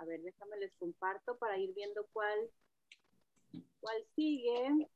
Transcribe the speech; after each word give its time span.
A 0.00 0.04
ver, 0.06 0.22
déjame 0.22 0.56
les 0.56 0.72
comparto 0.76 1.36
para 1.36 1.58
ir 1.58 1.74
viendo 1.74 2.06
cuál, 2.14 2.50
cuál 3.80 4.02
sigue. 4.16 4.88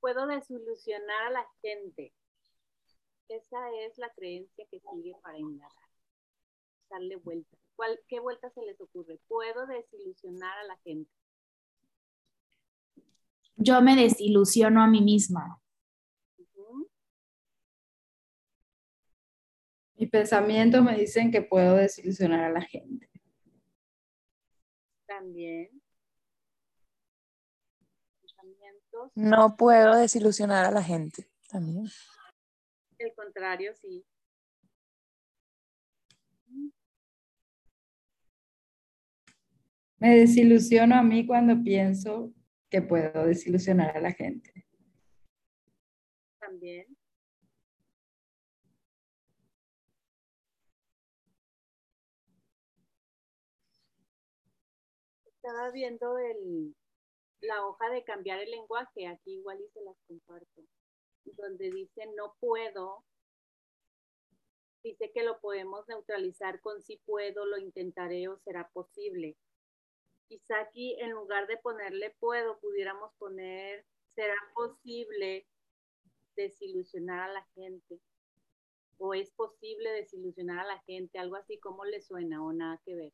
Puedo 0.00 0.26
desilusionar 0.26 1.28
a 1.28 1.30
la 1.30 1.46
gente. 1.62 2.12
Esa 3.28 3.58
es 3.82 3.98
la 3.98 4.12
creencia 4.14 4.66
que 4.68 4.80
sigue 4.80 5.14
para 5.22 5.38
indagar. 5.38 5.88
Darle 6.90 7.16
vuelta. 7.16 7.56
¿Cuál, 7.76 8.00
¿Qué 8.08 8.18
vuelta 8.18 8.50
se 8.50 8.62
les 8.62 8.80
ocurre? 8.80 9.20
Puedo 9.28 9.64
desilusionar 9.68 10.58
a 10.58 10.64
la 10.64 10.76
gente. 10.78 11.12
Yo 13.54 13.80
me 13.80 13.94
desilusiono 13.94 14.82
a 14.82 14.88
mí 14.88 15.02
misma. 15.02 15.62
Mis 19.94 20.10
pensamientos 20.10 20.82
me 20.82 20.98
dicen 20.98 21.30
que 21.30 21.42
puedo 21.42 21.76
desilusionar 21.76 22.42
a 22.42 22.50
la 22.50 22.60
gente. 22.60 23.08
También. 25.06 25.70
No 29.14 29.56
puedo 29.56 29.96
desilusionar 29.96 30.64
a 30.64 30.70
la 30.70 30.82
gente. 30.82 31.30
También. 31.48 31.86
El 32.98 33.14
contrario, 33.14 33.74
sí. 33.74 34.04
Me 39.98 40.18
desilusiono 40.18 40.94
a 40.96 41.02
mí 41.02 41.26
cuando 41.26 41.62
pienso 41.62 42.32
que 42.68 42.82
puedo 42.82 43.26
desilusionar 43.26 43.96
a 43.96 44.00
la 44.00 44.12
gente. 44.12 44.66
También. 46.38 46.95
Estaba 55.46 55.70
viendo 55.70 56.18
el, 56.18 56.74
la 57.40 57.64
hoja 57.64 57.88
de 57.90 58.02
cambiar 58.02 58.40
el 58.40 58.50
lenguaje, 58.50 59.06
aquí 59.06 59.34
igual 59.34 59.60
y 59.60 59.68
se 59.68 59.80
las 59.80 59.96
comparto, 60.08 60.62
donde 61.24 61.70
dice 61.70 62.04
no 62.16 62.34
puedo, 62.40 63.04
dice 64.82 65.12
que 65.12 65.22
lo 65.22 65.38
podemos 65.38 65.86
neutralizar 65.86 66.60
con 66.62 66.82
si 66.82 66.96
puedo, 66.96 67.46
lo 67.46 67.58
intentaré 67.58 68.26
o 68.26 68.38
será 68.38 68.68
posible. 68.72 69.36
Quizá 70.26 70.62
aquí 70.62 70.96
en 70.98 71.12
lugar 71.12 71.46
de 71.46 71.58
ponerle 71.58 72.16
puedo, 72.18 72.58
pudiéramos 72.58 73.12
poner 73.16 73.86
será 74.16 74.34
posible 74.52 75.46
desilusionar 76.34 77.20
a 77.20 77.32
la 77.32 77.46
gente 77.54 78.00
o 78.98 79.14
es 79.14 79.30
posible 79.30 79.90
desilusionar 79.92 80.58
a 80.58 80.66
la 80.66 80.82
gente, 80.82 81.20
algo 81.20 81.36
así 81.36 81.56
como 81.60 81.84
le 81.84 82.00
suena 82.00 82.44
o 82.44 82.52
nada 82.52 82.82
que 82.84 82.96
ver. 82.96 83.12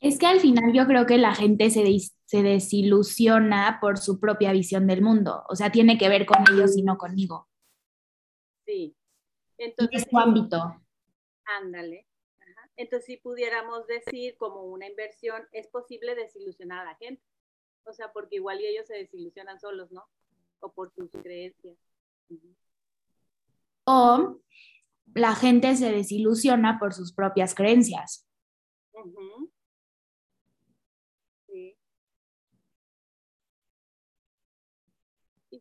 Es 0.00 0.18
que 0.18 0.26
al 0.26 0.40
final 0.40 0.72
yo 0.72 0.86
creo 0.86 1.06
que 1.06 1.18
la 1.18 1.34
gente 1.34 1.70
se, 1.70 1.84
se 2.24 2.42
desilusiona 2.42 3.78
por 3.80 3.98
su 3.98 4.20
propia 4.20 4.52
visión 4.52 4.86
del 4.86 5.02
mundo. 5.02 5.44
O 5.48 5.56
sea, 5.56 5.72
tiene 5.72 5.98
que 5.98 6.08
ver 6.08 6.24
con 6.24 6.38
ellos 6.52 6.76
y 6.76 6.82
no 6.82 6.96
conmigo. 6.96 7.48
Sí. 8.64 8.94
Entonces, 9.56 10.02
es 10.02 10.08
su 10.08 10.18
ámbito. 10.18 10.76
Ándale. 11.60 12.06
Entonces, 12.76 13.06
si 13.06 13.16
pudiéramos 13.16 13.88
decir 13.88 14.36
como 14.36 14.62
una 14.62 14.86
inversión, 14.86 15.42
es 15.50 15.66
posible 15.66 16.14
desilusionar 16.14 16.86
a 16.86 16.92
la 16.92 16.94
gente. 16.96 17.22
O 17.84 17.92
sea, 17.92 18.12
porque 18.12 18.36
igual 18.36 18.60
y 18.60 18.66
ellos 18.66 18.86
se 18.86 18.94
desilusionan 18.94 19.58
solos, 19.58 19.90
¿no? 19.90 20.04
O 20.60 20.72
por 20.72 20.92
sus 20.92 21.10
creencias. 21.10 21.76
O 23.84 24.38
la 25.14 25.34
gente 25.34 25.74
se 25.74 25.90
desilusiona 25.90 26.78
por 26.78 26.94
sus 26.94 27.12
propias 27.12 27.54
creencias. 27.54 28.28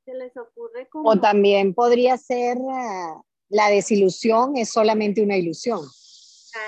Se 0.08 0.14
les 0.14 0.38
ocurre 0.38 0.88
O 0.94 1.20
también 1.20 1.74
podría 1.74 2.18
ser 2.18 2.58
uh, 2.58 3.22
la 3.50 3.70
desilusión 3.70 4.56
es 4.56 4.70
solamente 4.70 5.22
una 5.22 5.36
ilusión. 5.36 5.82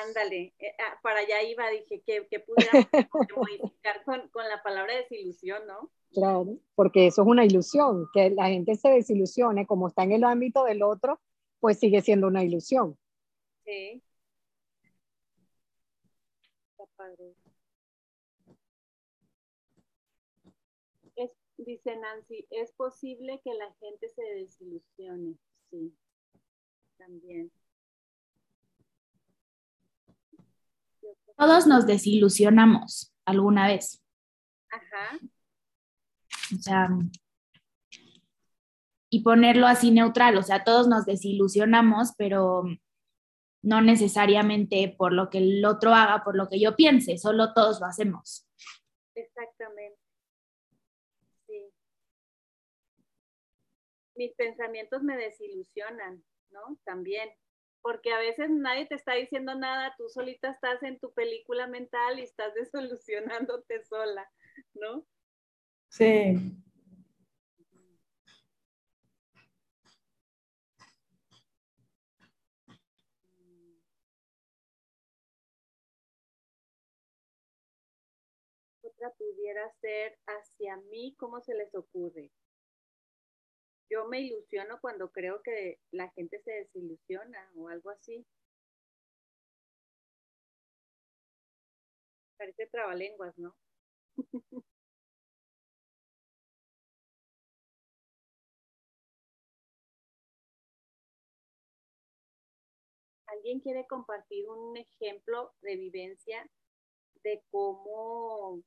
Ándale, 0.05 0.53
eh, 0.59 0.75
ah, 0.77 0.99
para 1.01 1.21
allá 1.21 1.41
iba, 1.43 1.69
dije 1.69 2.01
que, 2.05 2.27
que 2.29 2.39
pudiéramos 2.41 2.87
modificar 3.37 4.03
con, 4.03 4.27
con, 4.29 4.47
la 4.47 4.61
palabra 4.61 4.93
desilusión, 4.95 5.65
¿no? 5.67 5.89
Claro, 6.11 6.57
porque 6.75 7.07
eso 7.07 7.21
es 7.21 7.27
una 7.27 7.45
ilusión, 7.45 8.07
que 8.13 8.29
la 8.29 8.47
gente 8.47 8.75
se 8.75 8.89
desilusione, 8.89 9.65
como 9.65 9.87
está 9.87 10.03
en 10.03 10.11
el 10.11 10.25
ámbito 10.25 10.65
del 10.65 10.83
otro, 10.83 11.19
pues 11.61 11.79
sigue 11.79 12.01
siendo 12.01 12.27
una 12.27 12.43
ilusión. 12.43 12.97
Sí. 13.63 14.03
Está 16.71 16.85
padre. 16.97 17.38
Dice 21.69 21.95
Nancy, 21.97 22.47
es 22.49 22.71
posible 22.71 23.39
que 23.43 23.53
la 23.53 23.71
gente 23.79 24.09
se 24.09 24.23
desilusione. 24.23 25.35
Sí, 25.69 25.95
también. 26.97 27.51
Todos 31.37 31.67
nos 31.67 31.85
desilusionamos 31.85 33.13
alguna 33.23 33.67
vez. 33.67 34.03
Ajá. 34.71 35.19
O 36.55 36.59
sea, 36.59 36.89
y 39.11 39.21
ponerlo 39.21 39.67
así 39.67 39.91
neutral, 39.91 40.37
o 40.37 40.41
sea, 40.41 40.63
todos 40.63 40.87
nos 40.87 41.05
desilusionamos, 41.05 42.13
pero 42.17 42.63
no 43.61 43.81
necesariamente 43.83 44.95
por 44.97 45.13
lo 45.13 45.29
que 45.29 45.37
el 45.37 45.63
otro 45.63 45.93
haga, 45.93 46.23
por 46.23 46.35
lo 46.35 46.49
que 46.49 46.59
yo 46.59 46.75
piense, 46.75 47.19
solo 47.19 47.53
todos 47.53 47.79
lo 47.79 47.85
hacemos. 47.85 48.47
Exactamente. 49.13 49.78
Mis 54.19 54.35
pensamientos 54.35 55.01
me 55.01 55.15
desilusionan, 55.15 56.21
¿no? 56.51 56.77
También, 56.83 57.29
porque 57.81 58.11
a 58.11 58.19
veces 58.19 58.49
nadie 58.49 58.85
te 58.85 58.95
está 58.95 59.13
diciendo 59.13 59.55
nada, 59.55 59.95
tú 59.97 60.09
solita 60.09 60.51
estás 60.51 60.83
en 60.83 60.99
tu 60.99 61.13
película 61.13 61.67
mental 61.67 62.19
y 62.19 62.23
estás 62.23 62.53
desilusionándote 63.53 63.81
sola, 63.85 64.29
¿no? 64.73 65.05
Sí. 65.87 66.35
Otra 78.81 79.11
pudiera 79.13 79.71
ser 79.79 80.19
hacia 80.27 80.75
mí, 80.91 81.15
¿cómo 81.17 81.39
se 81.39 81.53
les 81.53 81.73
ocurre? 81.73 82.29
Yo 83.89 84.05
me 84.07 84.21
ilusiono 84.21 84.79
cuando 84.81 85.11
creo 85.11 85.41
que 85.43 85.79
la 85.91 86.09
gente 86.11 86.39
se 86.43 86.51
desilusiona 86.51 87.51
o 87.55 87.69
algo 87.69 87.89
así. 87.89 88.25
Parece 92.37 92.67
trabalenguas, 92.67 93.37
¿no? 93.37 93.55
¿Alguien 103.27 103.59
quiere 103.59 103.85
compartir 103.87 104.49
un 104.49 104.75
ejemplo 104.75 105.53
de 105.61 105.75
vivencia 105.75 106.49
de 107.23 107.43
cómo 107.51 108.63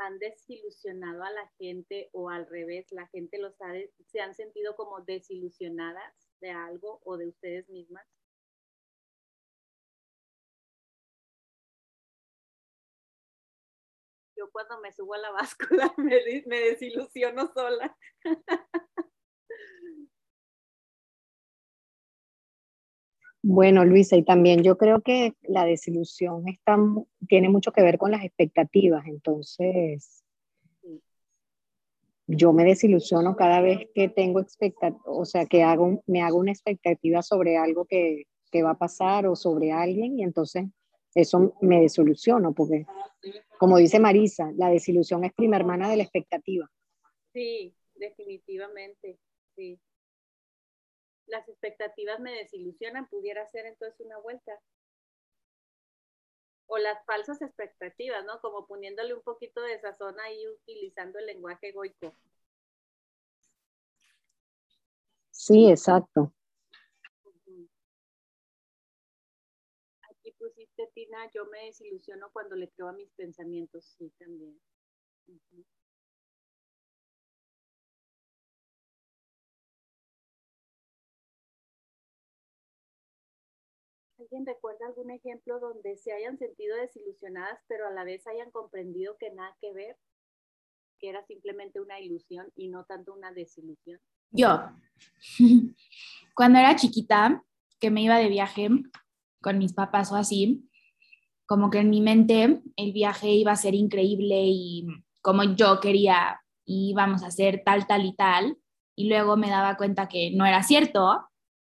han 0.00 0.18
desilusionado 0.18 1.22
a 1.22 1.30
la 1.30 1.48
gente 1.58 2.08
o 2.12 2.30
al 2.30 2.46
revés, 2.46 2.86
la 2.90 3.06
gente 3.08 3.38
los 3.38 3.54
ha, 3.60 3.72
se 4.06 4.20
han 4.20 4.34
sentido 4.34 4.74
como 4.76 5.00
desilusionadas 5.02 6.14
de 6.40 6.50
algo 6.50 7.00
o 7.04 7.16
de 7.18 7.28
ustedes 7.28 7.68
mismas? 7.68 8.06
Yo 14.36 14.50
cuando 14.50 14.80
me 14.80 14.90
subo 14.92 15.14
a 15.14 15.18
la 15.18 15.30
báscula 15.32 15.92
me, 15.98 16.42
me 16.46 16.60
desilusiono 16.60 17.52
sola. 17.52 17.96
Bueno, 23.42 23.84
Luisa, 23.86 24.16
y 24.16 24.22
también 24.22 24.62
yo 24.62 24.76
creo 24.76 25.00
que 25.00 25.32
la 25.42 25.64
desilusión 25.64 26.46
está, 26.46 26.76
tiene 27.26 27.48
mucho 27.48 27.72
que 27.72 27.82
ver 27.82 27.96
con 27.96 28.10
las 28.10 28.22
expectativas, 28.22 29.06
entonces 29.06 30.22
yo 32.26 32.52
me 32.52 32.64
desilusiono 32.64 33.34
cada 33.36 33.60
vez 33.60 33.88
que 33.94 34.08
tengo 34.08 34.40
expectativas, 34.40 35.02
o 35.06 35.24
sea, 35.24 35.46
que 35.46 35.62
hago, 35.62 36.02
me 36.06 36.22
hago 36.22 36.38
una 36.38 36.52
expectativa 36.52 37.22
sobre 37.22 37.56
algo 37.56 37.86
que, 37.86 38.24
que 38.52 38.62
va 38.62 38.72
a 38.72 38.78
pasar 38.78 39.26
o 39.26 39.34
sobre 39.34 39.72
alguien 39.72 40.18
y 40.18 40.22
entonces 40.22 40.66
eso 41.14 41.56
me 41.62 41.80
desilusiono, 41.80 42.52
porque 42.52 42.84
como 43.58 43.78
dice 43.78 43.98
Marisa, 43.98 44.52
la 44.56 44.68
desilusión 44.68 45.24
es 45.24 45.32
prima 45.32 45.56
hermana 45.56 45.88
de 45.90 45.96
la 45.96 46.02
expectativa. 46.02 46.70
Sí, 47.32 47.74
definitivamente, 47.96 49.18
sí 49.56 49.80
las 51.30 51.48
expectativas 51.48 52.20
me 52.20 52.32
desilusionan, 52.32 53.08
pudiera 53.08 53.46
ser 53.50 53.66
entonces 53.66 54.00
una 54.00 54.18
vuelta. 54.18 54.60
o 56.72 56.78
las 56.78 57.04
falsas 57.04 57.42
expectativas, 57.42 58.24
¿no? 58.24 58.40
Como 58.40 58.64
poniéndole 58.66 59.12
un 59.12 59.22
poquito 59.22 59.60
de 59.60 59.80
sazón 59.80 60.18
ahí 60.20 60.46
utilizando 60.46 61.18
el 61.18 61.26
lenguaje 61.26 61.70
egoico. 61.70 62.14
Sí, 65.32 65.68
exacto. 65.68 66.32
Aquí 70.02 70.30
pusiste, 70.38 70.88
Tina, 70.94 71.28
yo 71.34 71.44
me 71.46 71.64
desilusiono 71.64 72.30
cuando 72.32 72.54
le 72.54 72.68
creo 72.68 72.88
a 72.88 72.92
mis 72.92 73.10
pensamientos, 73.12 73.84
sí, 73.98 74.12
también. 74.18 74.60
¿Alguien 84.30 84.46
recuerda 84.46 84.86
algún 84.86 85.10
ejemplo 85.10 85.58
donde 85.58 85.96
se 85.96 86.12
hayan 86.12 86.38
sentido 86.38 86.76
desilusionadas, 86.76 87.58
pero 87.66 87.88
a 87.88 87.90
la 87.90 88.04
vez 88.04 88.24
hayan 88.28 88.52
comprendido 88.52 89.16
que 89.18 89.32
nada 89.32 89.56
que 89.60 89.72
ver, 89.72 89.96
que 91.00 91.08
era 91.08 91.24
simplemente 91.26 91.80
una 91.80 91.98
ilusión 91.98 92.46
y 92.54 92.68
no 92.68 92.84
tanto 92.84 93.12
una 93.12 93.32
desilusión? 93.32 93.98
Yo, 94.30 94.70
cuando 96.36 96.60
era 96.60 96.76
chiquita, 96.76 97.42
que 97.80 97.90
me 97.90 98.02
iba 98.02 98.18
de 98.18 98.28
viaje 98.28 98.68
con 99.42 99.58
mis 99.58 99.72
papás 99.72 100.12
o 100.12 100.14
así, 100.14 100.64
como 101.44 101.68
que 101.68 101.78
en 101.78 101.90
mi 101.90 102.00
mente 102.00 102.62
el 102.76 102.92
viaje 102.92 103.30
iba 103.30 103.50
a 103.50 103.56
ser 103.56 103.74
increíble 103.74 104.44
y 104.44 104.86
como 105.22 105.42
yo 105.42 105.80
quería, 105.80 106.40
íbamos 106.66 107.24
a 107.24 107.28
hacer 107.28 107.62
tal, 107.64 107.88
tal 107.88 108.04
y 108.04 108.14
tal, 108.14 108.56
y 108.94 109.08
luego 109.08 109.36
me 109.36 109.50
daba 109.50 109.76
cuenta 109.76 110.08
que 110.08 110.30
no 110.30 110.46
era 110.46 110.62
cierto, 110.62 111.04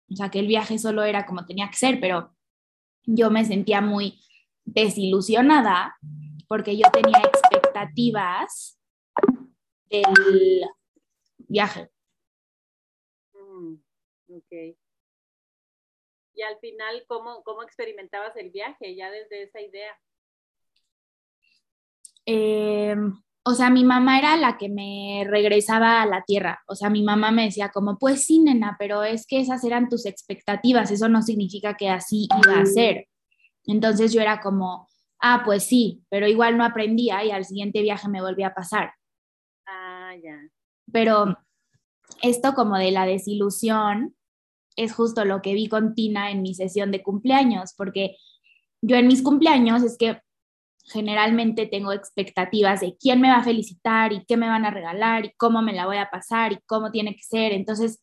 o 0.08 0.15
sea, 0.15 0.31
que 0.31 0.38
el 0.38 0.47
viaje 0.47 0.79
solo 0.79 1.03
era 1.03 1.26
como 1.26 1.44
tenía 1.44 1.69
que 1.69 1.76
ser, 1.76 1.99
pero 1.99 2.31
yo 3.05 3.31
me 3.31 3.45
sentía 3.45 3.81
muy 3.81 4.21
desilusionada 4.65 5.97
porque 6.49 6.77
yo 6.77 6.91
tenía 6.93 7.19
expectativas 7.19 8.79
del 9.87 10.63
viaje. 11.39 11.91
Mm, 13.35 13.75
ok. 14.29 14.77
Y 16.35 16.43
al 16.43 16.59
final, 16.61 17.05
¿cómo, 17.07 17.43
¿cómo 17.45 17.63
experimentabas 17.63 18.37
el 18.37 18.51
viaje 18.51 18.95
ya 18.95 19.11
desde 19.11 19.43
esa 19.43 19.61
idea? 19.61 19.99
Eh, 22.25 22.97
o 23.44 23.55
sea, 23.55 23.71
mi 23.71 23.85
mamá 23.85 24.19
era 24.19 24.37
la 24.37 24.56
que 24.56 24.69
me 24.69 25.25
regresaba 25.29 26.00
a 26.00 26.06
la 26.06 26.23
tierra. 26.23 26.62
O 26.67 26.77
sea, 26.77 26.91
mi 26.91 27.03
mamá 27.03 27.33
me 27.33 27.44
decía 27.44 27.71
como, 27.71 27.99
pues 27.99 28.25
sí, 28.25 28.39
nena, 28.39 28.77
pero 28.79 29.03
es 29.03 29.27
que 29.27 29.41
esas 29.41 29.65
eran 29.65 29.89
tus 29.89 30.06
expectativas, 30.06 30.91
eso 30.91 31.09
no 31.09 31.23
significa 31.23 31.75
que 31.75 31.89
así 31.89 32.29
iba 32.44 32.61
a 32.61 32.67
ser. 32.67 33.09
Entonces 33.65 34.12
yo 34.12 34.21
era 34.21 34.41
como, 34.41 34.89
ah, 35.21 35.43
pues 35.44 35.65
sí, 35.65 36.03
pero 36.09 36.29
igual 36.29 36.56
no 36.56 36.65
aprendía 36.65 37.25
y 37.25 37.31
al 37.31 37.44
siguiente 37.44 37.83
viaje 37.83 38.09
me 38.09 38.21
volvía 38.21 38.49
a 38.49 38.55
pasar. 38.55 38.93
Ah, 39.67 40.12
ya. 40.23 40.39
Pero 40.93 41.37
esto 42.23 42.55
como 42.55 42.77
de 42.77 42.93
la 42.93 43.06
desilusión 43.06 44.15
es 44.77 44.93
justo 44.94 45.25
lo 45.25 45.43
que 45.43 45.55
vi 45.55 45.69
con 45.69 45.94
Tina 45.94 46.31
en 46.31 46.43
mi 46.43 46.55
sesión 46.55 46.93
de 46.93 47.03
cumpleaños, 47.03 47.75
porque 47.77 48.17
yo 48.83 48.97
en 48.97 49.09
mis 49.09 49.23
cumpleaños 49.23 49.83
es 49.83 49.99
que 49.99 50.21
generalmente 50.84 51.67
tengo 51.67 51.93
expectativas 51.93 52.81
de 52.81 52.96
quién 52.99 53.20
me 53.20 53.29
va 53.29 53.37
a 53.37 53.44
felicitar 53.44 54.12
y 54.12 54.25
qué 54.26 54.37
me 54.37 54.49
van 54.49 54.64
a 54.64 54.70
regalar 54.70 55.26
y 55.26 55.32
cómo 55.37 55.62
me 55.62 55.73
la 55.73 55.87
voy 55.87 55.99
a 55.99 56.11
pasar 56.11 56.52
y 56.52 56.58
cómo 56.67 56.90
tiene 56.90 57.14
que 57.14 57.23
ser. 57.23 57.52
Entonces, 57.52 58.02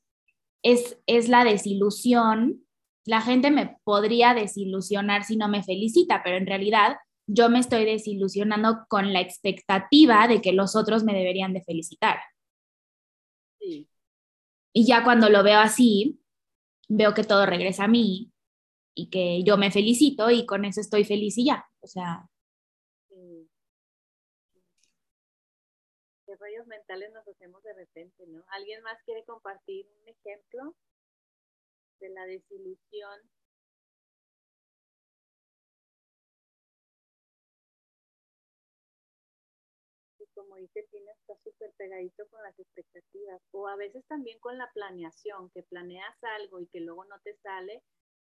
es, 0.63 0.99
es 1.05 1.29
la 1.29 1.43
desilusión. 1.43 2.65
La 3.05 3.21
gente 3.21 3.51
me 3.51 3.77
podría 3.83 4.33
desilusionar 4.33 5.23
si 5.23 5.35
no 5.35 5.47
me 5.47 5.63
felicita, 5.63 6.21
pero 6.23 6.37
en 6.37 6.47
realidad 6.47 6.97
yo 7.27 7.49
me 7.49 7.59
estoy 7.59 7.85
desilusionando 7.85 8.85
con 8.87 9.13
la 9.13 9.21
expectativa 9.21 10.27
de 10.27 10.41
que 10.41 10.53
los 10.53 10.75
otros 10.75 11.03
me 11.03 11.13
deberían 11.13 11.53
de 11.53 11.63
felicitar. 11.63 12.19
Sí. 13.59 13.87
Y 14.73 14.85
ya 14.85 15.03
cuando 15.03 15.29
lo 15.29 15.43
veo 15.43 15.59
así, 15.59 16.21
veo 16.87 17.13
que 17.13 17.23
todo 17.23 17.45
regresa 17.45 17.85
a 17.85 17.87
mí 17.87 18.31
y 18.95 19.09
que 19.09 19.43
yo 19.43 19.57
me 19.57 19.71
felicito 19.71 20.29
y 20.31 20.45
con 20.45 20.65
eso 20.65 20.81
estoy 20.81 21.03
feliz 21.03 21.37
y 21.37 21.45
ya. 21.45 21.65
O 21.81 21.87
sea, 21.87 22.27
mentales 26.69 27.11
nos 27.11 27.27
hacemos 27.27 27.61
de 27.63 27.73
repente, 27.73 28.25
¿no? 28.27 28.45
¿Alguien 28.51 28.81
más 28.83 29.03
quiere 29.03 29.25
compartir 29.25 29.87
un 30.01 30.07
ejemplo 30.07 30.75
de 31.99 32.09
la 32.09 32.25
desilusión? 32.25 33.19
Y 40.19 40.27
como 40.33 40.55
dice 40.57 40.87
Tina, 40.91 41.11
está 41.13 41.35
súper 41.43 41.73
pegadito 41.77 42.27
con 42.29 42.41
las 42.43 42.57
expectativas. 42.59 43.41
O 43.51 43.67
a 43.67 43.75
veces 43.75 44.05
también 44.07 44.39
con 44.39 44.57
la 44.57 44.71
planeación, 44.73 45.49
que 45.51 45.63
planeas 45.63 46.15
algo 46.23 46.61
y 46.61 46.67
que 46.67 46.81
luego 46.81 47.05
no 47.05 47.19
te 47.21 47.35
sale, 47.35 47.83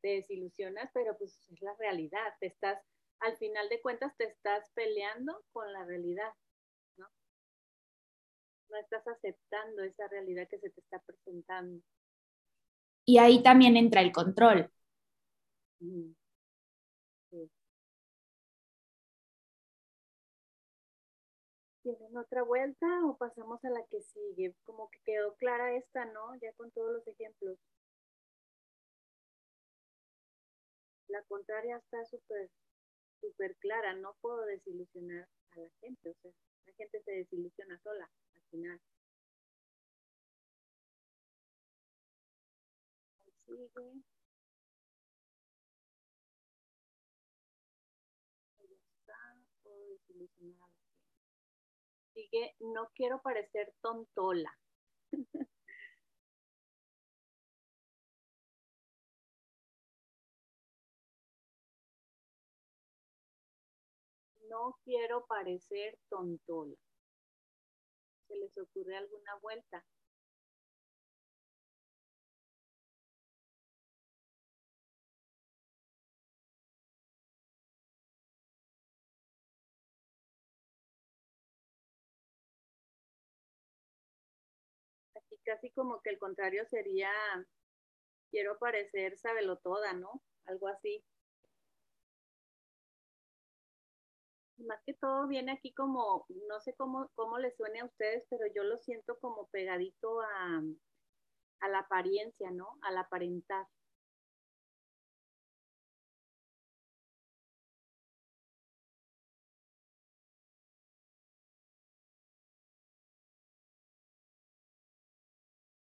te 0.02 0.08
desilusionas, 0.08 0.90
pero 0.94 1.16
pues 1.18 1.48
es 1.50 1.62
la 1.62 1.74
realidad. 1.76 2.34
Te 2.40 2.46
estás, 2.46 2.82
al 3.20 3.36
final 3.36 3.68
de 3.68 3.80
cuentas, 3.80 4.16
te 4.16 4.24
estás 4.24 4.70
peleando 4.74 5.44
con 5.52 5.72
la 5.72 5.84
realidad 5.84 6.32
no 8.68 8.76
estás 8.78 9.06
aceptando 9.06 9.82
esa 9.82 10.08
realidad 10.08 10.48
que 10.48 10.58
se 10.58 10.70
te 10.70 10.80
está 10.80 11.00
presentando. 11.00 11.82
Y 13.04 13.18
ahí 13.18 13.42
también 13.42 13.76
entra 13.76 14.00
el 14.00 14.12
control. 14.12 14.70
¿Tienen 21.82 22.16
otra 22.16 22.42
vuelta 22.42 22.86
o 23.06 23.16
pasamos 23.16 23.64
a 23.64 23.70
la 23.70 23.84
que 23.86 24.02
sigue? 24.02 24.54
Como 24.64 24.90
que 24.90 24.98
quedó 25.04 25.36
clara 25.36 25.76
esta, 25.76 26.04
¿no? 26.06 26.34
Ya 26.40 26.52
con 26.54 26.72
todos 26.72 26.94
los 26.94 27.06
ejemplos. 27.06 27.58
La 31.06 31.22
contraria 31.22 31.76
está 31.76 32.04
súper, 32.06 32.50
súper 33.20 33.54
clara. 33.58 33.94
No 33.94 34.16
puedo 34.20 34.44
desilusionar 34.46 35.28
a 35.52 35.60
la 35.60 35.70
gente. 35.80 36.10
O 36.10 36.14
sea, 36.22 36.32
la 36.66 36.72
gente 36.72 37.00
se 37.04 37.12
desilusiona 37.12 37.78
sola 37.84 38.10
final. 38.50 38.80
Sigue. 43.46 44.02
Sigue, 52.14 52.54
no 52.60 52.88
quiero 52.94 53.20
parecer 53.22 53.72
tontola. 53.80 54.50
no 64.48 64.78
quiero 64.84 65.26
parecer 65.26 65.98
tontola 66.08 66.74
se 68.28 68.36
les 68.36 68.56
ocurre 68.58 68.96
alguna 68.96 69.34
vuelta. 69.42 69.84
Aquí 85.16 85.36
casi 85.44 85.70
como 85.72 86.00
que 86.00 86.10
el 86.10 86.18
contrario 86.18 86.64
sería, 86.64 87.10
quiero 88.30 88.56
parecer 88.58 89.18
sabelo 89.18 89.58
toda, 89.58 89.92
¿no? 89.94 90.22
Algo 90.44 90.68
así. 90.68 91.02
Más 94.58 94.80
que 94.84 94.94
todo 94.94 95.26
viene 95.28 95.52
aquí 95.52 95.72
como, 95.74 96.26
no 96.48 96.60
sé 96.60 96.74
cómo, 96.74 97.10
cómo 97.14 97.38
les 97.38 97.56
suene 97.56 97.80
a 97.80 97.84
ustedes, 97.86 98.24
pero 98.30 98.44
yo 98.54 98.64
lo 98.64 98.78
siento 98.78 99.18
como 99.20 99.48
pegadito 99.48 100.20
a, 100.20 100.62
a 101.60 101.68
la 101.68 101.80
apariencia, 101.80 102.50
¿no? 102.50 102.78
Al 102.82 102.98
aparentar. 102.98 103.66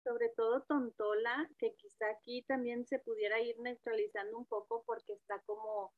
sobre 0.09 0.31
todo 0.31 0.63
Tontola, 0.63 1.51
que 1.59 1.75
quizá 1.75 2.07
aquí 2.09 2.43
también 2.49 2.87
se 2.87 2.99
pudiera 2.99 3.41
ir 3.43 3.59
neutralizando 3.61 4.39
un 4.39 4.47
poco 4.47 4.83
porque 4.87 5.13
está 5.13 5.39
como 5.45 5.93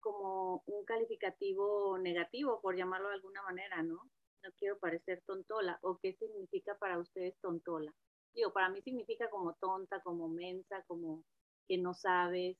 como 0.00 0.62
un 0.66 0.84
calificativo 0.84 1.98
negativo, 1.98 2.60
por 2.60 2.76
llamarlo 2.76 3.08
de 3.08 3.14
alguna 3.14 3.42
manera, 3.42 3.82
¿no? 3.82 3.96
No 4.42 4.50
quiero 4.58 4.78
parecer 4.78 5.22
tontola. 5.26 5.78
¿O 5.82 5.98
qué 5.98 6.12
significa 6.14 6.76
para 6.78 6.98
ustedes 6.98 7.36
tontola? 7.40 7.92
Digo, 8.34 8.52
para 8.52 8.68
mí 8.68 8.80
significa 8.82 9.28
como 9.30 9.54
tonta, 9.54 10.00
como 10.02 10.28
mensa, 10.28 10.84
como 10.86 11.24
que 11.68 11.78
no 11.78 11.94
sabes. 11.94 12.56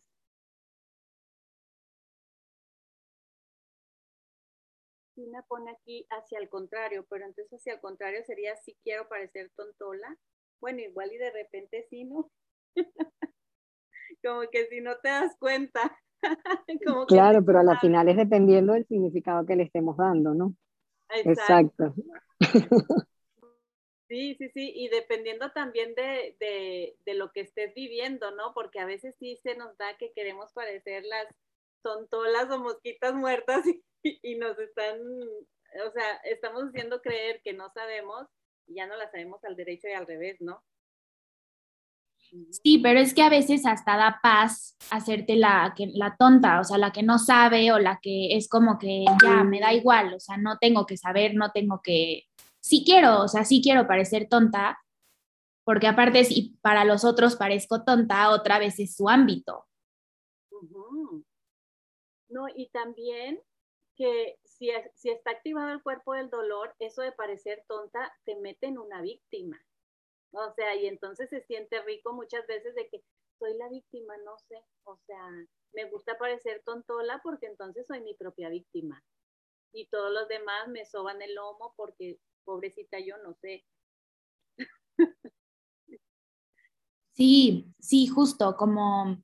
Tina 5.15 5.43
pone 5.49 5.73
aquí 5.73 6.07
hacia 6.11 6.39
el 6.39 6.49
contrario, 6.49 7.05
pero 7.11 7.25
entonces 7.27 7.53
hacia 7.61 7.75
el 7.75 7.81
contrario 7.81 8.23
sería 8.25 8.57
si 8.57 8.75
quiero 8.85 9.09
parecer 9.09 9.51
tontola. 9.57 10.17
Bueno, 10.61 10.81
igual 10.81 11.13
y 11.13 11.19
de 11.19 11.31
repente 11.31 11.87
sí, 11.91 12.05
¿no? 12.05 12.31
Como 14.25 14.49
que 14.51 14.67
si 14.67 14.81
no 14.81 14.99
te 15.01 15.09
das 15.09 15.37
cuenta. 15.39 15.99
claro, 17.09 17.45
pero 17.45 17.61
a 17.61 17.65
la 17.65 17.79
final 17.79 18.09
es 18.09 18.17
dependiendo 18.17 18.73
del 18.73 18.87
significado 18.87 19.47
que 19.47 19.57
le 19.57 19.65
estemos 19.65 19.97
dando, 19.97 20.35
¿no? 20.35 20.55
Exacto. 21.25 21.95
Sí, 24.09 24.37
sí, 24.37 24.49
sí, 24.55 24.73
y 24.75 24.89
dependiendo 24.89 25.53
también 25.53 25.95
de, 25.95 26.35
de, 26.41 26.97
de, 27.05 27.13
lo 27.13 27.31
que 27.31 27.43
estés 27.43 27.75
viviendo, 27.75 28.31
¿no? 28.31 28.55
Porque 28.55 28.81
a 28.81 28.87
veces 28.87 29.15
sí 29.19 29.37
se 29.43 29.55
nos 29.55 29.77
da 29.77 29.99
que 29.99 30.13
queremos 30.13 30.51
parecer 30.55 31.05
las 31.05 31.27
tontolas 31.83 32.51
o 32.51 32.59
mosquitas 32.59 33.13
muertas 33.13 33.67
y, 34.03 34.19
y 34.23 34.37
nos 34.37 34.59
están, 34.59 34.99
o 34.99 35.91
sea, 35.93 36.17
estamos 36.25 36.63
haciendo 36.65 37.03
creer 37.03 37.43
que 37.43 37.53
no 37.53 37.71
sabemos 37.75 38.27
y 38.67 38.77
ya 38.77 38.87
no 38.87 38.97
la 38.97 39.11
sabemos 39.11 39.45
al 39.45 39.57
derecho 39.57 39.89
y 39.89 39.93
al 39.93 40.07
revés, 40.07 40.41
¿no? 40.41 40.65
Sí, 42.51 42.79
pero 42.79 43.01
es 43.01 43.15
que 43.15 43.23
a 43.23 43.29
veces 43.29 43.65
hasta 43.67 43.97
da 43.97 44.21
paz 44.23 44.77
hacerte 44.91 45.37
la, 45.37 45.75
la 45.95 46.17
tonta, 46.17 46.61
o 46.61 46.65
sea, 46.65 46.79
la 46.79 46.93
que 46.93 47.03
no 47.03 47.19
sabe 47.19 47.73
o 47.73 47.79
la 47.79 47.99
que 48.03 48.37
es 48.37 48.49
como 48.49 48.79
que 48.79 49.05
ya 49.23 49.45
me 49.45 49.61
da 49.61 49.73
igual, 49.73 50.15
o 50.15 50.21
sea, 50.21 50.37
no 50.37 50.59
tengo 50.59 50.87
que 50.87 50.97
saber, 50.97 51.35
no 51.35 51.51
tengo 51.53 51.81
que, 51.83 52.25
sí 52.61 52.83
quiero, 52.85 53.23
o 53.23 53.29
sea, 53.29 53.45
sí 53.45 53.61
quiero 53.63 53.87
parecer 53.87 54.29
tonta, 54.29 54.79
porque 55.65 55.87
aparte 55.87 56.25
si 56.25 56.57
para 56.61 56.85
los 56.85 57.05
otros 57.05 57.37
parezco 57.37 57.85
tonta, 57.85 58.31
otra 58.31 58.59
vez 58.59 58.79
es 58.79 58.95
su 58.95 59.09
ámbito. 59.09 59.67
No, 62.29 62.47
y 62.55 62.69
también 62.69 63.41
que 63.97 64.39
si, 64.45 64.71
si 64.95 65.11
está 65.11 65.31
activado 65.31 65.71
el 65.71 65.83
cuerpo 65.83 66.15
del 66.15 66.31
dolor, 66.31 66.75
eso 66.79 67.03
de 67.03 67.13
parecer 67.13 67.65
tonta 67.67 68.13
te 68.25 68.37
mete 68.37 68.67
en 68.67 68.79
una 68.79 69.03
víctima. 69.03 69.59
O 70.39 70.55
sea, 70.55 70.77
y 70.77 70.87
entonces 70.87 71.29
se 71.31 71.41
siente 71.43 71.83
rico 71.83 72.13
muchas 72.13 72.47
veces 72.47 72.73
de 72.77 72.89
que 72.89 73.03
soy 73.41 73.57
la 73.57 73.69
víctima, 73.69 74.17
no 74.25 74.39
sé. 74.39 74.63
O 74.85 74.97
sea, 75.05 75.21
me 75.73 75.91
gusta 75.91 76.17
parecer 76.17 76.63
tontola 76.65 77.21
porque 77.25 77.47
entonces 77.47 77.87
soy 77.89 78.03
mi 78.03 78.15
propia 78.15 78.49
víctima. 78.49 79.03
Y 79.73 79.89
todos 79.89 80.13
los 80.13 80.29
demás 80.29 80.69
me 80.69 80.85
soban 80.85 81.21
el 81.23 81.35
lomo 81.35 81.75
porque, 81.77 82.21
pobrecita, 82.45 83.01
yo 83.01 83.17
no 83.19 83.35
sé. 83.35 83.65
Sí, 87.13 87.75
sí, 87.81 88.07
justo 88.07 88.57
como, 88.57 89.21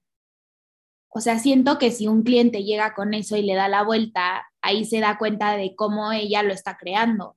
o 1.11 1.21
sea, 1.21 1.39
siento 1.39 1.79
que 1.79 1.93
si 1.93 2.09
un 2.09 2.25
cliente 2.25 2.65
llega 2.65 2.93
con 2.93 3.15
eso 3.15 3.37
y 3.37 3.43
le 3.43 3.55
da 3.55 3.69
la 3.69 3.85
vuelta, 3.85 4.49
ahí 4.61 4.85
se 4.85 4.99
da 4.99 5.17
cuenta 5.17 5.57
de 5.57 5.77
cómo 5.77 6.11
ella 6.11 6.43
lo 6.43 6.53
está 6.53 6.77
creando. 6.77 7.37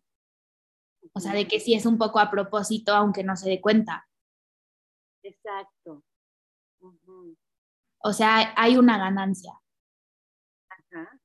O 1.13 1.19
sea, 1.19 1.33
de 1.33 1.47
que 1.47 1.59
sí 1.59 1.73
es 1.73 1.85
un 1.85 1.97
poco 1.97 2.19
a 2.19 2.29
propósito, 2.29 2.93
aunque 2.93 3.23
no 3.23 3.35
se 3.35 3.49
dé 3.49 3.61
cuenta. 3.61 4.07
Exacto. 5.23 6.03
O 7.99 8.13
sea, 8.13 8.53
hay 8.55 8.77
una 8.77 8.97
ganancia. 8.97 9.53
Ajá. 10.69 11.19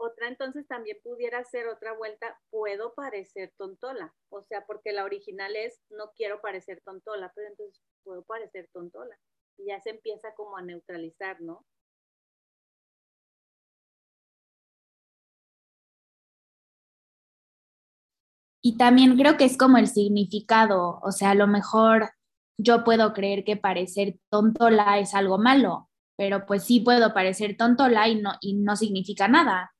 Otra 0.00 0.28
entonces 0.28 0.66
también 0.68 0.96
pudiera 1.02 1.42
ser 1.44 1.66
otra 1.66 1.92
vuelta, 1.92 2.40
puedo 2.50 2.94
parecer 2.94 3.52
tontola. 3.58 4.14
O 4.30 4.42
sea, 4.42 4.64
porque 4.64 4.92
la 4.92 5.04
original 5.04 5.56
es 5.56 5.82
no 5.90 6.12
quiero 6.14 6.40
parecer 6.40 6.80
tontola, 6.84 7.32
pero 7.34 7.48
entonces 7.48 7.82
puedo 8.04 8.22
parecer 8.22 8.70
tontola. 8.72 9.18
Y 9.56 9.66
ya 9.66 9.80
se 9.80 9.90
empieza 9.90 10.34
como 10.36 10.56
a 10.56 10.62
neutralizar, 10.62 11.40
¿no? 11.40 11.66
Y 18.68 18.76
también 18.76 19.16
creo 19.16 19.38
que 19.38 19.46
es 19.46 19.56
como 19.56 19.78
el 19.78 19.86
significado, 19.86 21.00
o 21.02 21.10
sea, 21.10 21.30
a 21.30 21.34
lo 21.34 21.46
mejor 21.46 22.10
yo 22.60 22.84
puedo 22.84 23.14
creer 23.14 23.42
que 23.42 23.56
parecer 23.56 24.18
tontola 24.30 24.98
es 24.98 25.14
algo 25.14 25.38
malo, 25.38 25.88
pero 26.18 26.44
pues 26.44 26.64
sí 26.64 26.80
puedo 26.80 27.14
parecer 27.14 27.56
tontola 27.56 28.08
y 28.08 28.16
no, 28.20 28.32
y 28.42 28.56
no 28.56 28.76
significa 28.76 29.26
nada. 29.26 29.72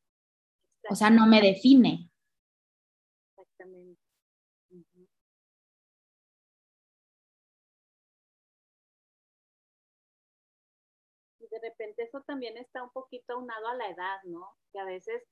O 0.89 0.95
sea, 0.95 1.11
no 1.11 1.27
me 1.27 1.43
define. 1.43 2.09
Exactamente. 3.37 4.01
Y 11.41 11.47
de 11.51 11.61
repente 11.61 12.05
eso 12.05 12.23
también 12.23 12.57
está 12.57 12.83
un 12.83 12.91
poquito 12.93 13.35
aunado 13.35 13.69
a 13.69 13.75
la 13.75 13.91
edad, 13.91 14.17
¿no? 14.25 14.49
Que 14.73 14.81
a 14.81 14.87
veces 14.87 15.23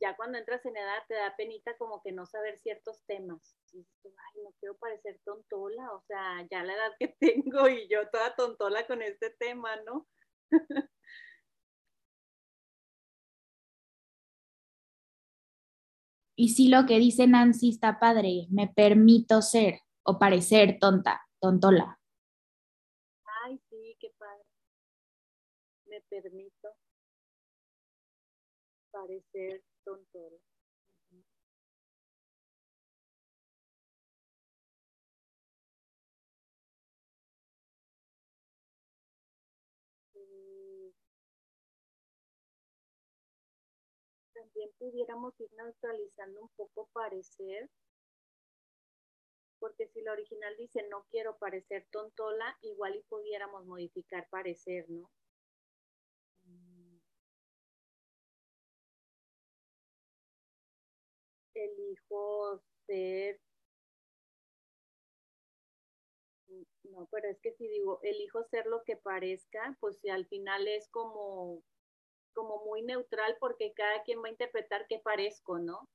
ya 0.00 0.16
cuando 0.16 0.38
entras 0.38 0.64
en 0.66 0.76
edad 0.76 1.02
te 1.08 1.14
da 1.14 1.34
penita 1.36 1.76
como 1.76 2.02
que 2.02 2.12
no 2.12 2.26
saber 2.26 2.58
ciertos 2.58 3.02
temas. 3.06 3.56
Y 3.72 3.78
dices, 3.78 4.14
ay, 4.16 4.42
no 4.42 4.52
quiero 4.60 4.76
parecer 4.76 5.20
tontola, 5.24 5.92
o 5.92 6.02
sea, 6.02 6.46
ya 6.50 6.62
la 6.62 6.74
edad 6.74 6.92
que 6.98 7.08
tengo 7.20 7.68
y 7.68 7.88
yo 7.88 8.08
toda 8.10 8.34
tontola 8.36 8.86
con 8.86 9.02
este 9.02 9.30
tema, 9.30 9.76
¿no? 9.82 10.06
y 16.36 16.50
sí 16.50 16.68
lo 16.68 16.86
que 16.86 16.98
dice 16.98 17.26
Nancy 17.26 17.70
está 17.70 17.98
padre, 17.98 18.46
me 18.50 18.68
permito 18.68 19.42
ser 19.42 19.80
o 20.04 20.18
parecer 20.18 20.78
tonta, 20.78 21.26
tontola. 21.40 21.98
Ay, 23.44 23.58
sí, 23.68 23.96
qué 24.00 24.10
padre. 24.18 24.44
Me 25.86 26.00
permito 26.02 26.76
parecer 28.98 29.62
también 44.34 44.70
pudiéramos 44.78 45.38
ir 45.40 45.48
neutralizando 45.56 46.40
un 46.42 46.48
poco 46.56 46.88
parecer, 46.92 47.70
porque 49.60 49.86
si 49.88 50.02
la 50.02 50.12
original 50.12 50.56
dice 50.56 50.86
no 50.90 51.04
quiero 51.10 51.36
parecer 51.38 51.86
tontola, 51.92 52.56
igual 52.62 52.96
y 52.96 53.02
pudiéramos 53.02 53.64
modificar 53.64 54.28
parecer, 54.28 54.88
¿no? 54.90 55.08
Elijo 61.88 62.60
ser, 62.86 63.40
no, 66.84 67.06
pero 67.10 67.28
es 67.28 67.38
que 67.40 67.52
si 67.52 67.68
digo, 67.68 68.00
elijo 68.02 68.42
ser 68.44 68.66
lo 68.66 68.82
que 68.84 68.96
parezca, 68.96 69.76
pues 69.80 70.00
al 70.10 70.26
final 70.26 70.66
es 70.68 70.88
como, 70.90 71.62
como 72.34 72.64
muy 72.64 72.82
neutral 72.82 73.36
porque 73.40 73.72
cada 73.74 74.02
quien 74.04 74.22
va 74.22 74.28
a 74.28 74.32
interpretar 74.32 74.86
qué 74.88 74.98
parezco, 74.98 75.58
¿no? 75.58 75.88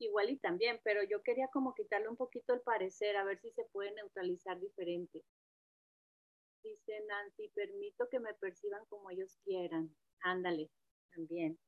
Igual 0.00 0.30
y 0.30 0.38
también, 0.38 0.80
pero 0.82 1.02
yo 1.04 1.22
quería 1.22 1.48
como 1.52 1.74
quitarle 1.74 2.08
un 2.08 2.16
poquito 2.16 2.52
el 2.54 2.60
parecer, 2.62 3.16
a 3.16 3.24
ver 3.24 3.38
si 3.40 3.50
se 3.50 3.64
puede 3.64 3.92
neutralizar 3.92 4.58
diferente. 4.60 5.22
Dice 6.62 7.00
Nancy, 7.08 7.48
permito 7.48 8.08
que 8.08 8.20
me 8.20 8.32
perciban 8.34 8.84
como 8.86 9.10
ellos 9.10 9.36
quieran. 9.44 9.96
Ándale, 10.20 10.70
también. 11.12 11.58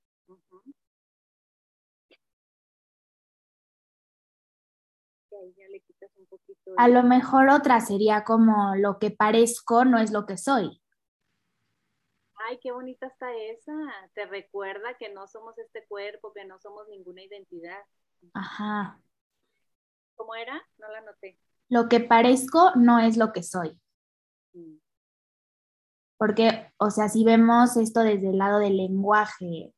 A 6.77 6.89
lo 6.89 7.03
mejor 7.03 7.49
otra 7.51 7.81
sería 7.81 8.25
como 8.25 8.75
lo 8.77 8.99
que 8.99 9.11
parezco 9.11 9.85
no 9.85 9.99
es 9.99 10.13
lo 10.13 10.27
que 10.27 10.37
soy. 10.37 10.83
Ay, 12.49 12.59
qué 12.63 12.73
bonita 12.73 13.07
está 13.07 13.35
esa. 13.35 13.73
Te 14.15 14.27
recuerda 14.27 14.97
que 14.99 15.13
no 15.13 15.27
somos 15.27 15.59
este 15.59 15.87
cuerpo, 15.87 16.33
que 16.33 16.45
no 16.45 16.59
somos 16.59 16.89
ninguna 16.89 17.23
identidad. 17.23 17.81
Ajá. 18.35 19.01
¿Cómo 20.15 20.35
era? 20.35 20.63
No 20.79 20.89
la 20.89 21.01
noté. 21.03 21.39
Lo 21.69 21.89
que 21.89 22.01
parezco 22.01 22.73
no 22.77 22.99
es 22.99 23.17
lo 23.17 23.33
que 23.33 23.43
soy. 23.43 23.79
Mm. 24.53 24.77
Porque, 26.17 26.73
o 26.79 26.91
sea, 26.91 27.09
si 27.09 27.25
vemos 27.25 27.77
esto 27.77 28.01
desde 28.01 28.31
el 28.31 28.39
lado 28.39 28.59
del 28.59 28.77
lenguaje, 28.77 29.73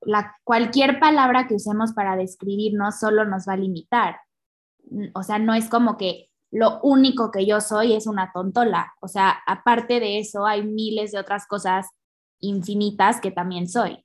la, 0.00 0.36
cualquier 0.44 1.00
palabra 1.00 1.46
que 1.46 1.54
usemos 1.54 1.92
para 1.92 2.16
describirnos 2.16 2.98
solo 2.98 3.24
nos 3.24 3.46
va 3.48 3.54
a 3.54 3.58
limitar 3.58 4.16
o 5.14 5.22
sea, 5.22 5.38
no 5.38 5.54
es 5.54 5.68
como 5.68 5.96
que 5.96 6.30
lo 6.50 6.80
único 6.82 7.30
que 7.30 7.46
yo 7.46 7.60
soy 7.60 7.94
es 7.94 8.06
una 8.06 8.32
tontola. 8.32 8.94
O 9.00 9.08
sea, 9.08 9.42
aparte 9.46 10.00
de 10.00 10.18
eso, 10.18 10.46
hay 10.46 10.62
miles 10.62 11.12
de 11.12 11.18
otras 11.18 11.46
cosas 11.46 11.86
infinitas 12.40 13.20
que 13.20 13.30
también 13.30 13.68
soy. 13.68 14.04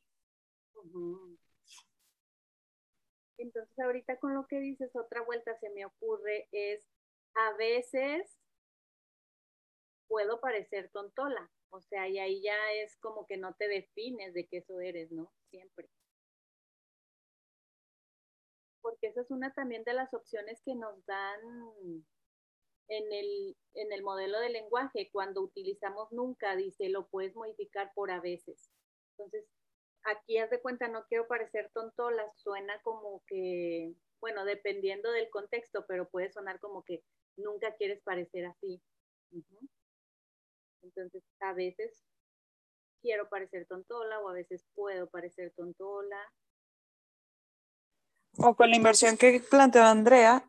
Entonces, 3.38 3.80
ahorita 3.80 4.18
con 4.18 4.36
lo 4.36 4.46
que 4.48 4.60
dices, 4.60 4.96
otra 4.96 5.24
vuelta 5.24 5.58
se 5.60 5.70
me 5.72 5.86
ocurre 5.86 6.48
es, 6.52 6.84
a 7.34 7.58
veces 7.58 8.38
puedo 10.08 10.40
parecer 10.40 10.90
tontola. 10.92 11.50
O 11.70 11.82
sea, 11.82 12.08
y 12.08 12.20
ahí 12.20 12.42
ya 12.42 12.58
es 12.84 12.98
como 12.98 13.26
que 13.26 13.38
no 13.38 13.54
te 13.54 13.68
defines 13.68 14.34
de 14.34 14.46
que 14.46 14.58
eso 14.58 14.80
eres, 14.82 15.12
¿no? 15.12 15.32
Siempre. 15.50 15.90
Porque 18.82 19.08
esa 19.08 19.22
es 19.22 19.32
una 19.32 19.54
también 19.54 19.84
de 19.84 19.94
las 19.94 20.14
opciones 20.14 20.62
que 20.66 20.76
nos 20.76 21.06
dan 21.06 21.40
en 22.88 23.12
el, 23.12 23.58
en 23.74 23.92
el 23.94 24.04
modelo 24.04 24.40
de 24.40 24.50
lenguaje. 24.50 25.10
Cuando 25.12 25.42
utilizamos 25.42 26.12
nunca, 26.12 26.56
dice, 26.56 26.90
lo 26.90 27.08
puedes 27.08 27.36
modificar 27.36 27.92
por 27.94 28.12
a 28.12 28.20
veces. 28.20 28.70
Entonces, 29.12 29.46
aquí 30.04 30.38
haz 30.38 30.50
de 30.50 30.62
cuenta, 30.62 30.88
no 30.88 31.06
quiero 31.08 31.28
parecer 31.28 31.72
tontola, 31.74 32.30
suena 32.36 32.82
como 32.82 33.24
que, 33.28 33.94
bueno, 34.20 34.46
dependiendo 34.46 35.12
del 35.12 35.30
contexto, 35.30 35.86
pero 35.88 36.10
puede 36.10 36.32
sonar 36.32 36.60
como 36.60 36.84
que 36.84 37.04
nunca 37.38 37.76
quieres 37.76 38.02
parecer 38.02 38.46
así. 38.46 38.82
Entonces, 40.82 41.24
a 41.40 41.54
veces 41.54 42.04
quiero 43.02 43.30
parecer 43.30 43.66
tontola 43.68 44.20
o 44.20 44.30
a 44.30 44.34
veces 44.34 44.66
puedo 44.74 45.10
parecer 45.10 45.54
tontola. 45.56 46.32
O 48.38 48.56
con 48.56 48.70
la 48.70 48.76
inversión 48.76 49.18
que 49.18 49.40
planteó 49.40 49.84
Andrea, 49.84 50.46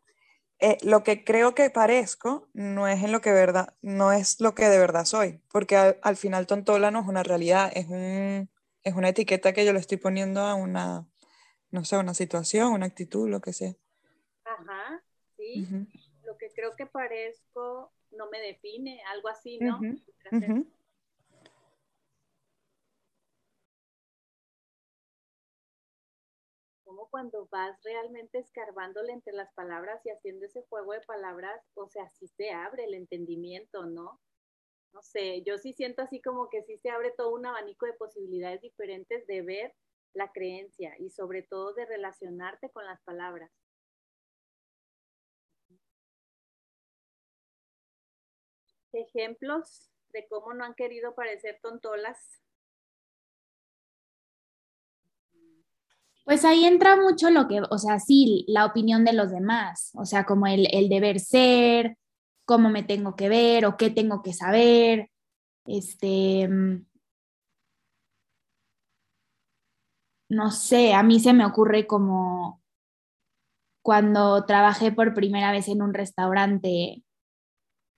eh, 0.59 0.79
lo 0.83 1.03
que 1.03 1.25
creo 1.25 1.55
que 1.55 1.71
parezco 1.71 2.49
no 2.53 2.87
es 2.87 3.03
en 3.03 3.11
lo 3.11 3.21
que 3.21 3.33
verdad, 3.33 3.75
no 3.83 4.13
es 4.13 4.41
lo 4.41 4.55
que 4.55 4.69
de 4.69 4.79
verdad 4.79 5.05
soy, 5.05 5.41
porque 5.51 5.77
al, 5.77 6.17
final 6.17 6.47
tontola 6.47 6.93
no 6.93 7.01
es 7.01 7.09
una 7.09 7.25
realidad, 7.25 7.73
es, 7.75 7.89
un, 7.89 8.49
es 8.85 8.95
una 8.95 9.09
etiqueta 9.09 9.53
que 9.53 9.65
yo 9.65 9.73
le 9.73 9.81
estoy 9.81 9.99
poniendo 9.99 10.41
a 10.41 10.55
una, 10.55 11.05
no 11.73 11.85
sé, 11.85 11.97
una 11.97 12.15
situación, 12.15 12.73
una 12.73 12.87
actitud, 12.87 13.29
lo 13.29 13.41
que 13.41 13.53
sea. 13.53 13.75
Ajá, 14.45 15.03
sí. 15.37 15.67
Lo 16.25 16.39
que 16.39 16.51
creo 16.55 16.77
que 16.77 16.87
parezco 16.87 17.91
no 18.13 18.31
me 18.31 18.39
define, 18.41 19.03
algo 19.13 19.29
así, 19.29 19.59
¿no? 19.59 19.81
como 20.31 20.65
cuando 27.13 27.47
vas 27.51 27.79
realmente 27.85 28.39
escarbándole 28.39 29.13
entre 29.13 29.35
las 29.35 29.53
palabras 29.53 30.01
y 30.07 30.09
haciendo 30.09 30.47
ese 30.47 30.63
juego 30.63 30.95
de 30.95 31.03
palabras, 31.03 31.63
o 31.75 31.87
sea, 31.87 32.09
sí 32.09 32.27
se 32.27 32.51
abre 32.53 32.85
el 32.85 32.95
entendimiento, 32.95 33.85
¿no? 33.85 34.19
No 34.95 35.03
sé, 35.03 35.43
yo 35.43 35.59
sí 35.59 35.75
siento 35.75 36.01
así 36.01 36.23
como 36.23 36.49
que 36.49 36.63
sí 36.63 36.79
se 36.79 36.89
abre 36.89 37.13
todo 37.15 37.35
un 37.35 37.45
abanico 37.45 37.85
de 37.85 37.93
posibilidades 37.93 38.63
diferentes 38.63 39.27
de 39.27 39.43
ver 39.43 39.75
la 40.15 40.33
creencia 40.33 40.95
y 40.99 41.11
sobre 41.11 41.43
todo 41.43 41.75
de 41.75 41.85
relacionarte 41.85 42.71
con 42.71 42.87
las 42.87 43.01
palabras. 43.03 43.51
Ejemplos 48.93 49.91
de 50.15 50.27
cómo 50.29 50.55
no 50.55 50.65
han 50.65 50.75
querido 50.75 51.15
parecer 51.15 51.59
tontolas 51.63 52.42
Pues 56.25 56.45
ahí 56.45 56.65
entra 56.65 56.97
mucho 56.97 57.31
lo 57.31 57.49
que, 57.49 57.61
o 57.69 57.79
sea, 57.79 57.99
sí, 57.99 58.45
la 58.49 58.65
opinión 58.67 59.05
de 59.05 59.13
los 59.13 59.31
demás, 59.31 59.91
o 59.95 60.05
sea, 60.07 60.25
como 60.25 60.47
el, 60.47 60.89
deber 60.89 61.19
ser, 61.21 61.99
cómo 62.45 62.71
me 62.71 62.85
tengo 62.85 63.17
que 63.17 63.29
ver 63.29 63.67
o 63.67 63.77
qué 63.77 63.91
tengo 63.91 64.23
que 64.23 64.33
saber. 64.33 65.11
Este, 65.67 66.49
mm, 66.49 66.87
no 70.31 70.51
sé, 70.51 70.95
a 70.95 71.03
mí 71.03 71.21
se 71.21 71.33
me 71.33 71.45
ocurre 71.47 71.87
como 71.87 72.63
cuando 73.83 74.45
trabajé 74.47 74.93
por 74.93 75.15
primera 75.15 75.53
vez 75.53 75.69
en 75.69 75.83
un 75.83 75.93
restaurante 75.95 77.03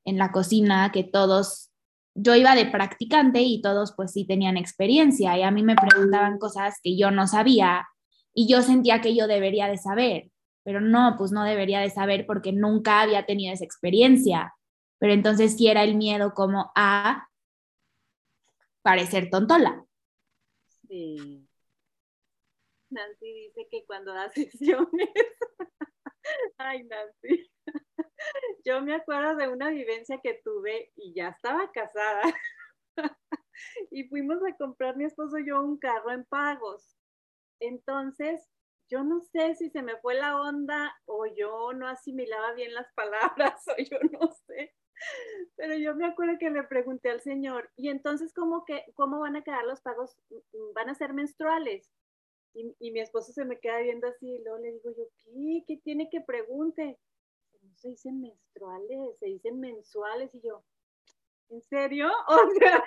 en 0.07 0.19
la 0.19 0.33
cocina, 0.33 0.91
que 0.93 1.05
todos, 1.05 1.71
yo 2.15 2.35
iba 2.35 2.55
de 2.55 2.67
practicante 2.67 3.43
y 3.43 3.61
todos 3.63 3.93
pues 3.97 4.13
sí 4.13 4.27
tenían 4.27 4.57
experiencia 4.57 5.37
y 5.39 5.43
a 5.43 5.51
mí 5.51 5.63
me 5.63 5.77
preguntaban 5.77 6.39
cosas 6.39 6.79
que 6.83 6.97
yo 6.97 7.11
no 7.11 7.27
sabía 7.27 7.87
y 8.35 8.49
yo 8.49 8.63
sentía 8.63 9.01
que 9.01 9.15
yo 9.15 9.27
debería 9.29 9.69
de 9.69 9.79
saber, 9.79 10.31
pero 10.65 10.81
no, 10.81 11.15
pues 11.17 11.31
no 11.31 11.45
debería 11.45 11.81
de 11.81 11.91
saber 11.91 12.27
porque 12.27 12.53
nunca 12.53 13.01
había 13.01 13.27
tenido 13.27 13.55
esa 13.55 13.65
experiencia. 13.65 14.55
Pero 14.99 15.13
entonces 15.13 15.57
sí 15.57 15.69
era 15.69 15.85
el 15.85 15.97
miedo 15.97 16.33
como 16.35 16.73
a 16.75 17.29
parecer 18.83 19.31
tontola. 19.31 19.85
Sí. 20.89 21.47
Nancy 22.91 23.33
dice 23.33 23.69
que 23.71 23.85
cuando 23.87 24.13
da 24.13 24.29
sesiones, 24.31 25.09
ay 26.59 26.85
Nancy, 26.85 27.51
yo 28.65 28.83
me 28.83 28.95
acuerdo 28.95 29.37
de 29.37 29.49
una 29.49 29.71
vivencia 29.71 30.21
que 30.23 30.41
tuve 30.45 30.93
y 30.97 31.13
ya 31.15 31.29
estaba 31.29 31.71
casada 31.73 32.23
y 33.91 34.05
fuimos 34.09 34.39
a 34.45 34.57
comprar 34.57 34.97
mi 34.97 35.05
esposo 35.05 35.39
y 35.39 35.49
yo 35.49 35.63
un 35.63 35.79
carro 35.79 36.13
en 36.13 36.25
pagos 36.25 36.97
entonces, 37.67 38.49
yo 38.91 39.03
no 39.03 39.21
sé 39.21 39.55
si 39.55 39.71
se 39.71 39.83
me 39.83 39.97
fue 39.97 40.15
la 40.15 40.41
onda 40.41 40.95
o 41.07 41.27
yo 41.27 41.73
no 41.73 41.89
asimilaba 41.89 42.53
bien 42.53 42.75
las 42.75 42.93
palabras 42.95 43.63
o 43.69 43.83
yo 43.83 43.99
no 44.13 44.31
sé. 44.47 44.75
Pero 45.57 45.75
yo 45.75 45.95
me 45.95 46.07
acuerdo 46.07 46.39
que 46.39 46.51
le 46.51 46.63
pregunté 46.65 47.11
al 47.11 47.21
Señor, 47.21 47.71
y 47.77 47.89
entonces, 47.89 48.33
¿cómo, 48.33 48.65
que, 48.65 48.85
cómo 48.95 49.21
van 49.21 49.37
a 49.37 49.43
quedar 49.43 49.65
los 49.65 49.81
pagos? 49.81 50.17
¿Van 50.75 50.89
a 50.89 50.95
ser 50.95 51.13
menstruales? 51.13 51.91
Y, 52.55 52.93
mi 52.93 53.01
esposo 53.01 53.33
se 53.33 53.45
me 53.45 53.59
queda 53.59 53.81
viendo 53.81 54.07
así, 54.07 54.37
y 54.37 54.43
luego 54.45 54.59
le 54.59 54.73
digo 54.73 54.91
yo, 54.97 55.05
¿qué? 55.25 55.65
¿Qué 55.67 55.77
tiene 55.83 56.09
que 56.09 56.21
pregunte? 56.21 57.01
No 57.63 57.77
se 57.77 57.89
dicen 57.89 58.21
menstruales, 58.21 59.19
se 59.19 59.27
dicen 59.27 59.59
mensuales, 59.59 60.33
y 60.35 60.41
yo, 60.41 60.65
¿en 61.51 61.63
serio? 61.63 62.09
O 62.29 62.51
sea, 62.59 62.85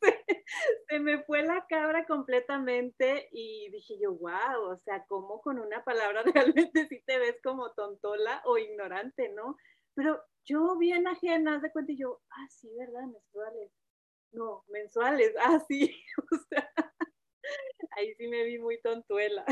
se 0.88 0.98
me 1.00 1.22
fue 1.24 1.42
la 1.42 1.66
cabra 1.68 2.06
completamente 2.06 3.28
y 3.32 3.70
dije 3.70 3.98
yo, 4.00 4.14
wow, 4.14 4.70
o 4.70 4.76
sea, 4.84 5.04
como 5.06 5.40
con 5.40 5.58
una 5.58 5.84
palabra 5.84 6.22
realmente 6.34 6.86
si 6.88 7.00
te 7.02 7.18
ves 7.18 7.36
como 7.42 7.72
tontola 7.72 8.42
o 8.44 8.58
ignorante, 8.58 9.28
¿no? 9.30 9.56
Pero 9.94 10.22
yo 10.44 10.76
bien 10.78 11.06
ajena, 11.06 11.58
de 11.58 11.72
cuenta 11.72 11.92
y 11.92 11.98
yo, 11.98 12.20
ah, 12.30 12.46
sí, 12.50 12.68
¿verdad? 12.78 13.06
Mensuales. 13.06 13.72
No, 14.32 14.64
mensuales, 14.68 15.34
ah, 15.40 15.60
sí, 15.68 15.94
o 16.32 16.36
sea, 16.48 16.70
ahí 17.96 18.14
sí 18.14 18.28
me 18.28 18.44
vi 18.44 18.58
muy 18.58 18.80
tontuela. 18.80 19.44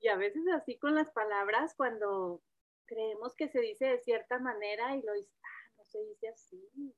Y 0.00 0.08
a 0.08 0.16
veces 0.16 0.42
así 0.54 0.78
con 0.78 0.94
las 0.94 1.10
palabras, 1.10 1.74
cuando 1.76 2.42
creemos 2.86 3.34
que 3.34 3.48
se 3.48 3.60
dice 3.60 3.86
de 3.86 3.98
cierta 4.00 4.38
manera 4.38 4.96
y 4.96 5.02
lo 5.02 5.12
dice, 5.12 5.32
ah, 5.42 5.72
no 5.76 5.84
se 5.86 5.98
dice 6.04 6.28
así, 6.28 6.94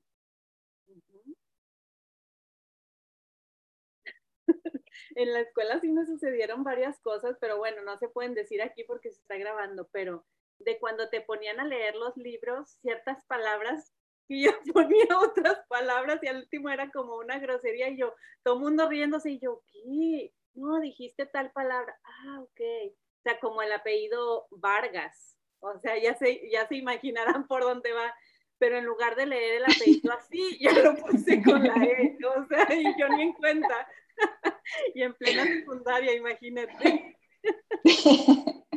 en 5.15 5.33
la 5.33 5.41
escuela 5.41 5.79
sí 5.79 5.89
me 5.91 6.05
sucedieron 6.05 6.63
varias 6.63 6.99
cosas, 6.99 7.37
pero 7.39 7.57
bueno, 7.57 7.81
no 7.83 7.97
se 7.97 8.09
pueden 8.09 8.33
decir 8.33 8.61
aquí 8.61 8.83
porque 8.83 9.11
se 9.11 9.21
está 9.21 9.37
grabando, 9.37 9.87
pero 9.91 10.25
de 10.59 10.79
cuando 10.79 11.09
te 11.09 11.21
ponían 11.21 11.59
a 11.59 11.65
leer 11.65 11.95
los 11.95 12.15
libros, 12.17 12.77
ciertas 12.81 13.25
palabras 13.25 13.93
y 14.27 14.45
yo 14.45 14.51
ponía 14.73 15.05
otras 15.19 15.59
palabras 15.67 16.19
y 16.23 16.27
al 16.27 16.37
último 16.37 16.69
era 16.69 16.89
como 16.91 17.17
una 17.17 17.39
grosería 17.39 17.89
y 17.89 17.97
yo, 17.97 18.13
todo 18.43 18.59
mundo 18.59 18.87
riéndose 18.87 19.31
y 19.31 19.39
yo, 19.39 19.61
¿qué? 19.71 20.33
No, 20.53 20.79
dijiste 20.79 21.25
tal 21.25 21.51
palabra. 21.51 21.97
Ah, 22.03 22.41
ok. 22.41 22.61
O 22.91 23.21
sea, 23.23 23.39
como 23.39 23.61
el 23.61 23.71
apellido 23.71 24.47
Vargas. 24.51 25.37
O 25.59 25.77
sea, 25.79 25.97
ya 25.97 26.15
se, 26.15 26.49
ya 26.49 26.67
se 26.67 26.75
imaginarán 26.75 27.47
por 27.47 27.61
dónde 27.61 27.93
va 27.93 28.13
pero 28.61 28.77
en 28.77 28.85
lugar 28.85 29.15
de 29.15 29.25
leer 29.25 29.55
el 29.55 29.63
apellido 29.63 30.13
así, 30.13 30.59
ya 30.59 30.71
lo 30.71 30.95
puse 30.95 31.41
con 31.41 31.63
la 31.63 31.83
E, 31.83 32.15
o 32.23 32.45
sea, 32.45 32.67
y 32.71 32.83
yo 32.95 33.09
ni 33.09 33.23
en 33.23 33.33
cuenta. 33.33 33.89
y 34.93 35.01
en 35.01 35.15
plena 35.15 35.45
secundaria, 35.45 36.13
imagínate. 36.13 37.17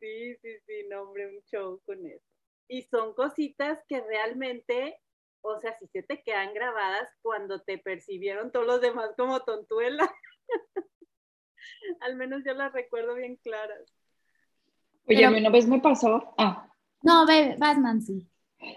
sí, 0.00 0.36
sí, 0.36 0.58
sí, 0.66 0.86
no, 0.90 1.04
hombre, 1.04 1.28
un 1.28 1.42
show 1.50 1.80
con 1.86 2.04
eso. 2.06 2.22
Y 2.68 2.82
son 2.82 3.14
cositas 3.14 3.82
que 3.88 4.02
realmente, 4.02 5.00
o 5.40 5.58
sea, 5.60 5.74
si 5.78 5.86
se 5.86 6.02
te 6.02 6.22
quedan 6.22 6.52
grabadas 6.52 7.08
cuando 7.22 7.62
te 7.62 7.78
percibieron 7.78 8.52
todos 8.52 8.66
los 8.66 8.82
demás 8.82 9.12
como 9.16 9.40
tontuela. 9.44 10.14
Al 12.00 12.16
menos 12.16 12.42
yo 12.44 12.52
las 12.52 12.70
recuerdo 12.70 13.14
bien 13.14 13.36
claras. 13.36 13.90
Oye, 15.08 15.24
a 15.24 15.30
mí 15.30 15.40
una 15.40 15.48
vez 15.48 15.66
me 15.66 15.80
pasó, 15.80 16.34
ah, 16.36 16.70
no, 17.04 17.26
vas 17.58 17.78
Nancy. 17.78 18.26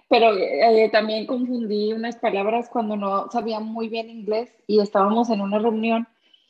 Pero 0.10 0.36
eh, 0.36 0.90
también 0.92 1.26
confundí 1.26 1.94
unas 1.94 2.18
palabras 2.18 2.70
cuando 2.70 2.96
no 2.96 3.30
sabía 3.32 3.60
muy 3.60 3.88
bien 3.88 4.10
inglés 4.10 4.50
y 4.68 4.80
estábamos 4.80 5.30
en 5.30 5.42
una 5.42 5.60
reunión 5.60 6.08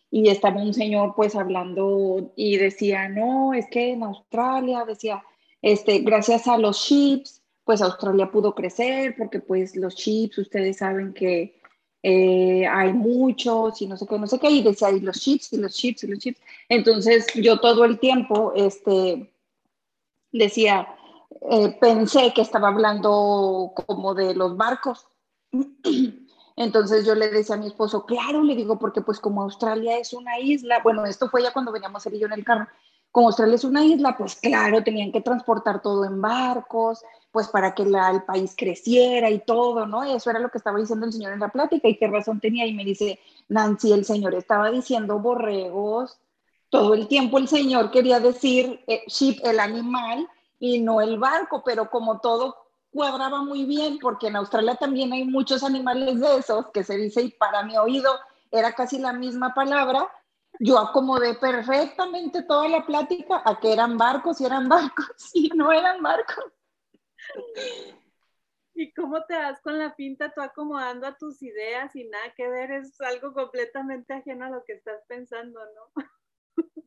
y 0.09 0.29
estaba 0.29 0.61
un 0.61 0.73
señor 0.73 1.13
pues 1.15 1.35
hablando 1.35 2.31
y 2.35 2.57
decía, 2.57 3.09
no, 3.09 3.53
es 3.53 3.67
que 3.69 3.91
en 3.91 4.03
Australia, 4.03 4.85
decía, 4.85 5.23
este, 5.61 5.99
gracias 5.99 6.47
a 6.47 6.57
los 6.57 6.83
chips, 6.83 7.43
pues 7.63 7.81
Australia 7.81 8.31
pudo 8.31 8.55
crecer 8.55 9.15
porque 9.17 9.39
pues 9.39 9.75
los 9.75 9.95
chips, 9.95 10.37
ustedes 10.39 10.77
saben 10.77 11.13
que 11.13 11.59
eh, 12.03 12.65
hay 12.65 12.93
muchos 12.93 13.81
y 13.81 13.87
no 13.87 13.97
sé 13.97 14.07
qué, 14.07 14.17
no 14.17 14.27
sé 14.27 14.39
qué, 14.39 14.49
y 14.49 14.63
decía, 14.63 14.91
y 14.91 15.01
los 15.01 15.19
chips, 15.19 15.51
y 15.53 15.57
los 15.57 15.75
chips, 15.75 16.03
y 16.03 16.07
los 16.07 16.19
chips. 16.19 16.39
Entonces 16.69 17.27
yo 17.35 17.59
todo 17.59 17.85
el 17.85 17.99
tiempo, 17.99 18.53
este, 18.55 19.29
decía, 20.31 20.87
eh, 21.49 21.77
pensé 21.79 22.33
que 22.33 22.41
estaba 22.41 22.69
hablando 22.69 23.73
como 23.87 24.13
de 24.13 24.35
los 24.35 24.57
barcos. 24.57 25.07
Entonces 26.55 27.05
yo 27.05 27.13
le 27.13 27.29
decía 27.29 27.55
a 27.55 27.59
mi 27.59 27.67
esposo, 27.67 28.05
claro, 28.05 28.41
le 28.43 28.55
digo, 28.55 28.79
porque 28.79 29.01
pues 29.01 29.19
como 29.19 29.43
Australia 29.43 29.97
es 29.99 30.13
una 30.13 30.39
isla, 30.39 30.81
bueno, 30.83 31.05
esto 31.05 31.29
fue 31.29 31.43
ya 31.43 31.53
cuando 31.53 31.71
veníamos 31.71 32.05
él 32.07 32.15
y 32.15 32.19
yo 32.19 32.25
en 32.25 32.33
el 32.33 32.43
carro, 32.43 32.67
como 33.11 33.27
Australia 33.27 33.55
es 33.55 33.63
una 33.63 33.85
isla, 33.85 34.15
pues 34.17 34.35
claro, 34.35 34.83
tenían 34.83 35.11
que 35.11 35.21
transportar 35.21 35.81
todo 35.81 36.05
en 36.05 36.21
barcos, 36.21 37.03
pues 37.31 37.47
para 37.47 37.75
que 37.75 37.83
el 37.83 38.23
país 38.25 38.55
creciera 38.57 39.29
y 39.29 39.39
todo, 39.39 39.85
¿no? 39.85 40.03
Eso 40.03 40.29
era 40.29 40.39
lo 40.39 40.49
que 40.49 40.57
estaba 40.57 40.79
diciendo 40.79 41.05
el 41.05 41.13
señor 41.13 41.33
en 41.33 41.39
la 41.39 41.49
plática 41.49 41.87
y 41.87 41.97
qué 41.97 42.07
razón 42.07 42.39
tenía. 42.39 42.65
Y 42.65 42.73
me 42.73 42.83
dice, 42.83 43.19
Nancy, 43.47 43.91
el 43.91 44.05
señor 44.05 44.33
estaba 44.33 44.71
diciendo 44.71 45.19
borregos, 45.19 46.19
todo 46.69 46.93
el 46.93 47.07
tiempo 47.07 47.37
el 47.37 47.47
señor 47.47 47.91
quería 47.91 48.19
decir 48.19 48.81
eh, 48.87 49.03
el 49.43 49.59
animal, 49.59 50.27
y 50.59 50.81
no 50.81 51.01
el 51.01 51.17
barco, 51.17 51.63
pero 51.63 51.89
como 51.89 52.19
todo 52.19 52.55
cuadraba 52.91 53.43
muy 53.43 53.65
bien, 53.65 53.99
porque 53.99 54.27
en 54.27 54.37
Australia 54.37 54.75
también 54.75 55.13
hay 55.13 55.25
muchos 55.25 55.63
animales 55.63 56.19
de 56.19 56.37
esos 56.37 56.67
que 56.71 56.83
se 56.83 56.97
dice, 56.97 57.21
y 57.21 57.31
para 57.31 57.63
mi 57.63 57.77
oído 57.77 58.11
era 58.51 58.73
casi 58.73 58.97
la 58.97 59.13
misma 59.13 59.53
palabra, 59.53 60.09
yo 60.59 60.79
acomodé 60.79 61.35
perfectamente 61.35 62.43
toda 62.43 62.67
la 62.67 62.85
plática 62.85 63.41
a 63.45 63.59
que 63.59 63.71
eran 63.71 63.97
barcos 63.97 64.41
y 64.41 64.45
eran 64.45 64.67
barcos 64.67 65.07
y 65.33 65.49
no 65.49 65.71
eran 65.71 66.01
barcos. 66.01 66.45
¿Y 68.73 68.93
cómo 68.93 69.23
te 69.25 69.33
das 69.33 69.59
con 69.61 69.77
la 69.77 69.95
pinta 69.95 70.31
tú 70.33 70.41
acomodando 70.41 71.07
a 71.07 71.17
tus 71.17 71.41
ideas 71.41 71.95
y 71.95 72.05
nada 72.05 72.33
que 72.35 72.47
ver? 72.47 72.71
Es 72.71 72.99
algo 73.01 73.33
completamente 73.33 74.13
ajeno 74.13 74.45
a 74.45 74.49
lo 74.49 74.63
que 74.63 74.73
estás 74.73 75.03
pensando, 75.07 75.59
¿no? 75.75 76.03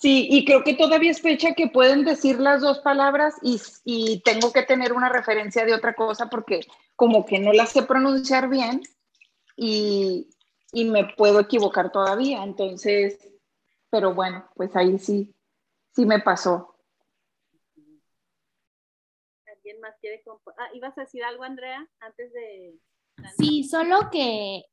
Sí, 0.00 0.28
y 0.30 0.44
creo 0.44 0.62
que 0.64 0.74
todavía 0.74 1.10
es 1.10 1.22
fecha 1.22 1.54
que 1.54 1.68
pueden 1.68 2.04
decir 2.04 2.38
las 2.38 2.60
dos 2.60 2.80
palabras 2.80 3.34
y, 3.42 3.60
y, 3.84 4.20
tengo 4.22 4.52
que 4.52 4.62
tener 4.62 4.92
una 4.92 5.08
referencia 5.08 5.64
de 5.64 5.74
otra 5.74 5.94
cosa 5.94 6.28
porque 6.28 6.60
como 6.96 7.24
que 7.24 7.38
no 7.38 7.52
la 7.52 7.66
sé 7.66 7.82
pronunciar 7.82 8.48
bien 8.48 8.82
y, 9.56 10.28
y 10.72 10.84
me 10.84 11.06
puedo 11.16 11.40
equivocar 11.40 11.90
todavía. 11.90 12.42
Entonces, 12.42 13.18
pero 13.90 14.14
bueno, 14.14 14.46
pues 14.56 14.74
ahí 14.76 14.98
sí, 14.98 15.34
sí 15.94 16.04
me 16.04 16.20
pasó. 16.20 16.76
¿Alguien 19.46 19.80
más 19.80 19.94
quiere 20.00 20.22
ah, 20.58 20.68
¿Ibas 20.74 20.98
a 20.98 21.02
decir 21.02 21.24
algo, 21.24 21.44
Andrea, 21.44 21.88
antes 22.00 22.32
de... 22.32 22.78
Sí, 23.38 23.64
solo 23.64 24.10
que 24.10 24.64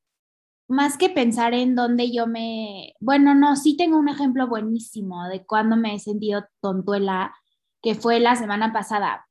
más 0.72 0.98
que 0.98 1.10
pensar 1.10 1.54
en 1.54 1.76
dónde 1.76 2.12
yo 2.12 2.28
me, 2.28 2.94
bueno, 3.02 3.36
no, 3.36 3.56
sí 3.56 3.76
tengo 3.76 3.98
un 3.98 4.08
ejemplo 4.08 4.48
buenísimo 4.48 5.28
de 5.28 5.46
cuando 5.46 5.76
me 5.76 5.96
he 5.96 6.00
sentido 6.00 6.46
tontuela, 6.62 7.34
que 7.82 7.94
fue 7.94 8.20
la 8.20 8.36
semana 8.36 8.72
pasada. 8.72 9.28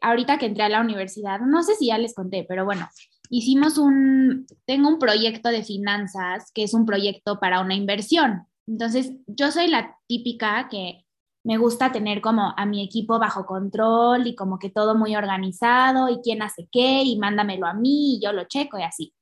Ahorita 0.00 0.38
que 0.38 0.46
entré 0.46 0.64
a 0.64 0.68
la 0.70 0.80
universidad, 0.80 1.40
no 1.40 1.62
sé 1.62 1.74
si 1.76 1.88
ya 1.88 1.98
les 1.98 2.14
conté, 2.14 2.46
pero 2.48 2.64
bueno, 2.64 2.88
hicimos 3.28 3.78
un, 3.78 4.46
tengo 4.64 4.88
un 4.88 4.98
proyecto 4.98 5.50
de 5.50 5.62
finanzas 5.62 6.50
que 6.52 6.64
es 6.64 6.72
un 6.72 6.86
proyecto 6.86 7.38
para 7.38 7.60
una 7.60 7.74
inversión. 7.74 8.46
Entonces, 8.66 9.12
yo 9.26 9.50
soy 9.52 9.68
la 9.68 9.98
típica 10.06 10.68
que 10.70 11.04
me 11.44 11.58
gusta 11.58 11.92
tener 11.92 12.22
como 12.22 12.54
a 12.56 12.64
mi 12.64 12.82
equipo 12.82 13.18
bajo 13.18 13.44
control 13.44 14.26
y 14.26 14.34
como 14.34 14.58
que 14.58 14.70
todo 14.70 14.94
muy 14.94 15.14
organizado 15.14 16.08
y 16.08 16.20
quién 16.22 16.40
hace 16.40 16.68
qué 16.72 17.02
y 17.02 17.18
mándamelo 17.18 17.66
a 17.66 17.74
mí 17.74 18.16
y 18.16 18.20
yo 18.24 18.32
lo 18.32 18.44
checo 18.44 18.78
y 18.78 18.82
así. 18.82 19.14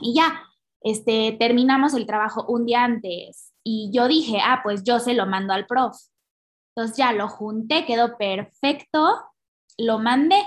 Y 0.00 0.14
ya, 0.14 0.42
este, 0.80 1.36
terminamos 1.38 1.94
el 1.94 2.06
trabajo 2.06 2.44
un 2.48 2.66
día 2.66 2.84
antes 2.84 3.52
y 3.64 3.90
yo 3.92 4.08
dije, 4.08 4.38
ah, 4.42 4.60
pues 4.62 4.84
yo 4.84 4.98
se 4.98 5.14
lo 5.14 5.26
mando 5.26 5.52
al 5.52 5.66
prof. 5.66 5.96
Entonces 6.74 6.96
ya 6.96 7.12
lo 7.12 7.28
junté, 7.28 7.86
quedó 7.86 8.16
perfecto, 8.18 9.22
lo 9.78 9.98
mandé. 9.98 10.42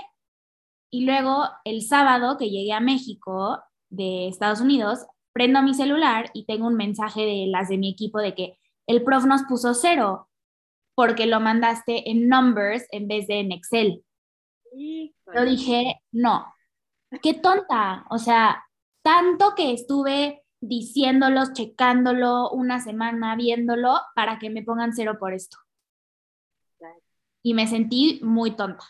Y 0.90 1.04
luego 1.04 1.44
el 1.64 1.82
sábado 1.82 2.38
que 2.38 2.50
llegué 2.50 2.72
a 2.72 2.80
México 2.80 3.60
de 3.90 4.28
Estados 4.28 4.60
Unidos, 4.60 5.06
prendo 5.32 5.62
mi 5.62 5.74
celular 5.74 6.30
y 6.34 6.46
tengo 6.46 6.66
un 6.66 6.76
mensaje 6.76 7.22
de 7.22 7.46
las 7.48 7.68
de 7.68 7.78
mi 7.78 7.90
equipo 7.90 8.18
de 8.18 8.34
que 8.34 8.58
el 8.86 9.02
prof 9.02 9.24
nos 9.24 9.42
puso 9.44 9.74
cero 9.74 10.28
porque 10.94 11.26
lo 11.26 11.40
mandaste 11.40 12.10
en 12.10 12.28
numbers 12.28 12.84
en 12.90 13.06
vez 13.06 13.26
de 13.28 13.40
en 13.40 13.52
Excel. 13.52 14.04
Yo 15.34 15.44
dije, 15.44 16.00
no, 16.12 16.46
qué 17.22 17.34
tonta. 17.34 18.04
O 18.10 18.18
sea, 18.18 18.64
tanto 19.08 19.54
que 19.56 19.72
estuve 19.72 20.44
diciéndolo, 20.60 21.54
checándolo 21.54 22.50
una 22.50 22.78
semana, 22.78 23.36
viéndolo, 23.36 23.94
para 24.14 24.38
que 24.38 24.50
me 24.50 24.62
pongan 24.62 24.92
cero 24.92 25.16
por 25.18 25.32
esto. 25.32 25.56
Y 27.42 27.54
me 27.54 27.66
sentí 27.66 28.20
muy 28.22 28.54
tonta. 28.54 28.84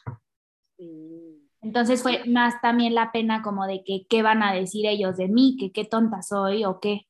Entonces 1.61 2.03
fue 2.03 2.25
más 2.25 2.61
también 2.61 2.97
la 2.97 3.13
pena 3.13 3.43
como 3.43 3.65
de 3.69 3.85
que 3.85 4.07
qué 4.09 4.23
van 4.23 4.43
a 4.43 4.53
decir 4.53 4.87
ellos 4.87 5.17
de 5.17 5.29
mí, 5.29 5.57
que 5.57 5.71
qué 5.71 5.85
tonta 5.85 6.21
soy 6.23 6.65
o 6.65 6.81
qué. 6.81 7.03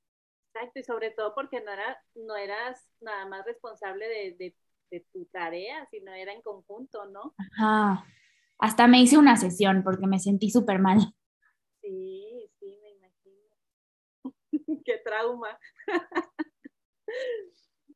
Exacto, 0.52 0.80
y 0.80 0.84
sobre 0.84 1.10
todo 1.10 1.34
porque 1.34 1.62
no, 1.62 1.72
era, 1.72 1.98
no 2.14 2.36
eras 2.36 2.90
nada 3.00 3.24
más 3.26 3.46
responsable 3.46 4.06
de, 4.06 4.54
de 4.90 5.00
tu 5.12 5.24
tarea, 5.26 5.86
sino 5.86 6.12
era 6.12 6.34
en 6.34 6.42
conjunto, 6.42 7.06
¿no? 7.06 7.34
Ajá. 7.38 8.04
Hasta 8.58 8.86
me 8.86 9.00
hice 9.00 9.16
una 9.16 9.36
sesión 9.36 9.82
porque 9.82 10.06
me 10.06 10.18
sentí 10.18 10.50
súper 10.50 10.78
mal. 10.78 11.14
Sí, 11.80 12.47
qué 14.84 14.98
trauma. 15.04 15.58